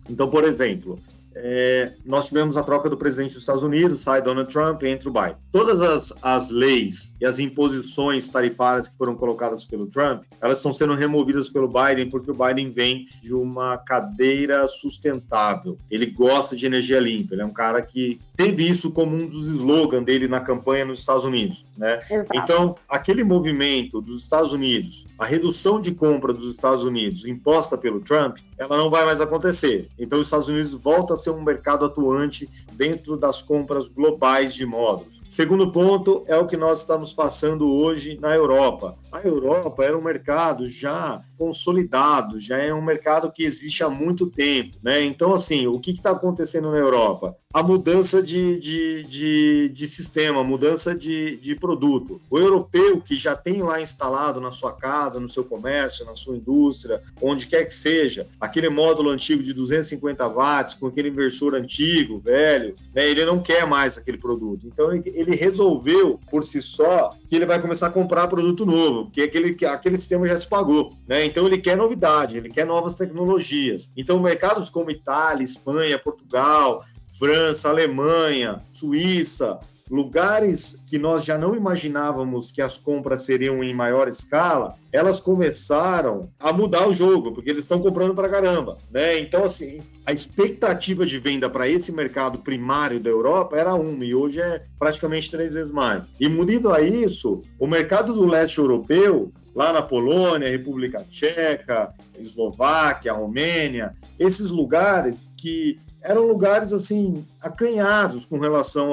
Então, 0.09 0.29
por 0.29 0.45
exemplo, 0.45 0.99
é, 1.41 1.93
nós 2.05 2.27
tivemos 2.27 2.57
a 2.57 2.63
troca 2.63 2.91
do 2.91 2.97
presidente 2.97 3.33
dos 3.33 3.43
Estados 3.43 3.63
Unidos, 3.63 4.03
sai 4.03 4.21
Donald 4.21 4.53
Trump, 4.53 4.83
entra 4.83 5.09
o 5.09 5.13
Biden. 5.13 5.37
Todas 5.51 5.81
as, 5.81 6.13
as 6.21 6.51
leis 6.51 7.15
e 7.19 7.25
as 7.25 7.39
imposições 7.39 8.29
tarifárias 8.29 8.87
que 8.87 8.97
foram 8.97 9.15
colocadas 9.15 9.65
pelo 9.65 9.87
Trump, 9.87 10.25
elas 10.41 10.59
estão 10.59 10.75
sendo 10.75 10.95
removidas 10.95 11.49
pelo 11.49 11.67
Biden 11.67 12.11
porque 12.11 12.31
o 12.31 12.35
Biden 12.35 12.71
vem 12.71 13.09
de 13.23 13.35
uma 13.35 13.79
cadeira 13.79 14.67
sustentável. 14.69 15.79
Ele 15.91 16.07
gosta 16.07 16.55
de 16.55 16.67
energia 16.67 17.01
limpa, 17.01 17.35
ele 17.35 17.43
é 17.43 17.47
um 17.47 17.53
cara 17.53 17.81
que 17.81 18.21
teve 18.37 18.69
isso 18.69 18.91
como 18.91 19.17
um 19.17 19.27
dos 19.27 19.47
slogans 19.49 20.05
dele 20.05 20.29
na 20.29 20.41
campanha 20.41 20.85
nos 20.85 21.01
Estados 21.01 21.25
Unidos. 21.25 21.65
Né? 21.77 22.03
Então, 22.35 22.77
aquele 22.89 23.25
movimento 23.25 24.01
dos 24.01 24.25
Estados 24.25 24.53
Unidos, 24.53 25.07
a 25.19 25.25
redução 25.25 25.81
de 25.81 25.93
compra 25.93 26.33
dos 26.33 26.55
Estados 26.55 26.85
Unidos 26.85 27.25
imposta 27.25 27.79
pelo 27.79 28.01
Trump, 28.01 28.39
ela 28.59 28.77
não 28.77 28.91
vai 28.91 29.05
mais 29.07 29.21
acontecer. 29.21 29.89
Então, 29.99 30.21
os 30.21 30.27
Estados 30.27 30.49
Unidos 30.49 30.75
volta 30.75 31.15
a 31.15 31.17
ser 31.17 31.31
um 31.31 31.43
mercado 31.43 31.87
atuante 31.87 32.49
dentro 32.73 33.17
das 33.17 33.41
compras 33.41 33.89
globais 33.89 34.53
de 34.55 34.67
módulos. 34.67 35.18
Segundo 35.29 35.71
ponto 35.71 36.25
é 36.27 36.39
o 36.39 36.47
que 36.47 36.57
nós 36.57 36.81
estamos 36.81 37.13
passando 37.13 37.71
hoje 37.71 38.19
na 38.19 38.35
Europa. 38.35 38.97
A 39.11 39.21
Europa 39.21 39.85
era 39.85 39.97
um 39.97 40.03
mercado 40.03 40.69
já 40.69 41.23
consolidado, 41.39 42.41
já 42.41 42.59
é 42.59 42.75
um 42.75 42.83
mercado 42.83 43.31
que 43.33 43.45
existe 43.45 43.85
há 43.85 43.89
muito 43.89 44.27
tempo. 44.27 44.77
Né? 44.83 45.03
Então, 45.05 45.33
assim, 45.33 45.67
o 45.67 45.79
que 45.79 45.93
está 45.93 46.11
acontecendo 46.11 46.71
na 46.71 46.77
Europa? 46.77 47.37
A 47.55 47.63
mudança 47.63 48.23
de, 48.23 48.59
de, 48.59 49.05
de, 49.05 49.69
de 49.71 49.89
sistema, 49.89 50.45
mudança 50.45 50.95
de, 50.95 51.37
de 51.37 51.55
produto. 51.55 52.21
O 52.29 52.39
europeu 52.39 53.01
que 53.01 53.17
já 53.17 53.35
tem 53.35 53.63
lá 53.63 53.81
instalado 53.81 54.41
na 54.41 54.51
sua 54.51 54.73
casa, 54.73 55.21
no 55.21 55.29
seu 55.29 55.45
comércio, 55.45 56.05
na 56.05 56.15
sua 56.15 56.37
indústria, 56.37 57.01
onde 57.23 57.47
quer 57.47 57.65
que 57.65 57.75
seja, 57.75 58.27
aquele 58.39 58.69
módulo 58.69 59.09
antigo 59.09 59.43
de 59.43 59.55
250 59.55 60.27
watts, 60.29 60.75
com 60.75 60.89
aquele 60.89 61.09
inversor 61.09 61.55
antigo, 61.55 62.19
velho, 62.19 62.75
né? 62.95 63.09
ele 63.09 63.25
não 63.25 63.41
quer 63.41 63.67
mais 63.67 63.97
aquele 63.97 64.19
produto. 64.19 64.67
Então, 64.67 64.93
ele, 64.93 65.11
ele 65.15 65.35
resolveu 65.35 66.21
por 66.31 66.45
si 66.45 66.61
só 66.61 67.15
que 67.31 67.37
ele 67.37 67.47
vai 67.47 67.61
começar 67.61 67.87
a 67.87 67.91
comprar 67.91 68.29
produto 68.29 68.67
novo, 68.67 68.98
porque 69.05 69.23
aquele, 69.23 69.67
aquele 69.67 69.97
sistema 69.97 70.27
já 70.27 70.39
se 70.39 70.47
pagou. 70.47 70.93
Né? 71.07 71.25
Então 71.25 71.47
ele 71.47 71.59
quer 71.59 71.77
novidade, 71.77 72.37
ele 72.37 72.51
quer 72.51 72.67
novas 72.67 72.97
tecnologias. 72.97 73.91
Então 73.97 74.21
mercados 74.21 74.71
como 74.71 74.91
Itália, 74.91 75.45
Espanha, 75.45 75.99
Portugal, 75.99 76.85
França, 77.19 77.69
Alemanha, 77.69 78.63
Suíça, 78.73 79.59
lugares 79.91 80.83
que 80.87 80.99
nós 80.99 81.25
já 81.25 81.39
não 81.39 81.55
imaginávamos 81.55 82.51
que 82.51 82.63
as 82.63 82.77
compras 82.77 83.23
seriam 83.23 83.63
em 83.63 83.75
maior 83.75 84.09
escala, 84.09 84.77
elas 84.93 85.21
começaram 85.21 86.31
a 86.39 86.53
mudar 86.53 86.89
o 86.89 86.95
jogo, 86.95 87.33
porque 87.33 87.51
eles 87.51 87.63
estão 87.63 87.81
comprando 87.81 88.15
para 88.15 88.29
caramba, 88.29 88.79
né? 88.91 89.19
Então, 89.19 89.45
assim, 89.45 89.83
a 90.07 90.13
expectativa 90.13 91.05
de 91.05 91.19
venda 91.19 91.49
para 91.51 91.69
esse 91.69 91.93
mercado 91.93 92.39
primário 92.39 93.01
da 93.01 93.11
Europa 93.11 93.57
era 93.57 93.75
uma, 93.75 94.05
e 94.05 94.15
hoje 94.15 94.41
é 94.41 94.63
praticamente 94.79 95.31
três 95.31 95.55
vezes 95.55 95.73
mais. 95.73 96.13
E 96.19 96.27
unido 96.27 96.73
a 96.73 96.81
isso, 96.81 97.43
o 97.59 97.67
mercado 97.67 98.13
do 98.13 98.27
leste 98.27 98.59
europeu, 98.59 99.33
lá 99.55 99.73
na 99.73 99.83
Polônia, 99.83 100.49
República 100.49 101.05
Tcheca, 101.11 101.93
Eslováquia, 102.21 103.13
Romênia, 103.13 103.95
esses 104.19 104.51
lugares 104.51 105.33
que 105.37 105.79
eram 106.03 106.27
lugares 106.27 106.73
assim 106.73 107.27
acanhados 107.41 108.25
com 108.25 108.39
relação 108.39 108.93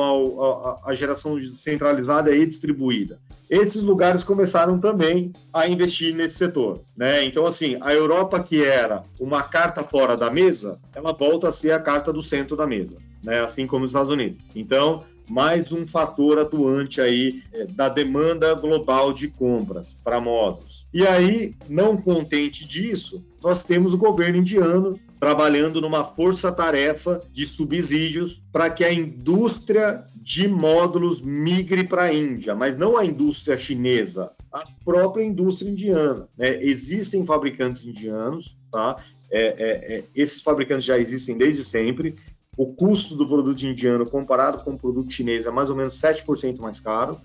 à 0.84 0.94
geração 0.94 1.40
centralizada 1.42 2.36
e 2.36 2.46
distribuída. 2.46 3.20
Esses 3.48 3.84
lugares 3.84 4.24
começaram 4.24 4.80
também 4.80 5.32
a 5.54 5.68
investir 5.68 6.16
nesse 6.16 6.38
setor, 6.38 6.82
né? 6.98 7.24
Então 7.24 7.46
assim, 7.46 7.78
a 7.80 7.94
Europa 7.94 8.42
que 8.42 8.64
era 8.64 9.04
uma 9.20 9.44
carta 9.44 9.84
fora 9.84 10.18
da 10.18 10.32
mesa, 10.32 10.80
ela 10.96 11.14
volta 11.14 11.50
a 11.50 11.52
ser 11.52 11.72
a 11.72 11.80
carta 11.80 12.12
do 12.12 12.24
centro 12.24 12.58
da 12.58 12.66
mesa, 12.66 12.98
né? 13.24 13.42
Assim 13.42 13.68
como 13.68 13.86
os 13.86 13.92
Estados 13.92 14.12
Unidos. 14.12 14.40
Então 14.56 15.04
mais 15.28 15.72
um 15.72 15.88
fator 15.88 16.40
atuante 16.40 17.02
aí 17.02 17.44
é, 17.52 17.66
da 17.66 17.90
demanda 17.90 18.54
global 18.54 19.12
de 19.12 19.28
compras 19.28 19.96
para 20.04 20.22
modos. 20.22 20.85
E 20.96 21.06
aí, 21.06 21.54
não 21.68 21.98
contente 21.98 22.66
disso, 22.66 23.22
nós 23.44 23.66
temos 23.66 23.94
o 23.94 23.98
governo 23.98 24.38
indiano 24.38 24.98
trabalhando 25.20 25.82
numa 25.82 26.06
força-tarefa 26.06 27.22
de 27.34 27.46
subsídios 27.46 28.42
para 28.50 28.70
que 28.70 28.82
a 28.82 28.94
indústria 28.94 30.06
de 30.16 30.48
módulos 30.48 31.22
migre 31.22 31.84
para 31.84 32.04
a 32.04 32.14
Índia, 32.14 32.56
mas 32.56 32.78
não 32.78 32.96
a 32.96 33.04
indústria 33.04 33.58
chinesa, 33.58 34.32
a 34.50 34.64
própria 34.86 35.26
indústria 35.26 35.70
indiana. 35.70 36.30
Né? 36.38 36.64
Existem 36.64 37.26
fabricantes 37.26 37.84
indianos, 37.84 38.58
tá? 38.72 38.96
É, 39.30 39.48
é, 39.48 39.96
é, 39.96 40.04
esses 40.16 40.42
fabricantes 40.42 40.86
já 40.86 40.98
existem 40.98 41.38
desde 41.38 41.66
sempre. 41.66 42.16
O 42.56 42.68
custo 42.68 43.18
do 43.18 43.28
produto 43.28 43.64
indiano 43.64 44.06
comparado 44.06 44.64
com 44.64 44.72
o 44.72 44.80
produto 44.80 45.12
chinês 45.12 45.46
é 45.46 45.52
mais 45.52 45.70
ou 45.70 45.76
menos 45.76 46.00
7% 46.00 46.58
mais 46.60 46.80
caro. 46.80 47.20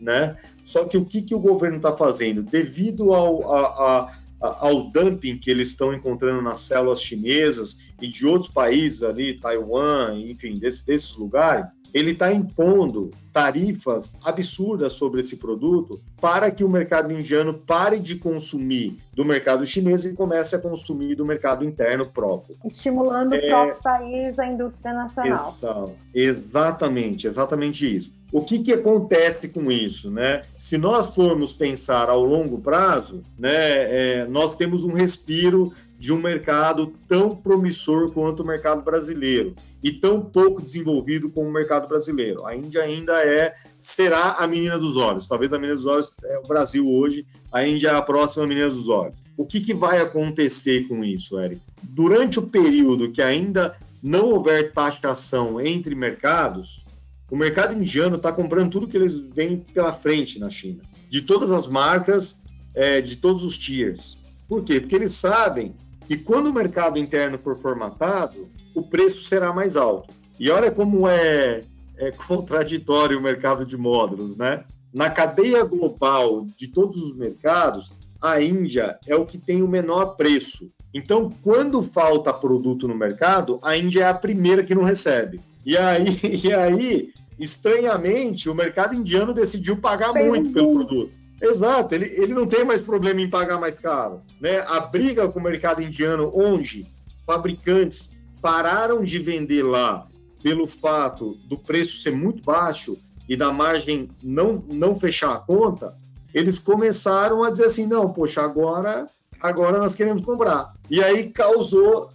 Né? 0.00 0.36
Só 0.64 0.84
que 0.84 0.96
o 0.96 1.04
que, 1.04 1.22
que 1.22 1.34
o 1.34 1.40
governo 1.40 1.76
está 1.76 1.96
fazendo? 1.96 2.42
Devido 2.42 3.14
ao, 3.14 3.52
a, 3.52 4.02
a 4.02 4.12
ao 4.40 4.90
dumping 4.90 5.38
que 5.38 5.50
eles 5.50 5.68
estão 5.68 5.94
encontrando 5.94 6.42
nas 6.42 6.60
células 6.60 7.00
chinesas 7.00 7.78
e 8.00 8.08
de 8.08 8.26
outros 8.26 8.52
países 8.52 9.02
ali, 9.02 9.40
Taiwan, 9.40 10.18
enfim, 10.18 10.58
desse, 10.58 10.84
desses 10.86 11.16
lugares, 11.16 11.76
ele 11.94 12.10
está 12.10 12.30
impondo 12.30 13.10
tarifas 13.32 14.18
absurdas 14.22 14.92
sobre 14.92 15.20
esse 15.20 15.36
produto 15.36 16.00
para 16.20 16.50
que 16.50 16.62
o 16.62 16.68
mercado 16.68 17.12
indiano 17.12 17.54
pare 17.54 17.98
de 17.98 18.16
consumir 18.16 18.98
do 19.14 19.24
mercado 19.24 19.64
chinês 19.64 20.04
e 20.04 20.12
comece 20.12 20.56
a 20.56 20.58
consumir 20.58 21.14
do 21.14 21.24
mercado 21.24 21.64
interno 21.64 22.06
próprio. 22.06 22.56
Estimulando 22.64 23.34
é... 23.34 23.38
o 23.38 23.48
próprio 23.48 23.82
país, 23.82 24.38
a 24.38 24.46
indústria 24.46 24.92
nacional. 24.92 25.32
Exato. 25.32 25.92
Exatamente, 26.14 27.26
exatamente 27.26 27.96
isso. 27.96 28.15
O 28.32 28.42
que, 28.42 28.58
que 28.58 28.72
acontece 28.72 29.48
com 29.48 29.70
isso? 29.70 30.10
Né? 30.10 30.42
Se 30.58 30.76
nós 30.76 31.14
formos 31.14 31.52
pensar 31.52 32.08
ao 32.08 32.24
longo 32.24 32.58
prazo, 32.58 33.22
né, 33.38 33.50
é, 33.52 34.26
nós 34.26 34.56
temos 34.56 34.84
um 34.84 34.92
respiro 34.92 35.72
de 35.98 36.12
um 36.12 36.20
mercado 36.20 36.92
tão 37.08 37.34
promissor 37.34 38.10
quanto 38.10 38.42
o 38.42 38.46
mercado 38.46 38.82
brasileiro 38.82 39.54
e 39.82 39.92
tão 39.92 40.20
pouco 40.20 40.60
desenvolvido 40.60 41.30
como 41.30 41.48
o 41.48 41.52
mercado 41.52 41.88
brasileiro. 41.88 42.44
A 42.44 42.54
Índia 42.54 42.82
ainda 42.82 43.24
é, 43.24 43.54
será 43.78 44.32
a 44.32 44.46
menina 44.46 44.78
dos 44.78 44.96
olhos. 44.96 45.26
Talvez 45.26 45.52
a 45.52 45.58
menina 45.58 45.76
dos 45.76 45.86
olhos 45.86 46.12
é 46.24 46.38
o 46.38 46.46
Brasil 46.46 46.88
hoje, 46.88 47.26
a 47.52 47.66
Índia 47.66 47.88
é 47.88 47.94
a 47.94 48.02
próxima 48.02 48.46
menina 48.46 48.68
dos 48.68 48.88
olhos. 48.88 49.16
O 49.36 49.44
que, 49.44 49.60
que 49.60 49.74
vai 49.74 50.00
acontecer 50.00 50.88
com 50.88 51.04
isso, 51.04 51.38
Eric? 51.38 51.60
Durante 51.82 52.38
o 52.38 52.46
período 52.46 53.12
que 53.12 53.22
ainda 53.22 53.76
não 54.02 54.30
houver 54.30 54.72
taxação 54.72 55.60
entre 55.60 55.94
mercados, 55.94 56.85
o 57.30 57.36
mercado 57.36 57.74
indiano 57.74 58.16
está 58.16 58.32
comprando 58.32 58.70
tudo 58.70 58.88
que 58.88 58.96
eles 58.96 59.18
vêm 59.18 59.58
pela 59.58 59.92
frente 59.92 60.38
na 60.38 60.48
China, 60.48 60.82
de 61.08 61.22
todas 61.22 61.50
as 61.50 61.66
marcas, 61.66 62.38
é, 62.74 63.00
de 63.00 63.16
todos 63.16 63.42
os 63.44 63.56
tiers. 63.56 64.18
Por 64.48 64.64
quê? 64.64 64.80
Porque 64.80 64.94
eles 64.94 65.12
sabem 65.12 65.74
que 66.06 66.16
quando 66.16 66.48
o 66.48 66.52
mercado 66.52 66.98
interno 66.98 67.38
for 67.38 67.58
formatado, 67.58 68.48
o 68.74 68.82
preço 68.82 69.24
será 69.24 69.52
mais 69.52 69.76
alto. 69.76 70.14
E 70.38 70.50
olha 70.50 70.70
como 70.70 71.08
é, 71.08 71.62
é 71.96 72.10
contraditório 72.12 73.18
o 73.18 73.22
mercado 73.22 73.64
de 73.64 73.76
módulos, 73.76 74.36
né? 74.36 74.64
Na 74.92 75.10
cadeia 75.10 75.64
global 75.64 76.46
de 76.56 76.68
todos 76.68 76.96
os 76.96 77.16
mercados, 77.16 77.92
a 78.22 78.40
Índia 78.40 78.98
é 79.06 79.14
o 79.14 79.26
que 79.26 79.36
tem 79.36 79.62
o 79.62 79.68
menor 79.68 80.16
preço. 80.16 80.70
Então, 80.94 81.32
quando 81.42 81.82
falta 81.82 82.32
produto 82.32 82.86
no 82.86 82.94
mercado, 82.94 83.58
a 83.62 83.76
Índia 83.76 84.04
é 84.04 84.08
a 84.08 84.14
primeira 84.14 84.62
que 84.62 84.74
não 84.74 84.84
recebe. 84.84 85.40
E 85.66 85.76
aí, 85.76 86.18
e 86.44 86.52
aí 86.54 87.12
estranhamente, 87.38 88.48
o 88.48 88.54
mercado 88.54 88.94
indiano 88.94 89.34
decidiu 89.34 89.76
pagar 89.76 90.14
muito 90.14 90.52
pelo 90.52 90.72
produto. 90.74 91.12
Exato, 91.42 91.94
ele, 91.94 92.06
ele 92.06 92.32
não 92.32 92.46
tem 92.46 92.64
mais 92.64 92.80
problema 92.80 93.20
em 93.20 93.28
pagar 93.28 93.60
mais 93.60 93.76
caro. 93.76 94.22
Né? 94.40 94.60
A 94.60 94.80
briga 94.80 95.28
com 95.28 95.38
o 95.38 95.42
mercado 95.42 95.82
indiano, 95.82 96.32
onde 96.34 96.86
fabricantes 97.26 98.16
pararam 98.40 99.02
de 99.02 99.18
vender 99.18 99.62
lá 99.62 100.06
pelo 100.42 100.66
fato 100.66 101.36
do 101.46 101.58
preço 101.58 102.00
ser 102.00 102.12
muito 102.12 102.42
baixo 102.42 102.96
e 103.28 103.36
da 103.36 103.52
margem 103.52 104.08
não, 104.22 104.64
não 104.68 104.98
fechar 104.98 105.34
a 105.34 105.38
conta, 105.38 105.94
eles 106.32 106.58
começaram 106.58 107.42
a 107.42 107.50
dizer 107.50 107.66
assim, 107.66 107.86
não, 107.86 108.12
poxa, 108.12 108.42
agora, 108.42 109.08
agora 109.40 109.78
nós 109.78 109.94
queremos 109.94 110.22
comprar. 110.22 110.72
E 110.88 111.02
aí 111.02 111.30
causou, 111.30 112.10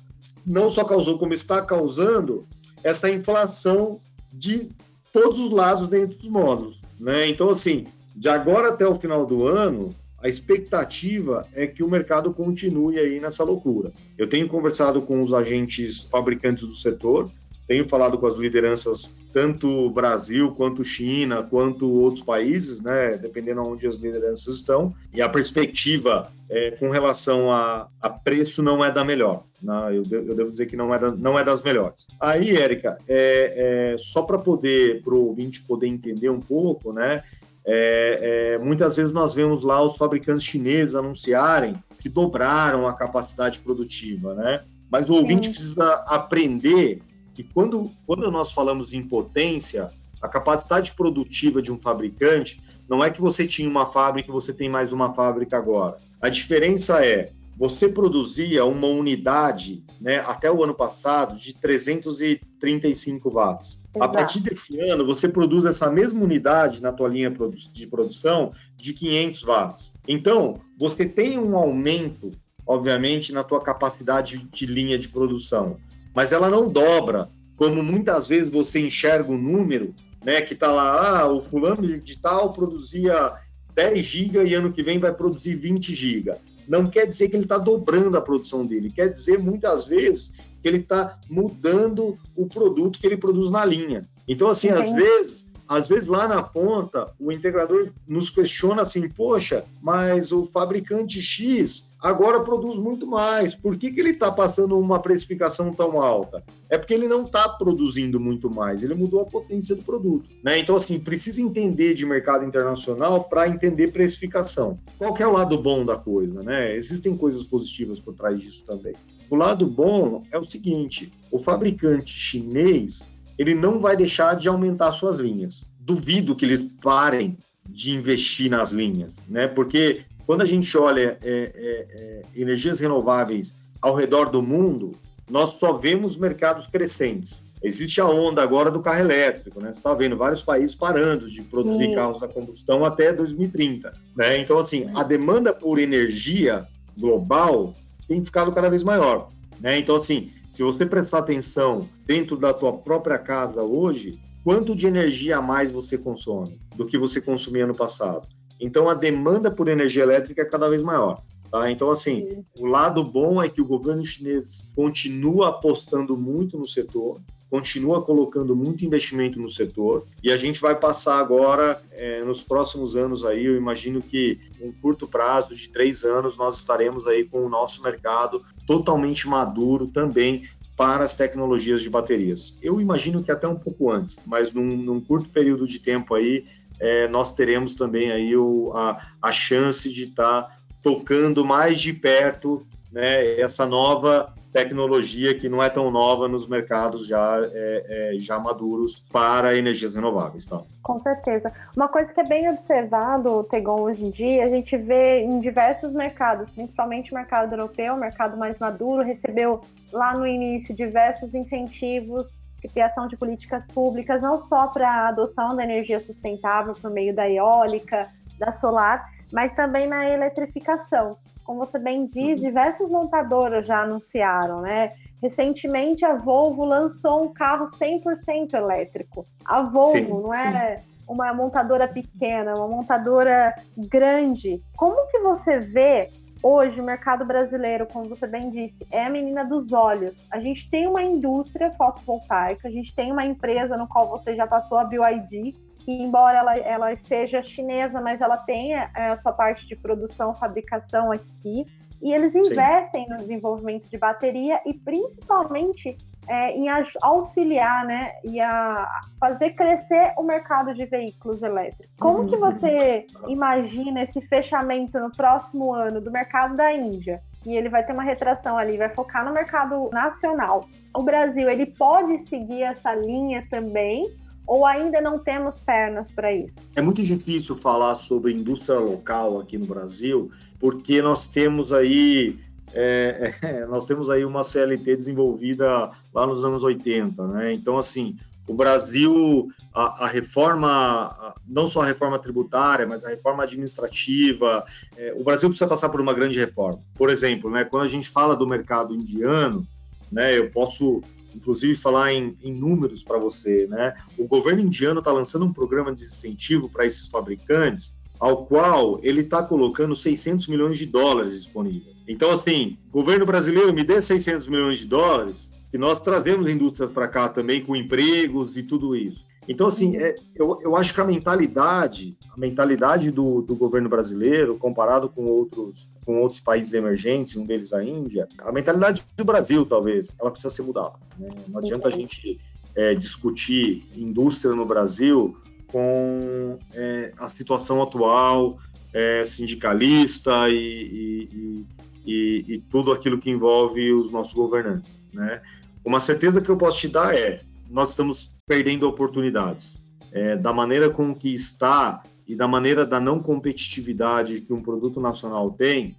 não 0.45 0.69
só 0.69 0.83
causou, 0.83 1.19
como 1.19 1.33
está 1.33 1.61
causando, 1.61 2.47
essa 2.83 3.09
inflação 3.09 3.99
de 4.31 4.69
todos 5.11 5.39
os 5.39 5.51
lados 5.51 5.87
dentro 5.87 6.17
dos 6.17 6.29
módulos. 6.29 6.79
Né? 6.99 7.27
Então, 7.27 7.49
assim, 7.49 7.87
de 8.15 8.29
agora 8.29 8.69
até 8.69 8.85
o 8.87 8.95
final 8.95 9.25
do 9.25 9.47
ano, 9.47 9.95
a 10.21 10.29
expectativa 10.29 11.47
é 11.53 11.65
que 11.65 11.83
o 11.83 11.89
mercado 11.89 12.33
continue 12.33 12.99
aí 12.99 13.19
nessa 13.19 13.43
loucura. 13.43 13.91
Eu 14.17 14.29
tenho 14.29 14.47
conversado 14.47 15.01
com 15.01 15.21
os 15.21 15.33
agentes 15.33 16.03
fabricantes 16.03 16.67
do 16.67 16.75
setor, 16.75 17.31
tenho 17.71 17.87
falado 17.87 18.17
com 18.17 18.27
as 18.27 18.35
lideranças, 18.35 19.17
tanto 19.31 19.89
Brasil, 19.91 20.51
quanto 20.51 20.83
China, 20.83 21.41
quanto 21.41 21.89
outros 21.89 22.21
países, 22.21 22.81
né, 22.81 23.15
dependendo 23.15 23.61
onde 23.61 23.87
as 23.87 23.95
lideranças 23.95 24.55
estão, 24.55 24.93
e 25.13 25.21
a 25.21 25.29
perspectiva 25.29 26.29
é, 26.49 26.71
com 26.71 26.89
relação 26.89 27.49
a, 27.49 27.87
a, 28.01 28.09
preço 28.09 28.61
não 28.61 28.83
é 28.83 28.91
da 28.91 29.05
melhor. 29.05 29.45
Né, 29.63 29.73
eu, 29.91 30.03
eu, 30.11 30.35
devo 30.35 30.51
dizer 30.51 30.65
que 30.65 30.75
não 30.75 30.93
é, 30.93 30.99
da, 30.99 31.11
não 31.11 31.39
é 31.39 31.45
das 31.45 31.61
melhores. 31.61 32.05
Aí, 32.19 32.57
Érica, 32.57 32.97
é, 33.07 33.93
é 33.93 33.97
só 33.97 34.23
para 34.23 34.37
poder, 34.37 35.01
para 35.01 35.13
o 35.13 35.27
ouvinte 35.27 35.61
poder 35.61 35.87
entender 35.87 36.29
um 36.29 36.41
pouco, 36.41 36.91
né, 36.91 37.23
é, 37.65 38.55
é, 38.55 38.57
muitas 38.57 38.97
vezes 38.97 39.13
nós 39.13 39.33
vemos 39.33 39.61
lá 39.61 39.81
os 39.81 39.95
fabricantes 39.95 40.43
chineses 40.43 40.93
anunciarem 40.93 41.81
que 42.01 42.09
dobraram 42.09 42.85
a 42.85 42.91
capacidade 42.91 43.59
produtiva, 43.59 44.33
né? 44.33 44.63
Mas 44.89 45.09
o 45.09 45.13
ouvinte 45.13 45.47
Sim. 45.47 45.53
precisa 45.53 45.93
aprender 46.05 47.01
que 47.33 47.43
quando, 47.43 47.91
quando 48.05 48.29
nós 48.29 48.51
falamos 48.51 48.93
em 48.93 49.03
potência, 49.03 49.91
a 50.21 50.27
capacidade 50.27 50.93
produtiva 50.93 51.61
de 51.61 51.71
um 51.71 51.79
fabricante 51.79 52.61
não 52.87 53.03
é 53.03 53.09
que 53.09 53.21
você 53.21 53.47
tinha 53.47 53.69
uma 53.69 53.91
fábrica 53.91 54.29
e 54.29 54.33
você 54.33 54.53
tem 54.53 54.69
mais 54.69 54.91
uma 54.91 55.13
fábrica 55.13 55.57
agora. 55.57 55.97
A 56.21 56.29
diferença 56.29 57.03
é 57.03 57.31
você 57.57 57.87
produzia 57.87 58.65
uma 58.65 58.87
unidade, 58.87 59.83
né, 59.99 60.19
até 60.21 60.51
o 60.51 60.63
ano 60.63 60.73
passado, 60.73 61.37
de 61.39 61.53
335 61.53 63.29
watts. 63.29 63.79
Exato. 63.93 64.03
A 64.03 64.07
partir 64.07 64.39
desse 64.39 64.79
ano, 64.79 65.05
você 65.05 65.27
produz 65.27 65.65
essa 65.65 65.89
mesma 65.91 66.23
unidade 66.23 66.81
na 66.81 66.91
tua 66.91 67.07
linha 67.07 67.31
de 67.71 67.87
produção 67.87 68.53
de 68.77 68.93
500 68.93 69.43
watts. 69.43 69.91
Então, 70.07 70.59
você 70.77 71.05
tem 71.05 71.37
um 71.37 71.55
aumento, 71.55 72.31
obviamente, 72.65 73.31
na 73.31 73.43
tua 73.43 73.61
capacidade 73.61 74.39
de 74.51 74.65
linha 74.65 74.97
de 74.97 75.09
produção, 75.09 75.77
mas 76.13 76.31
ela 76.31 76.49
não 76.49 76.69
dobra, 76.69 77.29
como 77.55 77.83
muitas 77.83 78.27
vezes 78.27 78.49
você 78.49 78.79
enxerga 78.79 79.31
um 79.31 79.37
número, 79.37 79.93
né, 80.23 80.41
que 80.41 80.53
está 80.53 80.71
lá, 80.71 81.19
ah, 81.19 81.27
o 81.27 81.41
fulano 81.41 81.99
de 81.99 82.17
tal 82.19 82.53
produzia 82.53 83.33
10 83.73 84.05
GB 84.05 84.45
e 84.45 84.53
ano 84.53 84.71
que 84.71 84.83
vem 84.83 84.99
vai 84.99 85.13
produzir 85.13 85.55
20 85.55 85.93
GB 85.93 86.35
não 86.71 86.89
quer 86.89 87.05
dizer 87.05 87.27
que 87.27 87.35
ele 87.35 87.43
está 87.43 87.57
dobrando 87.57 88.17
a 88.17 88.21
produção 88.21 88.65
dele, 88.65 88.89
quer 88.89 89.09
dizer 89.09 89.37
muitas 89.37 89.85
vezes 89.85 90.33
que 90.61 90.67
ele 90.67 90.77
está 90.77 91.19
mudando 91.29 92.17
o 92.35 92.47
produto 92.47 92.97
que 92.97 93.05
ele 93.05 93.17
produz 93.17 93.51
na 93.51 93.65
linha. 93.65 94.07
Então, 94.25 94.47
assim, 94.47 94.69
Entendi. 94.69 94.83
às 94.83 94.93
vezes, 94.93 95.50
às 95.71 95.87
vezes 95.87 96.07
lá 96.07 96.27
na 96.27 96.43
ponta, 96.43 97.13
o 97.17 97.31
integrador 97.31 97.93
nos 98.05 98.29
questiona 98.29 98.81
assim, 98.81 99.07
poxa, 99.07 99.63
mas 99.81 100.33
o 100.33 100.45
fabricante 100.45 101.21
X 101.21 101.89
agora 101.97 102.41
produz 102.41 102.77
muito 102.77 103.07
mais. 103.07 103.55
Por 103.55 103.77
que, 103.77 103.89
que 103.89 104.01
ele 104.01 104.09
está 104.09 104.29
passando 104.29 104.77
uma 104.77 104.99
precificação 104.99 105.73
tão 105.73 106.01
alta? 106.01 106.43
É 106.69 106.77
porque 106.77 106.93
ele 106.93 107.07
não 107.07 107.23
está 107.23 107.47
produzindo 107.47 108.19
muito 108.19 108.49
mais, 108.49 108.83
ele 108.83 108.93
mudou 108.93 109.21
a 109.21 109.25
potência 109.25 109.73
do 109.73 109.81
produto. 109.81 110.29
Né? 110.43 110.59
Então, 110.59 110.75
assim, 110.75 110.99
precisa 110.99 111.41
entender 111.41 111.93
de 111.93 112.05
mercado 112.05 112.43
internacional 112.43 113.23
para 113.23 113.47
entender 113.47 113.93
precificação. 113.93 114.77
Qual 114.97 115.15
é 115.17 115.25
o 115.25 115.31
lado 115.31 115.57
bom 115.57 115.85
da 115.85 115.95
coisa? 115.95 116.43
Né? 116.43 116.75
Existem 116.75 117.15
coisas 117.15 117.43
positivas 117.43 117.97
por 117.97 118.13
trás 118.13 118.41
disso 118.41 118.65
também. 118.65 118.93
O 119.29 119.37
lado 119.37 119.65
bom 119.65 120.25
é 120.33 120.37
o 120.37 120.43
seguinte: 120.43 121.13
o 121.31 121.39
fabricante 121.39 122.11
chinês 122.11 123.09
ele 123.41 123.55
não 123.55 123.79
vai 123.79 123.97
deixar 123.97 124.35
de 124.35 124.47
aumentar 124.47 124.91
suas 124.91 125.19
linhas. 125.19 125.65
Duvido 125.79 126.35
que 126.35 126.45
eles 126.45 126.63
parem 126.79 127.35
de 127.67 127.89
investir 127.89 128.51
nas 128.51 128.71
linhas, 128.71 129.25
né? 129.27 129.47
Porque 129.47 130.01
quando 130.27 130.41
a 130.41 130.45
gente 130.45 130.77
olha 130.77 131.17
é, 131.23 131.51
é, 131.55 131.87
é, 131.89 132.21
energias 132.39 132.79
renováveis 132.79 133.55
ao 133.81 133.95
redor 133.95 134.29
do 134.29 134.43
mundo, 134.43 134.95
nós 135.27 135.53
só 135.53 135.73
vemos 135.73 136.15
mercados 136.15 136.67
crescentes. 136.67 137.41
Existe 137.63 137.99
a 137.99 138.05
onda 138.05 138.43
agora 138.43 138.69
do 138.69 138.79
carro 138.79 138.99
elétrico, 138.99 139.59
né? 139.59 139.73
Você 139.73 139.79
está 139.79 139.91
vendo 139.95 140.15
vários 140.15 140.43
países 140.43 140.75
parando 140.75 141.27
de 141.27 141.41
produzir 141.41 141.85
Sim. 141.85 141.95
carros 141.95 142.21
a 142.21 142.27
combustão 142.27 142.85
até 142.85 143.11
2030, 143.11 143.91
né? 144.15 144.37
Então, 144.37 144.59
assim, 144.59 144.87
a 144.93 145.01
demanda 145.01 145.51
por 145.51 145.79
energia 145.79 146.67
global 146.95 147.73
tem 148.07 148.23
ficado 148.23 148.51
cada 148.51 148.69
vez 148.69 148.83
maior, 148.83 149.29
né? 149.59 149.79
Então, 149.79 149.95
assim, 149.95 150.31
se 150.51 150.61
você 150.61 150.85
prestar 150.85 151.19
atenção 151.19 151.87
dentro 152.05 152.35
da 152.35 152.53
tua 152.53 152.73
própria 152.73 153.17
casa 153.17 153.63
hoje, 153.63 154.19
quanto 154.43 154.75
de 154.75 154.85
energia 154.85 155.37
a 155.37 155.41
mais 155.41 155.71
você 155.71 155.97
consome 155.97 156.59
do 156.75 156.85
que 156.85 156.97
você 156.97 157.21
consumia 157.21 157.65
no 157.65 157.73
passado? 157.73 158.27
Então 158.59 158.89
a 158.89 158.93
demanda 158.93 159.49
por 159.49 159.69
energia 159.69 160.03
elétrica 160.03 160.41
é 160.41 160.45
cada 160.45 160.69
vez 160.69 160.83
maior. 160.83 161.23
Tá? 161.49 161.71
Então, 161.71 161.89
assim, 161.89 162.45
o 162.57 162.65
lado 162.65 163.03
bom 163.03 163.41
é 163.41 163.49
que 163.49 163.61
o 163.61 163.65
governo 163.65 164.03
chinês 164.03 164.71
continua 164.75 165.49
apostando 165.49 166.15
muito 166.15 166.57
no 166.57 166.67
setor, 166.67 167.19
continua 167.51 168.01
colocando 168.01 168.55
muito 168.55 168.85
investimento 168.85 169.37
no 169.37 169.49
setor 169.49 170.05
e 170.23 170.31
a 170.31 170.37
gente 170.37 170.61
vai 170.61 170.73
passar 170.73 171.19
agora, 171.19 171.83
é, 171.91 172.23
nos 172.23 172.41
próximos 172.41 172.95
anos 172.95 173.25
aí, 173.25 173.43
eu 173.43 173.57
imagino 173.57 174.01
que 174.01 174.39
em 174.61 174.71
curto 174.71 175.05
prazo 175.05 175.53
de 175.53 175.69
três 175.69 176.05
anos 176.05 176.37
nós 176.37 176.59
estaremos 176.59 177.05
aí 177.05 177.25
com 177.25 177.45
o 177.45 177.49
nosso 177.49 177.83
mercado 177.83 178.41
totalmente 178.65 179.27
maduro 179.27 179.87
também 179.87 180.47
para 180.77 181.03
as 181.03 181.17
tecnologias 181.17 181.81
de 181.81 181.89
baterias. 181.89 182.57
Eu 182.61 182.79
imagino 182.79 183.21
que 183.21 183.31
até 183.31 183.49
um 183.49 183.59
pouco 183.59 183.91
antes, 183.91 184.17
mas 184.25 184.53
num, 184.53 184.77
num 184.77 185.01
curto 185.01 185.29
período 185.29 185.67
de 185.67 185.77
tempo 185.79 186.15
aí 186.15 186.45
é, 186.79 187.09
nós 187.09 187.33
teremos 187.33 187.75
também 187.75 188.11
aí 188.11 188.33
o, 188.33 188.71
a, 188.73 189.09
a 189.21 189.31
chance 189.33 189.91
de 189.91 190.05
estar 190.05 190.43
tá 190.43 190.57
tocando 190.81 191.43
mais 191.43 191.81
de 191.81 191.91
perto 191.91 192.65
né, 192.89 193.37
essa 193.41 193.65
nova 193.65 194.33
tecnologia 194.51 195.33
que 195.33 195.47
não 195.47 195.61
é 195.61 195.69
tão 195.69 195.89
nova 195.89 196.27
nos 196.27 196.47
mercados 196.47 197.07
já, 197.07 197.39
é, 197.53 198.13
é, 198.13 198.17
já 198.17 198.37
maduros 198.37 198.99
para 199.11 199.57
energias 199.57 199.95
renováveis. 199.95 200.45
Tá? 200.45 200.61
Com 200.83 200.99
certeza. 200.99 201.51
Uma 201.75 201.87
coisa 201.87 202.11
que 202.13 202.19
é 202.19 202.25
bem 202.25 202.49
observado, 202.49 203.43
Tegon, 203.49 203.81
hoje 203.81 204.03
em 204.03 204.09
dia, 204.09 204.45
a 204.45 204.49
gente 204.49 204.75
vê 204.77 205.21
em 205.21 205.39
diversos 205.39 205.93
mercados, 205.93 206.51
principalmente 206.51 207.11
o 207.11 207.15
mercado 207.15 207.53
europeu, 207.53 207.93
o 207.93 207.99
mercado 207.99 208.37
mais 208.37 208.59
maduro, 208.59 209.03
recebeu 209.03 209.61
lá 209.91 210.15
no 210.15 210.27
início 210.27 210.75
diversos 210.75 211.33
incentivos 211.33 212.37
criação 212.69 213.07
de 213.07 213.17
políticas 213.17 213.67
públicas, 213.67 214.21
não 214.21 214.43
só 214.43 214.67
para 214.67 214.87
a 214.87 215.07
adoção 215.09 215.55
da 215.55 215.63
energia 215.63 215.99
sustentável 215.99 216.73
por 216.73 216.91
meio 216.91 217.15
da 217.15 217.29
eólica, 217.29 218.09
da 218.37 218.51
solar, 218.51 219.09
mas 219.31 219.51
também 219.53 219.87
na 219.87 220.07
eletrificação. 220.07 221.17
Como 221.43 221.59
você 221.59 221.79
bem 221.79 222.05
diz, 222.05 222.39
uhum. 222.39 222.47
diversas 222.47 222.89
montadoras 222.89 223.65
já 223.65 223.81
anunciaram, 223.81 224.61
né? 224.61 224.93
Recentemente 225.21 226.03
a 226.03 226.15
Volvo 226.15 226.65
lançou 226.65 227.23
um 227.23 227.33
carro 227.33 227.65
100% 227.65 228.53
elétrico. 228.53 229.25
A 229.45 229.61
Volvo 229.61 229.97
sim, 229.97 230.07
não 230.07 230.33
é 230.33 230.77
sim. 230.77 230.83
uma 231.07 231.33
montadora 231.33 231.87
pequena, 231.87 232.51
é 232.51 232.55
uma 232.55 232.67
montadora 232.67 233.53
grande. 233.77 234.61
Como 234.75 235.07
que 235.09 235.19
você 235.19 235.59
vê 235.59 236.09
hoje 236.41 236.81
o 236.81 236.83
mercado 236.83 237.23
brasileiro, 237.23 237.85
como 237.85 238.09
você 238.09 238.25
bem 238.25 238.49
disse, 238.49 238.85
é 238.89 239.05
a 239.05 239.09
menina 239.09 239.45
dos 239.45 239.71
olhos. 239.71 240.27
A 240.31 240.39
gente 240.39 240.69
tem 240.69 240.87
uma 240.87 241.03
indústria 241.03 241.71
fotovoltaica, 241.71 242.67
a 242.67 242.71
gente 242.71 242.93
tem 242.95 243.11
uma 243.11 243.25
empresa 243.25 243.77
no 243.77 243.87
qual 243.87 244.07
você 244.07 244.35
já 244.35 244.47
passou 244.47 244.77
a 244.77 244.83
que 244.83 245.55
embora 245.87 246.37
ela, 246.37 246.57
ela 246.57 246.95
seja 246.95 247.43
chinesa, 247.43 248.01
mas 248.01 248.21
ela 248.21 248.37
tem 248.37 248.75
a, 248.75 248.89
a 248.93 249.15
sua 249.15 249.33
parte 249.33 249.67
de 249.67 249.75
produção, 249.75 250.35
fabricação 250.35 251.11
aqui. 251.11 251.65
E 252.01 252.13
eles 252.13 252.35
investem 252.35 253.05
Sim. 253.05 253.11
no 253.11 253.17
desenvolvimento 253.17 253.87
de 253.89 253.97
bateria 253.97 254.59
e 254.65 254.73
principalmente 254.73 255.95
é, 256.27 256.51
em 256.51 256.67
auxiliar, 257.01 257.85
né, 257.85 258.13
e 258.23 258.39
a 258.39 259.01
fazer 259.19 259.51
crescer 259.51 260.13
o 260.17 260.23
mercado 260.23 260.73
de 260.73 260.85
veículos 260.85 261.41
elétricos. 261.41 261.95
Como 261.99 262.19
uhum. 262.19 262.25
que 262.25 262.37
você 262.37 263.05
imagina 263.27 264.01
esse 264.01 264.21
fechamento 264.21 264.99
no 264.99 265.11
próximo 265.11 265.73
ano 265.73 265.99
do 265.99 266.11
mercado 266.11 266.55
da 266.55 266.73
Índia? 266.73 267.21
E 267.45 267.55
ele 267.55 267.69
vai 267.69 267.83
ter 267.83 267.93
uma 267.93 268.03
retração 268.03 268.55
ali, 268.57 268.77
vai 268.77 268.89
focar 268.89 269.25
no 269.25 269.33
mercado 269.33 269.89
nacional. 269.91 270.65
O 270.95 271.01
Brasil, 271.01 271.49
ele 271.49 271.65
pode 271.65 272.19
seguir 272.19 272.61
essa 272.61 272.93
linha 272.93 273.45
também, 273.49 274.07
ou 274.45 274.65
ainda 274.65 274.99
não 275.01 275.19
temos 275.19 275.59
pernas 275.59 276.11
para 276.11 276.33
isso? 276.33 276.59
É 276.75 276.81
muito 276.81 277.01
difícil 277.03 277.55
falar 277.57 277.95
sobre 277.95 278.33
indústria 278.33 278.79
local 278.79 279.39
aqui 279.39 279.57
no 279.57 279.65
Brasil, 279.65 280.31
porque 280.59 281.01
nós 281.01 281.27
temos 281.27 281.71
aí 281.71 282.39
é, 282.73 283.33
é, 283.41 283.65
nós 283.67 283.85
temos 283.85 284.09
aí 284.09 284.25
uma 284.25 284.43
CLT 284.43 284.95
desenvolvida 284.95 285.91
lá 286.13 286.25
nos 286.25 286.43
anos 286.43 286.63
80, 286.63 287.27
né? 287.27 287.53
Então, 287.53 287.77
assim, 287.77 288.17
o 288.47 288.53
Brasil, 288.53 289.49
a, 289.73 290.05
a 290.05 290.07
reforma, 290.07 291.33
não 291.47 291.67
só 291.67 291.81
a 291.81 291.85
reforma 291.85 292.19
tributária, 292.19 292.85
mas 292.87 293.03
a 293.05 293.09
reforma 293.09 293.43
administrativa, 293.43 294.65
é, 294.97 295.13
o 295.17 295.23
Brasil 295.23 295.49
precisa 295.49 295.69
passar 295.69 295.89
por 295.89 296.01
uma 296.01 296.13
grande 296.13 296.39
reforma. 296.39 296.79
Por 296.95 297.09
exemplo, 297.09 297.49
né, 297.49 297.63
quando 297.63 297.83
a 297.83 297.87
gente 297.87 298.09
fala 298.09 298.35
do 298.35 298.47
mercado 298.47 298.95
indiano, 298.95 299.65
né, 300.11 300.37
eu 300.37 300.49
posso 300.49 301.01
inclusive 301.35 301.75
falar 301.75 302.13
em, 302.13 302.37
em 302.41 302.53
números 302.53 303.03
para 303.03 303.17
você, 303.17 303.67
né? 303.67 303.93
O 304.17 304.27
governo 304.27 304.61
indiano 304.61 304.99
está 304.99 305.11
lançando 305.11 305.45
um 305.45 305.53
programa 305.53 305.93
de 305.93 306.03
incentivo 306.03 306.69
para 306.69 306.85
esses 306.85 307.07
fabricantes 307.07 307.95
ao 308.21 308.45
qual 308.45 308.99
ele 309.01 309.21
está 309.21 309.41
colocando 309.41 309.95
600 309.95 310.45
milhões 310.45 310.77
de 310.77 310.85
dólares 310.85 311.33
disponíveis. 311.33 311.95
Então, 312.07 312.29
assim, 312.29 312.77
governo 312.91 313.25
brasileiro, 313.25 313.73
me 313.73 313.83
dê 313.83 313.99
600 313.99 314.47
milhões 314.47 314.77
de 314.77 314.85
dólares, 314.85 315.49
que 315.71 315.77
nós 315.77 315.99
trazemos 315.99 316.47
indústrias 316.47 316.91
para 316.91 317.07
cá 317.07 317.27
também 317.29 317.63
com 317.63 317.75
empregos 317.75 318.57
e 318.57 318.63
tudo 318.63 318.95
isso. 318.95 319.25
Então, 319.47 319.67
assim, 319.67 319.97
é, 319.97 320.15
eu, 320.35 320.59
eu 320.61 320.75
acho 320.75 320.93
que 320.93 321.01
a 321.01 321.05
mentalidade, 321.05 322.17
a 322.31 322.39
mentalidade 322.39 323.09
do, 323.09 323.41
do 323.41 323.55
governo 323.55 323.89
brasileiro, 323.89 324.57
comparado 324.57 325.09
com 325.09 325.25
outros, 325.25 325.89
com 326.05 326.21
outros 326.21 326.39
países 326.39 326.73
emergentes, 326.73 327.35
um 327.35 327.45
deles 327.45 327.73
a 327.73 327.83
Índia, 327.83 328.27
a 328.39 328.51
mentalidade 328.51 329.03
do 329.17 329.25
Brasil, 329.25 329.65
talvez, 329.65 330.15
ela 330.19 330.31
precisa 330.31 330.53
ser 330.53 330.61
mudada. 330.61 330.95
Né? 331.17 331.29
Não 331.47 331.59
adianta 331.59 331.87
a 331.87 331.91
gente 331.91 332.39
é, 332.75 332.93
discutir 332.93 333.83
indústria 333.95 334.53
no 334.53 334.65
Brasil 334.65 335.35
com 335.67 336.59
é, 336.73 337.11
a 337.17 337.27
situação 337.27 337.81
atual 337.81 338.59
é, 338.93 339.23
sindicalista 339.25 340.49
e, 340.49 341.27
e, 341.33 341.65
e, 342.05 342.45
e, 342.47 342.57
tudo 342.69 342.91
aquilo 342.91 343.17
que 343.17 343.29
envolve 343.29 343.91
os 343.93 344.11
nossos 344.11 344.33
governantes. 344.33 344.99
Né? 345.13 345.41
Uma 345.83 345.99
certeza 345.99 346.41
que 346.41 346.49
eu 346.49 346.57
posso 346.57 346.79
te 346.79 346.89
dar 346.89 347.15
é 347.15 347.41
nós 347.69 347.91
estamos 347.91 348.29
perdendo 348.51 348.85
oportunidades. 348.85 349.77
É, 350.11 350.35
da 350.35 350.51
maneira 350.51 350.89
com 350.89 351.15
que 351.15 351.33
está 351.33 352.03
e 352.27 352.35
da 352.35 352.49
maneira 352.49 352.85
da 352.85 352.99
não 352.99 353.17
competitividade 353.17 354.41
que 354.41 354.51
um 354.51 354.61
produto 354.61 354.99
nacional 354.99 355.49
tem, 355.51 355.95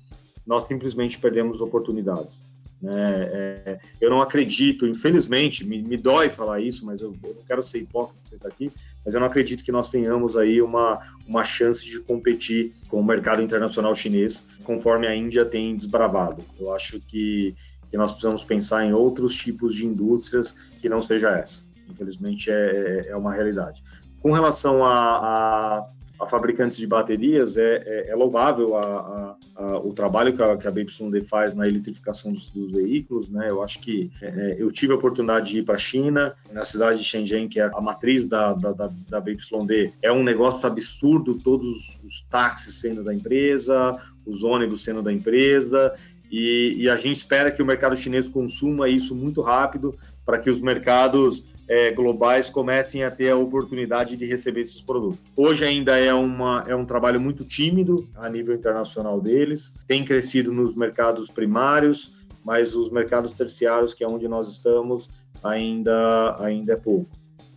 nós 0.46 0.64
simplesmente 0.64 1.18
perdemos 1.18 1.62
oportunidades. 1.62 2.42
Né? 2.82 2.92
É, 3.32 3.78
eu 3.98 4.10
não 4.10 4.20
acredito, 4.20 4.86
infelizmente, 4.86 5.66
me, 5.66 5.80
me, 5.80 5.96
dói 5.96 6.28
falar 6.28 6.60
isso, 6.60 6.84
mas 6.84 7.00
eu, 7.00 7.16
eu 7.24 7.36
não 7.36 7.42
quero 7.42 7.62
ser 7.62 7.78
hipócrita 7.78 8.46
aqui, 8.46 8.70
mas 9.02 9.14
eu 9.14 9.20
não 9.20 9.28
acredito 9.28 9.64
que 9.64 9.72
nós 9.72 9.88
tenhamos 9.88 10.36
aí 10.36 10.60
uma, 10.60 11.00
uma 11.26 11.46
chance 11.46 11.86
de 11.86 12.00
competir 12.00 12.74
com 12.88 13.00
o 13.00 13.04
mercado 13.04 13.40
internacional 13.40 13.96
chinês, 13.96 14.46
conforme 14.62 15.06
a 15.06 15.16
Índia 15.16 15.46
tem 15.46 15.74
desbravado. 15.74 16.44
Eu 16.60 16.70
acho 16.74 17.00
que, 17.00 17.54
que 17.90 17.96
nós 17.96 18.12
precisamos 18.12 18.44
pensar 18.44 18.84
em 18.84 18.92
outros 18.92 19.34
tipos 19.34 19.74
de 19.74 19.86
indústrias 19.86 20.54
que 20.82 20.88
não 20.90 21.00
seja 21.00 21.30
essa. 21.30 21.71
Infelizmente, 21.92 22.50
é, 22.50 23.04
é, 23.06 23.08
é 23.10 23.16
uma 23.16 23.32
realidade. 23.32 23.82
Com 24.20 24.32
relação 24.32 24.84
a, 24.84 25.16
a 25.16 25.88
a 26.22 26.26
fabricantes 26.26 26.78
de 26.78 26.86
baterias, 26.86 27.56
é, 27.56 27.82
é, 27.84 28.10
é 28.10 28.14
louvável 28.14 28.76
a, 28.76 29.36
o 29.82 29.92
trabalho 29.92 30.34
que 30.34 30.42
a, 30.42 30.56
que 30.56 30.68
a 30.68 30.70
BYD 30.70 31.22
faz 31.24 31.52
na 31.52 31.66
eletrificação 31.66 32.32
dos, 32.32 32.48
dos 32.50 32.70
veículos. 32.70 33.28
Né? 33.28 33.50
Eu 33.50 33.60
acho 33.62 33.80
que 33.80 34.10
é, 34.22 34.26
é 34.26 34.56
eu 34.62 34.70
tive 34.70 34.92
a 34.92 34.96
oportunidade 34.96 35.50
de 35.50 35.58
ir 35.58 35.64
para 35.64 35.74
a 35.74 35.78
China, 35.78 36.34
na 36.52 36.64
cidade 36.64 36.98
de 36.98 37.04
Shenzhen, 37.04 37.48
que 37.48 37.58
é 37.58 37.68
a 37.74 37.80
matriz 37.80 38.26
da, 38.26 38.52
da, 38.52 38.72
da, 38.72 38.90
da 39.08 39.20
BYD. 39.20 39.94
É 40.00 40.12
um 40.12 40.22
negócio 40.22 40.64
absurdo, 40.64 41.34
todos 41.34 42.00
os 42.04 42.22
táxis 42.30 42.76
sendo 42.76 43.02
da 43.02 43.12
empresa, 43.12 43.98
os 44.24 44.44
ônibus 44.44 44.84
sendo 44.84 45.02
da 45.02 45.12
empresa, 45.12 45.92
e, 46.30 46.76
e, 46.78 46.88
a 46.88 46.96
gente 46.96 47.16
espera 47.16 47.50
que 47.50 47.62
o 47.62 47.66
mercado 47.66 47.94
chinês 47.94 48.26
consuma 48.26 48.88
isso 48.88 49.14
muito 49.14 49.42
rápido 49.42 49.94
para 50.24 50.38
que 50.38 50.48
os 50.48 50.58
mercados 50.58 51.51
é, 51.72 51.90
globais 51.90 52.50
comecem 52.50 53.02
a 53.02 53.10
ter 53.10 53.30
a 53.30 53.36
oportunidade 53.36 54.14
de 54.14 54.26
receber 54.26 54.60
esses 54.60 54.82
produtos. 54.82 55.18
Hoje 55.34 55.64
ainda 55.64 55.96
é, 55.96 56.12
uma, 56.12 56.62
é 56.68 56.76
um 56.76 56.84
trabalho 56.84 57.18
muito 57.18 57.46
tímido 57.46 58.06
a 58.14 58.28
nível 58.28 58.54
internacional 58.54 59.18
deles, 59.18 59.74
tem 59.86 60.04
crescido 60.04 60.52
nos 60.52 60.74
mercados 60.76 61.30
primários, 61.30 62.12
mas 62.44 62.74
os 62.74 62.90
mercados 62.90 63.32
terciários, 63.32 63.94
que 63.94 64.04
é 64.04 64.06
onde 64.06 64.28
nós 64.28 64.48
estamos, 64.48 65.08
ainda, 65.42 66.36
ainda 66.44 66.74
é 66.74 66.76
pouco. 66.76 67.08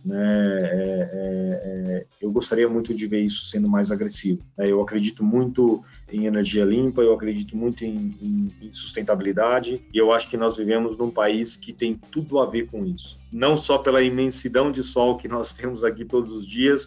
Né? 0.06 0.22
É, 0.22 1.10
é, 1.12 1.96
é, 1.96 2.06
eu 2.22 2.30
gostaria 2.30 2.68
muito 2.68 2.94
de 2.94 3.06
ver 3.08 3.22
isso 3.22 3.44
sendo 3.46 3.68
mais 3.68 3.90
agressivo. 3.90 4.40
Né? 4.56 4.70
Eu 4.70 4.80
acredito 4.80 5.24
muito 5.24 5.82
em 6.10 6.26
energia 6.26 6.64
limpa, 6.64 7.02
eu 7.02 7.12
acredito 7.12 7.56
muito 7.56 7.84
em, 7.84 8.14
em, 8.22 8.52
em, 8.62 8.72
sustentabilidade 8.72 9.84
e 9.92 9.98
eu 9.98 10.12
acho 10.12 10.30
que 10.30 10.36
nós 10.36 10.56
vivemos 10.56 10.96
num 10.96 11.10
país 11.10 11.56
que 11.56 11.72
tem 11.72 11.98
tudo 12.12 12.38
a 12.38 12.46
ver 12.46 12.68
com 12.68 12.86
isso. 12.86 13.18
Não 13.32 13.56
só 13.56 13.78
pela 13.78 14.00
imensidão 14.00 14.70
de 14.70 14.84
sol 14.84 15.16
que 15.16 15.26
nós 15.26 15.52
temos 15.58 15.82
aqui 15.82 16.04
todos 16.04 16.32
os 16.32 16.46
dias, 16.46 16.86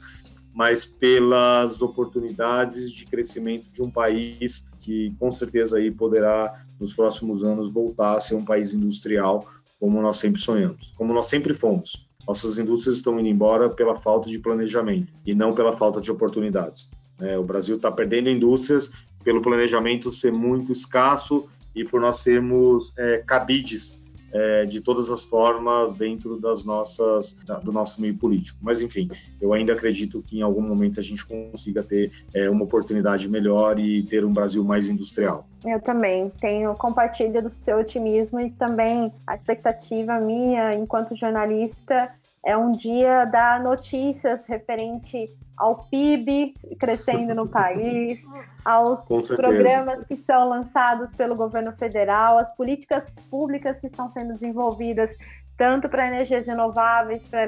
mas 0.54 0.86
pelas 0.86 1.82
oportunidades 1.82 2.90
de 2.90 3.06
crescimento 3.06 3.70
de 3.70 3.82
um 3.82 3.92
país 3.92 4.66
que 4.80 5.14
com 5.20 5.30
certeza 5.30 5.78
aí 5.78 5.92
poderá 5.92 6.64
nos 6.80 6.94
próximos 6.94 7.44
anos 7.44 7.70
voltar 7.70 8.16
a 8.16 8.22
ser 8.22 8.36
um 8.36 8.46
país 8.46 8.74
industrial 8.74 9.46
como 9.78 10.02
nós 10.02 10.18
sempre 10.18 10.42
sonhamos, 10.42 10.92
como 10.98 11.14
nós 11.14 11.28
sempre 11.28 11.54
fomos. 11.54 12.09
Nossas 12.28 12.60
indústrias 12.60 12.98
estão 12.98 13.20
indo 13.20 13.28
embora 13.28 13.70
pela 13.70 13.96
falta 13.96 14.30
de 14.30 14.40
planejamento 14.40 15.12
e 15.26 15.34
não 15.34 15.54
pela 15.54 15.74
falta 15.74 16.00
de 16.00 16.12
oportunidades. 16.12 16.90
É, 17.20 17.38
o 17.38 17.44
Brasil 17.44 17.76
está 17.76 17.92
perdendo 17.92 18.30
indústrias 18.30 18.92
pelo 19.24 19.42
planejamento 19.42 20.12
ser 20.12 20.32
muito 20.32 20.72
escasso 20.72 21.48
e 21.76 21.84
por 21.84 22.00
nós 22.00 22.18
sermos 22.18 22.94
é, 22.98 23.24
cabides 23.26 24.00
é, 24.32 24.66
de 24.66 24.82
todas 24.82 25.10
as 25.10 25.24
formas 25.24 25.94
dentro 25.94 26.40
das 26.40 26.64
nossas 26.64 27.38
do 27.64 27.72
nosso 27.72 28.00
meio 28.02 28.16
político. 28.16 28.60
Mas 28.62 28.82
enfim, 28.82 29.10
eu 29.42 29.54
ainda 29.54 29.74
acredito 29.74 30.22
que 30.22 30.40
em 30.40 30.42
algum 30.42 30.62
momento 30.62 31.00
a 31.00 31.04
gente 31.04 31.26
consiga 31.26 31.84
ter 31.84 32.12
é, 32.34 32.50
uma 32.50 32.64
oportunidade 32.64 33.28
melhor 33.30 33.80
e 33.80 34.04
ter 34.04 34.26
um 34.26 34.34
Brasil 34.34 34.64
mais 34.64 34.88
industrial. 34.88 35.48
Eu 35.66 35.80
também 35.82 36.32
tenho 36.40 36.74
compartilho 36.76 37.42
do 37.42 37.50
seu 37.50 37.80
otimismo 37.80 38.40
e 38.40 38.52
também 38.52 39.12
a 39.28 39.36
expectativa 39.36 40.20
minha 40.20 40.74
enquanto 40.74 41.16
jornalista 41.16 42.10
é 42.46 42.58
um 42.58 42.72
dia 42.72 43.26
da 43.26 43.60
notícias 43.60 44.46
referente 44.46 45.30
ao 45.58 45.84
PIB 45.90 46.54
crescendo 46.80 47.36
no 47.36 47.48
país, 47.48 48.20
aos 48.64 49.08
programas 49.28 50.06
que 50.06 50.16
são 50.18 50.48
lançados 50.48 51.14
pelo 51.14 51.36
governo 51.36 51.74
federal, 51.74 52.38
as 52.38 52.56
políticas 52.56 53.10
públicas 53.30 53.80
que 53.80 53.88
estão 53.88 54.10
sendo 54.10 54.34
desenvolvidas 54.34 55.14
tanto 55.60 55.90
para 55.90 56.08
energias 56.08 56.48
renováveis, 56.48 57.28
para 57.28 57.44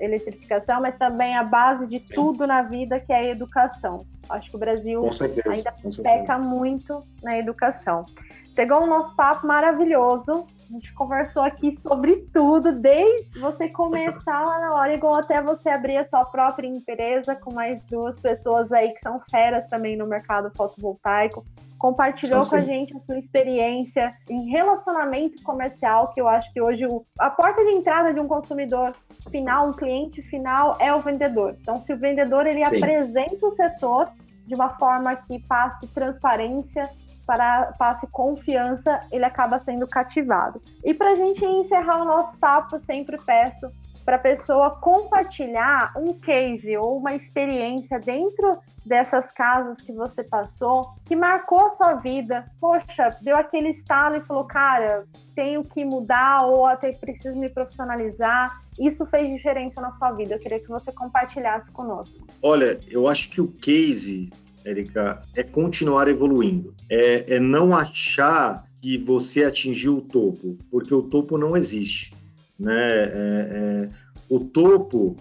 eletrificação, 0.00 0.80
mas 0.80 0.94
também 0.94 1.36
a 1.36 1.42
base 1.42 1.88
de 1.88 1.98
tudo 1.98 2.46
na 2.46 2.62
vida, 2.62 3.00
que 3.00 3.12
é 3.12 3.16
a 3.16 3.24
educação. 3.26 4.06
Acho 4.28 4.50
que 4.50 4.56
o 4.56 4.58
Brasil 4.60 5.12
certeza, 5.12 5.50
ainda 5.50 5.74
peca 6.00 6.38
muito 6.38 7.02
na 7.24 7.36
educação. 7.36 8.06
Pegou 8.54 8.84
o 8.84 8.86
nosso 8.86 9.16
papo 9.16 9.48
maravilhoso. 9.48 10.46
A 10.70 10.72
gente 10.72 10.94
conversou 10.94 11.42
aqui 11.42 11.72
sobre 11.72 12.28
tudo, 12.32 12.70
desde 12.70 13.40
você 13.40 13.68
começar 13.68 14.40
lá 14.40 14.60
na 14.60 14.74
Oregon 14.76 15.16
até 15.16 15.42
você 15.42 15.68
abrir 15.68 15.96
a 15.96 16.04
sua 16.04 16.24
própria 16.24 16.68
empresa 16.68 17.34
com 17.34 17.52
mais 17.52 17.82
duas 17.86 18.20
pessoas 18.20 18.70
aí 18.70 18.92
que 18.92 19.00
são 19.00 19.20
feras 19.28 19.68
também 19.68 19.96
no 19.96 20.06
mercado 20.06 20.48
fotovoltaico. 20.56 21.44
Compartilhou 21.76 22.48
com 22.48 22.54
a 22.54 22.60
gente 22.60 22.94
a 22.94 23.00
sua 23.00 23.18
experiência 23.18 24.14
em 24.28 24.48
relacionamento 24.50 25.42
comercial, 25.42 26.12
que 26.12 26.20
eu 26.20 26.28
acho 26.28 26.52
que 26.52 26.60
hoje 26.60 26.86
a 27.18 27.30
porta 27.30 27.64
de 27.64 27.70
entrada 27.70 28.14
de 28.14 28.20
um 28.20 28.28
consumidor 28.28 28.94
final, 29.28 29.70
um 29.70 29.72
cliente 29.72 30.22
final, 30.22 30.76
é 30.78 30.94
o 30.94 31.00
vendedor. 31.00 31.56
Então, 31.60 31.80
se 31.80 31.92
o 31.92 31.98
vendedor 31.98 32.46
ele 32.46 32.62
apresenta 32.62 33.44
o 33.44 33.50
setor 33.50 34.08
de 34.46 34.54
uma 34.54 34.68
forma 34.78 35.16
que 35.16 35.40
passe 35.40 35.84
transparência, 35.88 36.88
para 37.30 37.66
passe 37.78 38.08
confiança, 38.08 39.00
ele 39.12 39.24
acaba 39.24 39.56
sendo 39.60 39.86
cativado. 39.86 40.60
E 40.84 40.92
para 40.92 41.12
a 41.12 41.14
gente 41.14 41.44
encerrar 41.44 42.02
o 42.02 42.04
nosso 42.04 42.36
papo, 42.40 42.76
sempre 42.76 43.16
peço 43.24 43.70
para 44.04 44.16
a 44.16 44.18
pessoa 44.18 44.70
compartilhar 44.72 45.92
um 45.96 46.12
case 46.18 46.76
ou 46.76 46.98
uma 46.98 47.14
experiência 47.14 48.00
dentro 48.00 48.58
dessas 48.84 49.30
casas 49.30 49.80
que 49.80 49.92
você 49.92 50.24
passou 50.24 50.94
que 51.04 51.14
marcou 51.14 51.66
a 51.66 51.70
sua 51.70 51.94
vida. 51.94 52.50
Poxa, 52.60 53.16
deu 53.22 53.36
aquele 53.36 53.68
estalo 53.68 54.16
e 54.16 54.20
falou, 54.22 54.44
cara, 54.44 55.04
tenho 55.36 55.62
que 55.62 55.84
mudar 55.84 56.46
ou 56.46 56.66
até 56.66 56.90
preciso 56.90 57.38
me 57.38 57.48
profissionalizar. 57.48 58.60
Isso 58.76 59.06
fez 59.06 59.28
diferença 59.28 59.80
na 59.80 59.92
sua 59.92 60.10
vida. 60.10 60.34
Eu 60.34 60.40
queria 60.40 60.58
que 60.58 60.68
você 60.68 60.90
compartilhasse 60.90 61.70
conosco. 61.70 62.26
Olha, 62.42 62.80
eu 62.88 63.06
acho 63.06 63.30
que 63.30 63.40
o 63.40 63.46
case, 63.46 64.32
Erika, 64.64 65.22
é 65.34 65.42
continuar 65.42 66.08
evoluindo. 66.08 66.74
É, 66.88 67.36
é 67.36 67.40
não 67.40 67.76
achar 67.76 68.64
que 68.80 68.96
você 68.98 69.44
atingiu 69.44 69.98
o 69.98 70.02
topo, 70.02 70.56
porque 70.70 70.94
o 70.94 71.02
topo 71.02 71.36
não 71.36 71.56
existe. 71.56 72.14
Né? 72.58 72.72
É, 72.74 73.08
é, 73.12 73.88
o 74.28 74.40
topo 74.40 75.16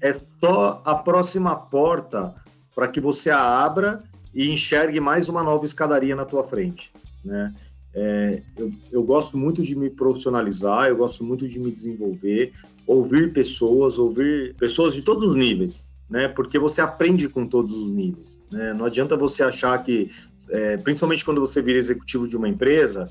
é 0.00 0.14
só 0.40 0.82
a 0.84 0.94
próxima 0.94 1.56
porta 1.56 2.34
para 2.74 2.88
que 2.88 3.00
você 3.00 3.30
a 3.30 3.40
abra 3.40 4.02
e 4.34 4.50
enxergue 4.50 5.00
mais 5.00 5.28
uma 5.28 5.42
nova 5.42 5.64
escadaria 5.64 6.16
na 6.16 6.24
tua 6.24 6.44
frente. 6.44 6.92
Né? 7.24 7.54
É, 7.94 8.42
eu, 8.56 8.72
eu, 8.90 9.02
gosto 9.04 9.38
muito 9.38 9.62
de 9.62 9.76
me 9.76 9.88
profissionalizar, 9.88 10.88
eu 10.88 10.96
gosto 10.96 11.22
muito 11.22 11.46
de 11.46 11.60
me 11.60 11.70
desenvolver, 11.70 12.52
ouvir 12.86 13.32
pessoas, 13.32 13.98
ouvir 13.98 14.54
pessoas 14.54 14.94
de 14.94 15.02
todos 15.02 15.28
os 15.28 15.36
níveis, 15.36 15.86
né? 16.08 16.28
Porque 16.28 16.58
você 16.58 16.80
aprende 16.80 17.28
com 17.28 17.46
todos 17.46 17.74
os 17.74 17.90
níveis. 17.90 18.40
Né? 18.50 18.72
Não 18.72 18.84
adianta 18.84 19.16
você 19.16 19.42
achar 19.42 19.82
que, 19.82 20.10
é, 20.48 20.76
principalmente 20.76 21.24
quando 21.24 21.40
você 21.40 21.62
vira 21.62 21.78
executivo 21.78 22.28
de 22.28 22.36
uma 22.36 22.48
empresa, 22.48 23.10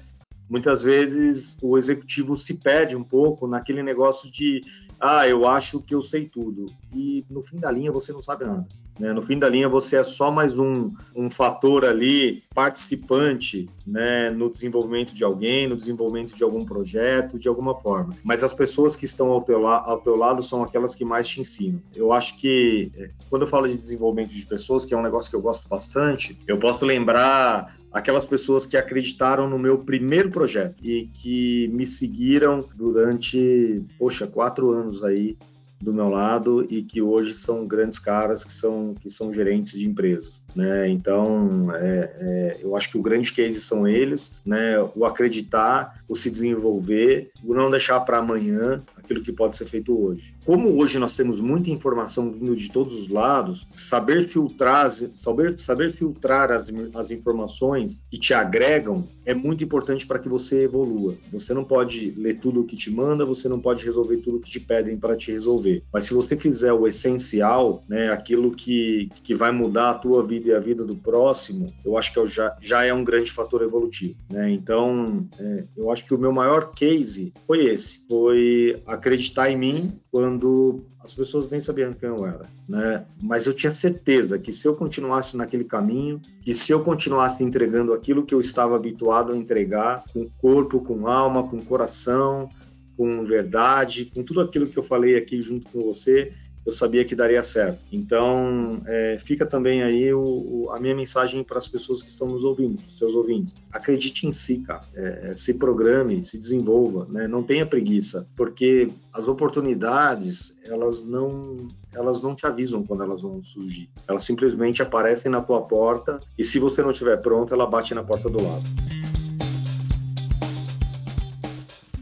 muitas 0.49 0.83
vezes 0.83 1.57
o 1.61 1.77
executivo 1.77 2.37
se 2.37 2.53
perde 2.55 2.95
um 2.95 3.03
pouco 3.03 3.47
naquele 3.47 3.81
negócio 3.81 4.31
de 4.31 4.63
ah, 4.99 5.27
eu 5.27 5.47
acho 5.47 5.81
que 5.81 5.93
eu 5.93 6.01
sei 6.01 6.27
tudo. 6.27 6.67
E 6.93 7.25
no 7.29 7.43
fim 7.43 7.59
da 7.59 7.71
linha 7.71 7.91
você 7.91 8.13
não 8.13 8.21
sabe 8.21 8.45
nada. 8.45 8.67
Né? 8.99 9.11
No 9.13 9.21
fim 9.21 9.39
da 9.39 9.49
linha 9.49 9.67
você 9.67 9.97
é 9.97 10.03
só 10.03 10.31
mais 10.31 10.57
um, 10.57 10.91
um 11.15 11.29
fator 11.29 11.85
ali, 11.85 12.43
participante 12.53 13.69
né, 13.85 14.29
no 14.29 14.51
desenvolvimento 14.51 15.13
de 15.13 15.23
alguém, 15.23 15.67
no 15.67 15.75
desenvolvimento 15.75 16.35
de 16.35 16.43
algum 16.43 16.63
projeto, 16.63 17.39
de 17.39 17.47
alguma 17.47 17.75
forma. 17.75 18.15
Mas 18.23 18.43
as 18.43 18.53
pessoas 18.53 18.95
que 18.95 19.05
estão 19.05 19.29
ao 19.29 19.41
teu, 19.41 19.67
ao 19.67 19.99
teu 19.99 20.15
lado 20.15 20.43
são 20.43 20.63
aquelas 20.63 20.95
que 20.95 21.03
mais 21.03 21.27
te 21.27 21.41
ensinam. 21.41 21.81
Eu 21.95 22.13
acho 22.13 22.37
que 22.39 22.91
é, 22.95 23.09
quando 23.29 23.43
eu 23.43 23.47
falo 23.47 23.67
de 23.67 23.77
desenvolvimento 23.77 24.33
de 24.33 24.45
pessoas, 24.45 24.85
que 24.85 24.93
é 24.93 24.97
um 24.97 25.03
negócio 25.03 25.29
que 25.29 25.35
eu 25.35 25.41
gosto 25.41 25.67
bastante, 25.67 26.37
eu 26.47 26.57
posso 26.57 26.85
lembrar 26.85 27.75
aquelas 27.91 28.25
pessoas 28.25 28.65
que 28.65 28.75
acreditaram 28.75 29.47
no 29.47 29.59
meu 29.59 29.77
primeiro 29.77 30.31
projeto 30.31 30.83
e 30.83 31.09
que 31.13 31.69
me 31.71 31.85
seguiram 31.85 32.67
durante, 32.75 33.83
poxa, 33.99 34.25
quatro 34.25 34.71
anos 34.71 35.03
aí 35.03 35.37
do 35.83 35.93
meu 35.93 36.09
lado 36.09 36.65
e 36.69 36.81
que 36.81 37.01
hoje 37.01 37.33
são 37.33 37.67
grandes 37.67 37.99
caras 37.99 38.43
que 38.43 38.53
são, 38.53 38.95
que 38.99 39.09
são 39.09 39.33
gerentes 39.33 39.77
de 39.77 39.87
empresas. 39.87 40.41
Né? 40.55 40.89
Então, 40.89 41.71
é, 41.75 42.15
é, 42.17 42.57
eu 42.61 42.75
acho 42.75 42.89
que 42.89 42.97
o 42.97 43.01
grande 43.01 43.31
case 43.31 43.59
são 43.59 43.87
eles, 43.87 44.39
né? 44.45 44.79
o 44.95 45.05
acreditar, 45.05 46.01
o 46.07 46.15
se 46.15 46.31
desenvolver, 46.31 47.31
o 47.43 47.53
não 47.53 47.69
deixar 47.69 47.99
para 48.01 48.19
amanhã 48.19 48.81
aquilo 49.03 49.21
que 49.21 49.31
pode 49.31 49.55
ser 49.57 49.65
feito 49.65 49.97
hoje. 49.97 50.33
Como 50.45 50.77
hoje 50.79 50.97
nós 50.97 51.15
temos 51.15 51.39
muita 51.39 51.69
informação 51.69 52.31
vindo 52.31 52.55
de 52.55 52.71
todos 52.71 52.99
os 52.99 53.09
lados, 53.09 53.67
saber 53.75 54.27
filtrar, 54.27 54.89
saber, 54.89 55.59
saber 55.59 55.91
filtrar 55.91 56.51
as, 56.51 56.71
as 56.95 57.11
informações 57.11 58.01
que 58.09 58.17
te 58.17 58.33
agregam 58.33 59.07
é 59.25 59.33
muito 59.33 59.63
importante 59.63 60.05
para 60.05 60.19
que 60.19 60.29
você 60.29 60.63
evolua. 60.63 61.15
Você 61.31 61.53
não 61.53 61.63
pode 61.63 62.13
ler 62.17 62.39
tudo 62.39 62.61
o 62.61 62.65
que 62.65 62.75
te 62.75 62.91
manda, 62.91 63.25
você 63.25 63.47
não 63.47 63.59
pode 63.59 63.85
resolver 63.85 64.17
tudo 64.17 64.37
o 64.37 64.39
que 64.39 64.49
te 64.49 64.59
pedem 64.59 64.97
para 64.97 65.15
te 65.15 65.31
resolver. 65.31 65.83
Mas 65.91 66.05
se 66.05 66.13
você 66.13 66.35
fizer 66.35 66.73
o 66.73 66.87
essencial, 66.87 67.83
né, 67.87 68.11
aquilo 68.11 68.51
que, 68.51 69.09
que 69.23 69.33
vai 69.33 69.51
mudar 69.51 69.91
a 69.91 69.95
tua 69.95 70.25
vida 70.25 70.49
e 70.49 70.53
a 70.53 70.59
vida 70.59 70.83
do 70.83 70.95
próximo, 70.95 71.73
eu 71.85 71.97
acho 71.97 72.13
que 72.13 72.27
já, 72.27 72.55
já 72.61 72.83
é 72.83 72.93
um 72.93 73.03
grande 73.03 73.31
fator 73.31 73.61
evolutivo. 73.61 74.15
Né? 74.29 74.51
Então, 74.51 75.27
é, 75.39 75.63
eu 75.75 75.91
acho 75.91 76.05
que 76.05 76.13
o 76.13 76.17
meu 76.17 76.31
maior 76.31 76.73
case 76.73 77.33
foi 77.45 77.65
esse, 77.65 78.03
foi 78.07 78.81
acreditar 78.93 79.49
em 79.49 79.57
mim 79.57 79.99
quando 80.11 80.83
as 80.99 81.13
pessoas 81.13 81.49
nem 81.49 81.59
sabiam 81.59 81.93
quem 81.93 82.09
eu 82.09 82.25
era, 82.25 82.49
né? 82.67 83.05
Mas 83.21 83.45
eu 83.45 83.53
tinha 83.53 83.71
certeza 83.71 84.39
que 84.39 84.51
se 84.51 84.67
eu 84.67 84.75
continuasse 84.75 85.35
naquele 85.35 85.63
caminho, 85.63 86.21
que 86.41 86.53
se 86.53 86.71
eu 86.71 86.81
continuasse 86.81 87.43
entregando 87.43 87.93
aquilo 87.93 88.25
que 88.25 88.33
eu 88.33 88.39
estava 88.39 88.75
habituado 88.75 89.33
a 89.33 89.37
entregar, 89.37 90.03
com 90.13 90.29
corpo, 90.39 90.79
com 90.79 91.07
alma, 91.07 91.47
com 91.47 91.63
coração, 91.63 92.49
com 92.95 93.23
verdade, 93.25 94.05
com 94.05 94.23
tudo 94.23 94.41
aquilo 94.41 94.67
que 94.67 94.77
eu 94.77 94.83
falei 94.83 95.17
aqui 95.17 95.41
junto 95.41 95.67
com 95.69 95.81
você, 95.81 96.31
eu 96.65 96.71
sabia 96.71 97.03
que 97.03 97.15
daria 97.15 97.43
certo. 97.43 97.79
Então, 97.91 98.81
é, 98.85 99.17
fica 99.19 99.45
também 99.45 99.83
aí 99.83 100.13
o, 100.13 100.19
o, 100.19 100.71
a 100.71 100.79
minha 100.79 100.95
mensagem 100.95 101.43
para 101.43 101.57
as 101.57 101.67
pessoas 101.67 102.01
que 102.01 102.09
estão 102.09 102.27
nos 102.27 102.43
ouvindo, 102.43 102.81
seus 102.87 103.15
ouvintes. 103.15 103.55
Acredite 103.71 104.25
em 104.25 104.31
si, 104.31 104.59
cara. 104.59 104.83
É, 104.95 105.31
é, 105.31 105.35
se 105.35 105.53
programe, 105.53 106.23
se 106.23 106.37
desenvolva, 106.37 107.05
né? 107.09 107.27
não 107.27 107.43
tenha 107.43 107.65
preguiça, 107.65 108.25
porque 108.35 108.89
as 109.11 109.27
oportunidades, 109.27 110.57
elas 110.63 111.05
não, 111.05 111.67
elas 111.93 112.21
não 112.21 112.33
te 112.33 112.45
avisam 112.45 112.83
quando 112.83 113.03
elas 113.03 113.21
vão 113.21 113.43
surgir. 113.43 113.89
Elas 114.07 114.23
simplesmente 114.23 114.81
aparecem 114.81 115.29
na 115.29 115.41
tua 115.41 115.61
porta 115.61 116.19
e 116.37 116.43
se 116.43 116.59
você 116.59 116.81
não 116.81 116.91
estiver 116.91 117.17
pronto, 117.17 117.53
ela 117.53 117.65
bate 117.65 117.93
na 117.93 118.03
porta 118.03 118.29
do 118.29 118.41
lado. 118.41 118.63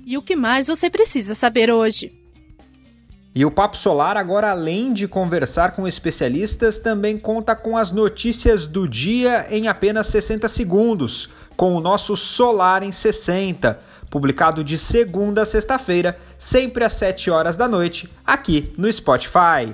E 0.06 0.18
o 0.18 0.22
que 0.22 0.36
mais 0.36 0.68
você 0.68 0.90
precisa 0.90 1.34
saber 1.34 1.72
hoje? 1.72 2.21
E 3.34 3.46
o 3.46 3.52
Papo 3.52 3.78
Solar, 3.78 4.18
agora 4.18 4.52
além 4.52 4.92
de 4.92 5.08
conversar 5.08 5.72
com 5.72 5.88
especialistas, 5.88 6.80
também 6.80 7.18
conta 7.18 7.56
com 7.56 7.78
as 7.78 7.90
notícias 7.90 8.68
do 8.68 8.86
dia 8.86 9.48
em 9.50 9.70
apenas 9.70 10.08
60 10.08 10.50
segundos, 10.50 11.30
com 11.56 11.74
o 11.74 11.80
nosso 11.80 12.18
Solar 12.18 12.84
em 12.84 12.92
60, 12.92 13.80
publicado 14.10 14.66
de 14.66 14.78
segunda 14.78 15.44
a 15.44 15.46
sexta-feira, 15.46 16.20
sempre 16.38 16.84
às 16.84 16.92
7 16.92 17.32
horas 17.32 17.56
da 17.56 17.70
noite, 17.70 18.10
aqui 18.26 18.74
no 18.78 18.92
Spotify. 18.92 19.74